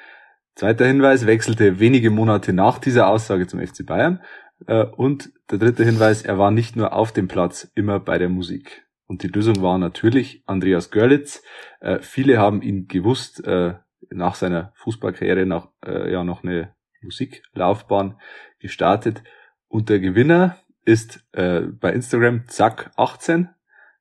Zweiter 0.54 0.86
Hinweis 0.86 1.26
wechselte 1.26 1.80
wenige 1.80 2.10
Monate 2.10 2.54
nach 2.54 2.78
dieser 2.78 3.08
Aussage 3.08 3.46
zum 3.46 3.60
FC 3.60 3.84
Bayern. 3.84 4.20
Äh, 4.66 4.84
und 4.84 5.32
der 5.50 5.58
dritte 5.58 5.84
Hinweis, 5.84 6.22
er 6.22 6.38
war 6.38 6.50
nicht 6.50 6.76
nur 6.76 6.92
auf 6.92 7.12
dem 7.12 7.28
Platz, 7.28 7.70
immer 7.74 8.00
bei 8.00 8.18
der 8.18 8.28
Musik. 8.28 8.86
Und 9.06 9.22
die 9.22 9.28
Lösung 9.28 9.60
war 9.60 9.78
natürlich 9.78 10.42
Andreas 10.46 10.90
Görlitz. 10.90 11.42
Äh, 11.80 11.98
viele 12.00 12.38
haben 12.38 12.62
ihn 12.62 12.88
gewusst, 12.88 13.44
äh, 13.44 13.74
nach 14.10 14.34
seiner 14.34 14.72
Fußballkarriere 14.76 15.46
nach, 15.46 15.68
ja, 15.82 16.24
noch 16.24 16.44
eine 16.44 16.74
Musiklaufbahn 17.00 18.20
gestartet. 18.60 19.24
Und 19.66 19.88
der 19.88 19.98
Gewinner 19.98 20.58
ist 20.84 21.26
bei 21.32 21.92
Instagram 21.92 22.44
Zack18. 22.46 23.48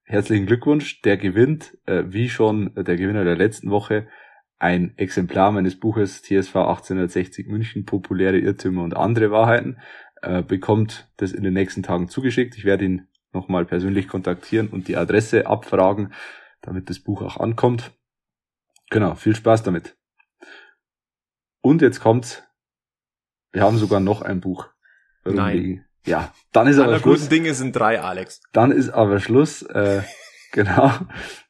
Herzlichen 0.03 0.45
Glückwunsch. 0.45 1.01
Der 1.03 1.15
gewinnt, 1.15 1.77
wie 1.87 2.27
schon 2.27 2.75
der 2.75 2.97
Gewinner 2.97 3.23
der 3.23 3.37
letzten 3.37 3.71
Woche, 3.71 4.07
ein 4.63 4.93
Exemplar 4.97 5.51
meines 5.51 5.77
Buches 5.77 6.21
TSV 6.21 6.55
1860 6.55 7.47
München, 7.47 7.85
populäre 7.85 8.37
Irrtümer 8.37 8.83
und 8.83 8.95
andere 8.95 9.29
Wahrheiten, 9.29 9.77
äh, 10.23 10.41
bekommt 10.41 11.09
das 11.17 11.33
in 11.33 11.43
den 11.43 11.53
nächsten 11.53 11.83
Tagen 11.83 12.07
zugeschickt. 12.07 12.57
Ich 12.57 12.63
werde 12.63 12.85
ihn 12.85 13.07
nochmal 13.33 13.65
persönlich 13.65 14.07
kontaktieren 14.07 14.69
und 14.69 14.87
die 14.87 14.95
Adresse 14.95 15.47
abfragen, 15.47 16.13
damit 16.61 16.89
das 16.89 16.99
Buch 16.99 17.21
auch 17.21 17.37
ankommt. 17.37 17.91
Genau, 18.89 19.15
viel 19.15 19.35
Spaß 19.35 19.63
damit. 19.63 19.97
Und 21.61 21.81
jetzt 21.81 21.99
kommt's. 21.99 22.43
Wir 23.51 23.63
haben 23.63 23.77
sogar 23.77 23.99
noch 23.99 24.21
ein 24.21 24.39
Buch. 24.39 24.69
Nein. 25.25 25.85
Ja, 26.05 26.33
dann 26.51 26.67
ist 26.67 26.79
aber 26.79 26.99
Schluss. 26.99 27.21
guten 27.21 27.29
Dinge 27.29 27.53
sind 27.53 27.75
drei, 27.75 28.01
Alex. 28.01 28.41
Dann 28.51 28.71
ist 28.71 28.89
aber 28.89 29.19
Schluss. 29.19 29.61
Äh, 29.61 30.03
genau. 30.51 30.91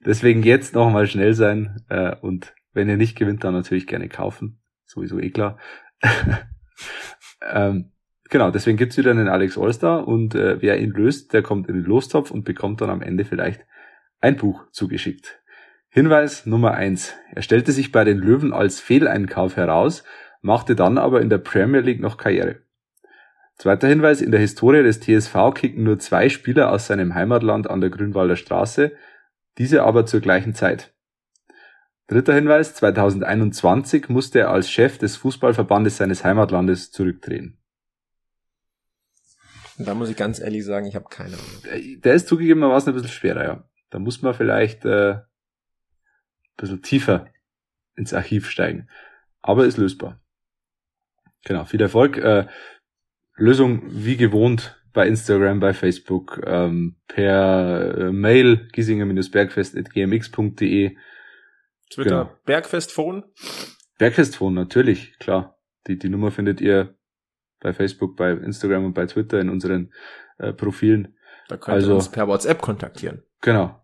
Deswegen 0.05 0.43
jetzt 0.43 0.73
nochmal 0.73 1.07
schnell 1.07 1.33
sein. 1.33 1.83
Äh, 1.89 2.15
und 2.17 2.53
wenn 2.71 2.89
ihr 2.89 2.97
nicht 2.97 3.15
gewinnt, 3.15 3.43
dann 3.43 3.53
natürlich 3.53 3.87
gerne 3.87 4.09
kaufen. 4.09 4.61
Sowieso 4.85 5.19
eh 5.19 5.29
klar. 5.29 5.59
ähm, 7.41 7.92
genau, 8.33 8.51
deswegen 8.51 8.77
gibt's 8.77 8.97
wieder 8.97 9.11
einen 9.11 9.29
Alex 9.29 9.57
Allstar 9.57 10.05
und 10.07 10.35
äh, 10.35 10.61
wer 10.61 10.81
ihn 10.81 10.89
löst, 10.89 11.31
der 11.31 11.43
kommt 11.43 11.69
in 11.69 11.75
den 11.75 11.85
Lostopf 11.85 12.31
und 12.31 12.43
bekommt 12.43 12.81
dann 12.81 12.89
am 12.89 13.01
Ende 13.01 13.23
vielleicht 13.23 13.65
ein 14.19 14.35
Buch 14.35 14.65
zugeschickt. 14.71 15.39
Hinweis 15.87 16.45
Nummer 16.47 16.71
eins: 16.71 17.13
Er 17.33 17.43
stellte 17.43 17.71
sich 17.71 17.91
bei 17.91 18.03
den 18.03 18.17
Löwen 18.17 18.51
als 18.51 18.81
Fehleinkauf 18.81 19.55
heraus, 19.55 20.03
machte 20.41 20.75
dann 20.75 20.97
aber 20.97 21.21
in 21.21 21.29
der 21.29 21.37
Premier 21.37 21.81
League 21.81 22.01
noch 22.01 22.17
Karriere. 22.17 22.63
Zweiter 23.55 23.87
Hinweis, 23.87 24.19
in 24.19 24.31
der 24.31 24.39
Historie 24.39 24.81
des 24.81 24.99
TSV 24.99 25.53
kicken 25.53 25.83
nur 25.83 25.99
zwei 25.99 26.27
Spieler 26.27 26.71
aus 26.71 26.87
seinem 26.87 27.13
Heimatland 27.13 27.69
an 27.69 27.81
der 27.81 27.91
Grünwalder 27.91 28.35
Straße, 28.35 28.93
diese 29.59 29.83
aber 29.83 30.07
zur 30.07 30.21
gleichen 30.21 30.55
Zeit. 30.55 30.91
Dritter 32.07 32.33
Hinweis, 32.33 32.73
2021 32.73 34.09
musste 34.09 34.39
er 34.39 34.49
als 34.49 34.71
Chef 34.71 34.97
des 34.97 35.17
Fußballverbandes 35.17 35.97
seines 35.97 36.25
Heimatlandes 36.25 36.91
zurücktreten. 36.91 37.59
Da 39.77 39.93
muss 39.95 40.09
ich 40.09 40.15
ganz 40.17 40.39
ehrlich 40.39 40.63
sagen, 40.65 40.85
ich 40.85 40.95
habe 40.95 41.07
keine 41.09 41.33
Ahnung. 41.35 41.63
Äh, 41.71 41.97
Der 41.97 42.13
ist 42.13 42.27
zugegebenermaßen 42.27 42.89
ein 42.89 42.95
bisschen 42.95 43.09
schwerer, 43.11 43.43
ja. 43.43 43.63
Da 43.89 43.99
muss 43.99 44.21
man 44.21 44.33
vielleicht 44.33 44.85
äh, 44.85 45.13
ein 45.13 45.21
bisschen 46.57 46.81
tiefer 46.81 47.27
ins 47.95 48.13
Archiv 48.13 48.49
steigen. 48.49 48.87
Aber 49.41 49.65
ist 49.65 49.77
lösbar. 49.77 50.19
Genau, 51.45 51.65
viel 51.65 51.81
Erfolg. 51.81 52.17
Äh, 52.17 52.47
Lösung 53.35 53.81
wie 53.89 54.15
gewohnt 54.17 54.79
bei 54.93 55.07
Instagram, 55.07 55.59
bei 55.59 55.73
Facebook, 55.73 56.39
ähm, 56.45 56.95
per 57.07 57.97
äh, 57.97 58.11
Mail 58.11 58.67
giesinger-bergfest.gmx.de. 58.73 60.95
Twitter, 61.89 62.25
Genau. 62.25 62.31
Bergfestphone. 62.45 63.23
Bergfestphone, 63.97 64.53
natürlich, 64.53 65.17
klar. 65.19 65.57
Die, 65.87 65.97
die 65.97 66.09
Nummer 66.09 66.31
findet 66.31 66.61
ihr 66.61 66.95
bei 67.63 67.73
Facebook, 67.73 68.15
bei 68.15 68.31
Instagram 68.31 68.85
und 68.85 68.93
bei 68.93 69.05
Twitter 69.07 69.39
in 69.39 69.49
unseren 69.49 69.91
äh, 70.37 70.53
Profilen. 70.53 71.15
Da 71.47 71.57
könnt 71.57 71.69
ihr 71.69 71.81
Also- 71.83 71.95
uns 71.95 72.09
per 72.09 72.27
WhatsApp 72.27 72.61
kontaktieren. 72.61 73.23
Genau. 73.41 73.79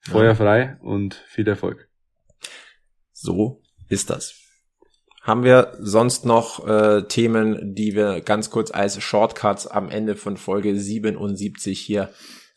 Feuer 0.00 0.34
frei 0.34 0.78
und 0.80 1.14
viel 1.26 1.46
Erfolg. 1.46 1.88
So 3.12 3.62
ist 3.88 4.08
das. 4.10 4.34
Haben 5.22 5.44
wir 5.44 5.74
sonst 5.78 6.24
noch 6.24 6.66
äh, 6.66 7.02
Themen, 7.06 7.74
die 7.74 7.94
wir 7.94 8.22
ganz 8.22 8.48
kurz 8.50 8.70
als 8.70 9.00
Shortcuts 9.02 9.66
am 9.66 9.90
Ende 9.90 10.16
von 10.16 10.38
Folge 10.38 10.74
77 10.74 11.78
hier 11.78 12.08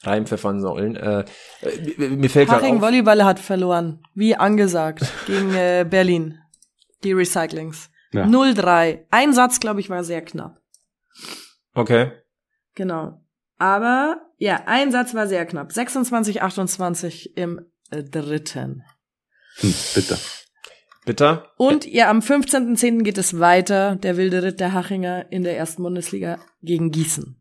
reinpfeffern 0.04 0.62
sollen? 0.62 0.95
Äh, 0.95 1.26
äh, 1.62 2.08
mir- 2.10 2.30
fällt 2.30 2.49
auf. 2.49 2.62
Volleyball 2.62 3.26
hat 3.26 3.39
verloren. 3.39 4.01
Wie 4.16 4.36
angesagt. 4.36 5.04
Gegen 5.28 5.54
äh, 5.54 5.86
Berlin. 5.89 6.39
Die 7.04 7.12
Recyclings. 7.12 7.89
Ja. 8.14 8.26
0-3. 8.26 9.05
Ein 9.11 9.34
Satz, 9.34 9.59
glaube 9.59 9.80
ich, 9.80 9.89
war 9.89 10.03
sehr 10.03 10.22
knapp. 10.22 10.61
Okay. 11.74 12.11
Genau. 12.76 13.22
Aber, 13.57 14.22
ja, 14.38 14.64
ein 14.66 14.91
Satz 14.91 15.14
war 15.14 15.28
sehr 15.28 15.45
knapp. 15.45 15.72
26, 15.72 16.41
28 16.41 17.38
im 17.38 17.61
äh, 17.91 18.03
dritten. 18.03 18.84
Hm, 19.57 19.74
bitte. 19.95 20.18
Bitter. 21.05 21.51
Und 21.57 21.86
ja, 21.86 22.09
am 22.09 22.20
15.10. 22.20 23.03
geht 23.03 23.18
es 23.18 23.39
weiter, 23.39 23.97
der 23.97 24.16
wilde 24.16 24.41
Ritt 24.41 24.59
der 24.59 24.74
Hachinger 24.74 25.26
in 25.32 25.43
der 25.43 25.57
ersten 25.57 25.84
Bundesliga 25.84 26.39
gegen 26.61 26.91
Gießen. 26.91 27.36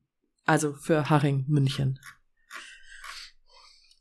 Also 0.44 0.72
für 0.72 1.08
Haching 1.08 1.44
München. 1.48 2.00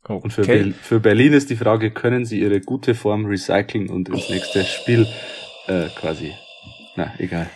Okay. 0.04 0.20
Und 0.24 0.34
für, 0.34 0.42
Be 0.42 0.74
für 0.82 1.00
Berlin 1.00 1.34
ist 1.34 1.52
die 1.52 1.56
Frage, 1.56 1.92
können 1.92 2.26
sie 2.26 2.40
ihre 2.40 2.60
gute 2.60 2.96
Form 2.96 3.26
recyceln 3.26 3.90
und 3.90 4.10
ins 4.10 4.30
nächste 4.30 4.64
Spiel 4.64 5.08
äh, 5.68 5.90
quasi. 5.90 6.34
Na, 7.02 7.14
egal. 7.18 7.50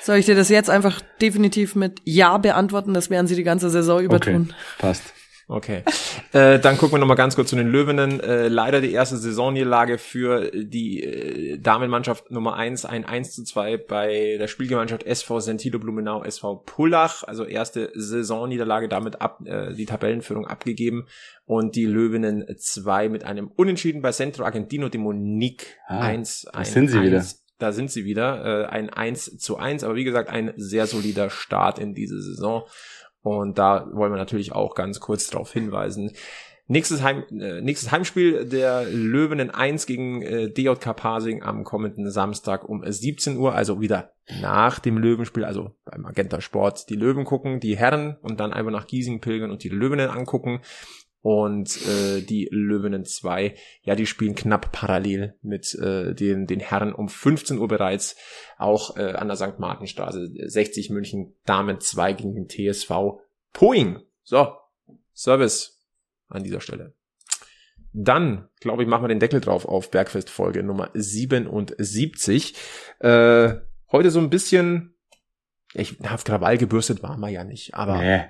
Soll 0.00 0.18
ich 0.18 0.26
dir 0.26 0.34
das 0.34 0.48
jetzt 0.50 0.70
einfach 0.70 1.00
definitiv 1.20 1.74
mit 1.74 2.00
Ja 2.04 2.36
beantworten? 2.38 2.94
Das 2.94 3.10
werden 3.10 3.26
sie 3.26 3.36
die 3.36 3.42
ganze 3.42 3.70
Saison 3.70 4.00
über 4.00 4.16
okay, 4.16 4.32
tun. 4.32 4.54
Passt. 4.78 5.14
Okay. 5.46 5.82
äh, 6.32 6.58
dann 6.58 6.78
gucken 6.78 6.94
wir 6.94 6.98
noch 6.98 7.06
mal 7.06 7.16
ganz 7.16 7.34
kurz 7.34 7.50
zu 7.50 7.56
den 7.56 7.68
Löwinnen. 7.68 8.20
Äh, 8.20 8.48
leider 8.48 8.80
die 8.80 8.92
erste 8.92 9.16
Saisonniederlage 9.16 9.98
für 9.98 10.50
die 10.54 11.02
äh, 11.02 11.58
Damenmannschaft 11.58 12.30
Nummer 12.30 12.54
eins, 12.54 12.84
ein 12.84 13.04
1 13.04 13.34
zu 13.34 13.44
2 13.44 13.76
bei 13.76 14.36
der 14.38 14.46
Spielgemeinschaft 14.46 15.02
SV 15.02 15.40
Sentilo 15.40 15.78
Blumenau 15.78 16.22
SV 16.22 16.62
Pullach. 16.64 17.24
Also 17.24 17.44
erste 17.44 17.90
Saisonniederlage, 17.94 18.88
damit 18.88 19.20
ab, 19.20 19.40
äh, 19.44 19.74
die 19.74 19.86
Tabellenführung 19.86 20.46
abgegeben. 20.46 21.06
Und 21.46 21.76
die 21.76 21.84
Löwinnen 21.84 22.46
zwei 22.58 23.10
mit 23.10 23.24
einem 23.24 23.48
Unentschieden 23.48 24.00
bei 24.00 24.12
Centro 24.12 24.44
Argentino 24.44 24.88
de 24.88 25.00
Monique 25.00 25.76
ah, 25.88 26.00
1. 26.00 26.46
Ein, 26.52 26.64
sind 26.64 26.88
sie 26.88 26.98
1, 26.98 27.06
wieder. 27.06 27.24
Da 27.64 27.72
sind 27.72 27.90
sie 27.90 28.04
wieder. 28.04 28.44
Äh, 28.44 28.66
ein 28.66 28.90
1 28.90 29.38
zu 29.38 29.56
1, 29.56 29.84
aber 29.84 29.94
wie 29.94 30.04
gesagt, 30.04 30.28
ein 30.28 30.52
sehr 30.56 30.86
solider 30.86 31.30
Start 31.30 31.78
in 31.78 31.94
diese 31.94 32.20
Saison. 32.20 32.64
Und 33.22 33.56
da 33.56 33.88
wollen 33.94 34.12
wir 34.12 34.18
natürlich 34.18 34.52
auch 34.52 34.74
ganz 34.74 35.00
kurz 35.00 35.30
darauf 35.30 35.50
hinweisen. 35.50 36.12
Nächstes, 36.66 37.02
Heim, 37.02 37.24
äh, 37.30 37.62
nächstes 37.62 37.90
Heimspiel 37.90 38.44
der 38.44 38.84
Löwenen 38.84 39.50
1 39.50 39.86
gegen 39.86 40.20
äh, 40.20 40.50
DJK 40.50 40.94
Pasing 40.94 41.42
am 41.42 41.64
kommenden 41.64 42.10
Samstag 42.10 42.68
um 42.68 42.84
17 42.84 43.38
Uhr, 43.38 43.54
also 43.54 43.80
wieder 43.80 44.12
nach 44.42 44.78
dem 44.78 44.98
Löwenspiel, 44.98 45.46
also 45.46 45.74
beim 45.86 46.02
Magenta 46.02 46.42
Sport 46.42 46.90
die 46.90 46.96
Löwen 46.96 47.24
gucken, 47.24 47.60
die 47.60 47.78
Herren 47.78 48.18
und 48.20 48.40
dann 48.40 48.52
einfach 48.52 48.72
nach 48.72 48.86
Giesing 48.86 49.22
pilgern 49.22 49.50
und 49.50 49.64
die 49.64 49.70
Löwenen 49.70 50.10
angucken. 50.10 50.60
Und 51.24 51.78
äh, 51.88 52.20
die 52.20 52.50
Löwenen 52.50 53.06
2, 53.06 53.54
ja, 53.80 53.94
die 53.94 54.04
spielen 54.04 54.34
knapp 54.34 54.72
parallel 54.72 55.38
mit 55.40 55.74
äh, 55.74 56.14
den, 56.14 56.46
den 56.46 56.60
Herren 56.60 56.92
um 56.92 57.08
15 57.08 57.56
Uhr 57.56 57.66
bereits, 57.66 58.14
auch 58.58 58.98
äh, 58.98 59.12
an 59.12 59.28
der 59.28 59.38
St. 59.38 59.58
Martinstraße, 59.58 60.30
60 60.34 60.90
München, 60.90 61.34
Damen 61.46 61.80
2 61.80 62.12
gegen 62.12 62.34
den 62.34 62.50
TSV 62.50 63.22
Poing. 63.54 64.02
So, 64.22 64.52
Service 65.14 65.82
an 66.28 66.44
dieser 66.44 66.60
Stelle. 66.60 66.92
Dann, 67.94 68.50
glaube 68.60 68.82
ich, 68.82 68.88
machen 68.88 69.04
wir 69.04 69.08
den 69.08 69.18
Deckel 69.18 69.40
drauf 69.40 69.64
auf 69.64 69.90
Bergfest-Folge 69.90 70.62
Nummer 70.62 70.90
77. 70.92 72.54
Äh, 72.98 73.54
heute 73.90 74.10
so 74.10 74.18
ein 74.18 74.28
bisschen, 74.28 74.94
ich 75.72 76.00
habe 76.04 76.22
Krawall 76.22 76.58
gebürstet, 76.58 77.02
war 77.02 77.16
man 77.16 77.32
ja 77.32 77.44
nicht, 77.44 77.72
aber 77.72 77.96
nee. 77.96 78.24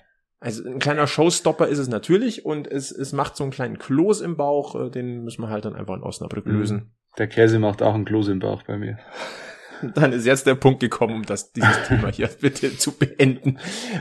Also 0.44 0.62
ein 0.68 0.78
kleiner 0.78 1.06
Showstopper 1.06 1.68
ist 1.68 1.78
es 1.78 1.88
natürlich 1.88 2.44
und 2.44 2.66
es, 2.66 2.92
es 2.92 3.14
macht 3.14 3.34
so 3.34 3.44
einen 3.44 3.50
kleinen 3.50 3.78
Kloß 3.78 4.20
im 4.20 4.36
Bauch, 4.36 4.74
äh, 4.74 4.90
den 4.90 5.24
müssen 5.24 5.40
wir 5.40 5.48
halt 5.48 5.64
dann 5.64 5.74
einfach 5.74 5.96
in 5.96 6.02
Osnabrück 6.02 6.44
mhm. 6.44 6.58
lösen. 6.58 6.92
Der 7.16 7.28
Käse 7.28 7.58
macht 7.58 7.80
auch 7.80 7.94
einen 7.94 8.04
Kloß 8.04 8.28
im 8.28 8.40
Bauch 8.40 8.62
bei 8.64 8.76
mir. 8.76 8.98
Dann 9.94 10.12
ist 10.12 10.26
jetzt 10.26 10.46
der 10.46 10.54
Punkt 10.54 10.80
gekommen, 10.80 11.14
um 11.14 11.22
das, 11.24 11.52
dieses 11.52 11.88
Thema 11.88 12.12
hier 12.12 12.28
bitte 12.40 12.76
zu 12.76 12.92
beenden. 12.92 13.58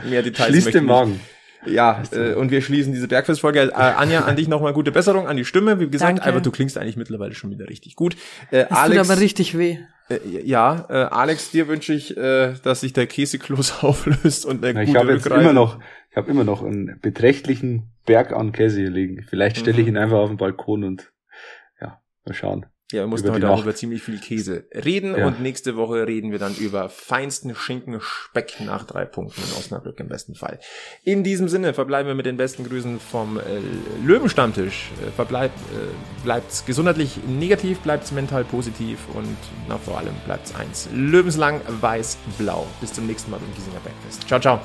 Mehr 0.08 0.22
Details 0.22 0.50
Schließ 0.50 0.64
den 0.66 0.84
Magen. 0.84 1.18
Ja, 1.66 2.02
äh, 2.12 2.34
und 2.34 2.50
wir 2.50 2.60
schließen 2.60 2.92
diese 2.92 3.08
Bergfestfolge. 3.08 3.60
Äh, 3.60 3.72
Anja, 3.72 4.24
an 4.24 4.36
dich 4.36 4.48
nochmal 4.48 4.74
gute 4.74 4.92
Besserung 4.92 5.26
an 5.26 5.38
die 5.38 5.46
Stimme. 5.46 5.80
Wie 5.80 5.88
gesagt, 5.88 6.18
Danke. 6.18 6.28
aber 6.28 6.40
du 6.42 6.50
klingst 6.50 6.76
eigentlich 6.76 6.98
mittlerweile 6.98 7.34
schon 7.34 7.50
wieder 7.50 7.68
richtig 7.68 7.96
gut. 7.96 8.16
Äh, 8.50 8.64
es 8.64 8.70
Alex, 8.70 9.00
tut 9.00 9.10
aber 9.10 9.20
richtig 9.20 9.56
weh. 9.56 9.78
Äh, 10.08 10.18
ja, 10.44 10.86
äh, 10.90 10.92
Alex, 11.04 11.50
dir 11.50 11.66
wünsche 11.68 11.94
ich, 11.94 12.16
äh, 12.16 12.54
dass 12.62 12.80
sich 12.80 12.92
der 12.92 13.06
Käsekloß 13.06 13.76
auflöst 13.82 14.44
und 14.44 14.64
eine 14.64 14.74
Na, 14.74 14.82
Ich 14.82 14.94
habe 14.94 15.12
jetzt 15.12 15.26
immer 15.26 15.52
noch, 15.52 15.78
ich 16.14 16.16
habe 16.16 16.30
immer 16.30 16.44
noch 16.44 16.62
einen 16.62 17.00
beträchtlichen 17.02 17.90
Berg 18.06 18.32
an 18.32 18.52
Käse 18.52 18.78
hier 18.78 18.90
liegen. 18.90 19.24
Vielleicht 19.28 19.56
stelle 19.56 19.78
ich 19.80 19.88
mhm. 19.88 19.94
ihn 19.94 19.96
einfach 19.96 20.18
auf 20.18 20.28
den 20.28 20.36
Balkon 20.36 20.84
und 20.84 21.12
ja, 21.80 22.00
mal 22.24 22.34
schauen. 22.34 22.66
Ja, 22.92 23.02
wir 23.02 23.08
mussten 23.08 23.32
heute 23.32 23.50
auch 23.50 23.60
über 23.60 23.74
ziemlich 23.74 24.00
viel 24.00 24.20
Käse 24.20 24.68
reden 24.72 25.16
ja. 25.16 25.26
und 25.26 25.42
nächste 25.42 25.74
Woche 25.74 26.06
reden 26.06 26.30
wir 26.30 26.38
dann 26.38 26.54
über 26.54 26.88
feinsten 26.88 27.56
Schinken 27.56 28.00
Speck 28.00 28.60
nach 28.64 28.84
drei 28.84 29.04
Punkten 29.06 29.42
in 29.42 29.58
Osnabrück 29.58 29.98
im 29.98 30.06
besten 30.06 30.36
Fall. 30.36 30.60
In 31.02 31.24
diesem 31.24 31.48
Sinne 31.48 31.74
verbleiben 31.74 32.06
wir 32.06 32.14
mit 32.14 32.26
den 32.26 32.36
besten 32.36 32.62
Grüßen 32.62 33.00
vom 33.00 33.38
äh, 33.38 33.42
Löwenstammtisch. 34.06 34.92
Äh, 35.04 35.10
verbleibt, 35.10 35.58
äh, 35.72 36.22
bleibt's 36.22 36.64
gesundheitlich 36.64 37.18
negativ, 37.26 37.80
bleibt's 37.80 38.12
mental 38.12 38.44
positiv 38.44 39.00
und 39.14 39.36
na, 39.68 39.78
vor 39.78 39.98
allem 39.98 40.14
bleibt's 40.26 40.54
eins. 40.54 40.88
Löwenslang 40.94 41.60
weiß-blau. 41.80 42.68
Bis 42.80 42.92
zum 42.92 43.08
nächsten 43.08 43.32
Mal 43.32 43.40
im 43.40 43.52
Giesinger 43.56 43.80
Bergfest. 43.80 44.28
Ciao, 44.28 44.38
ciao. 44.38 44.60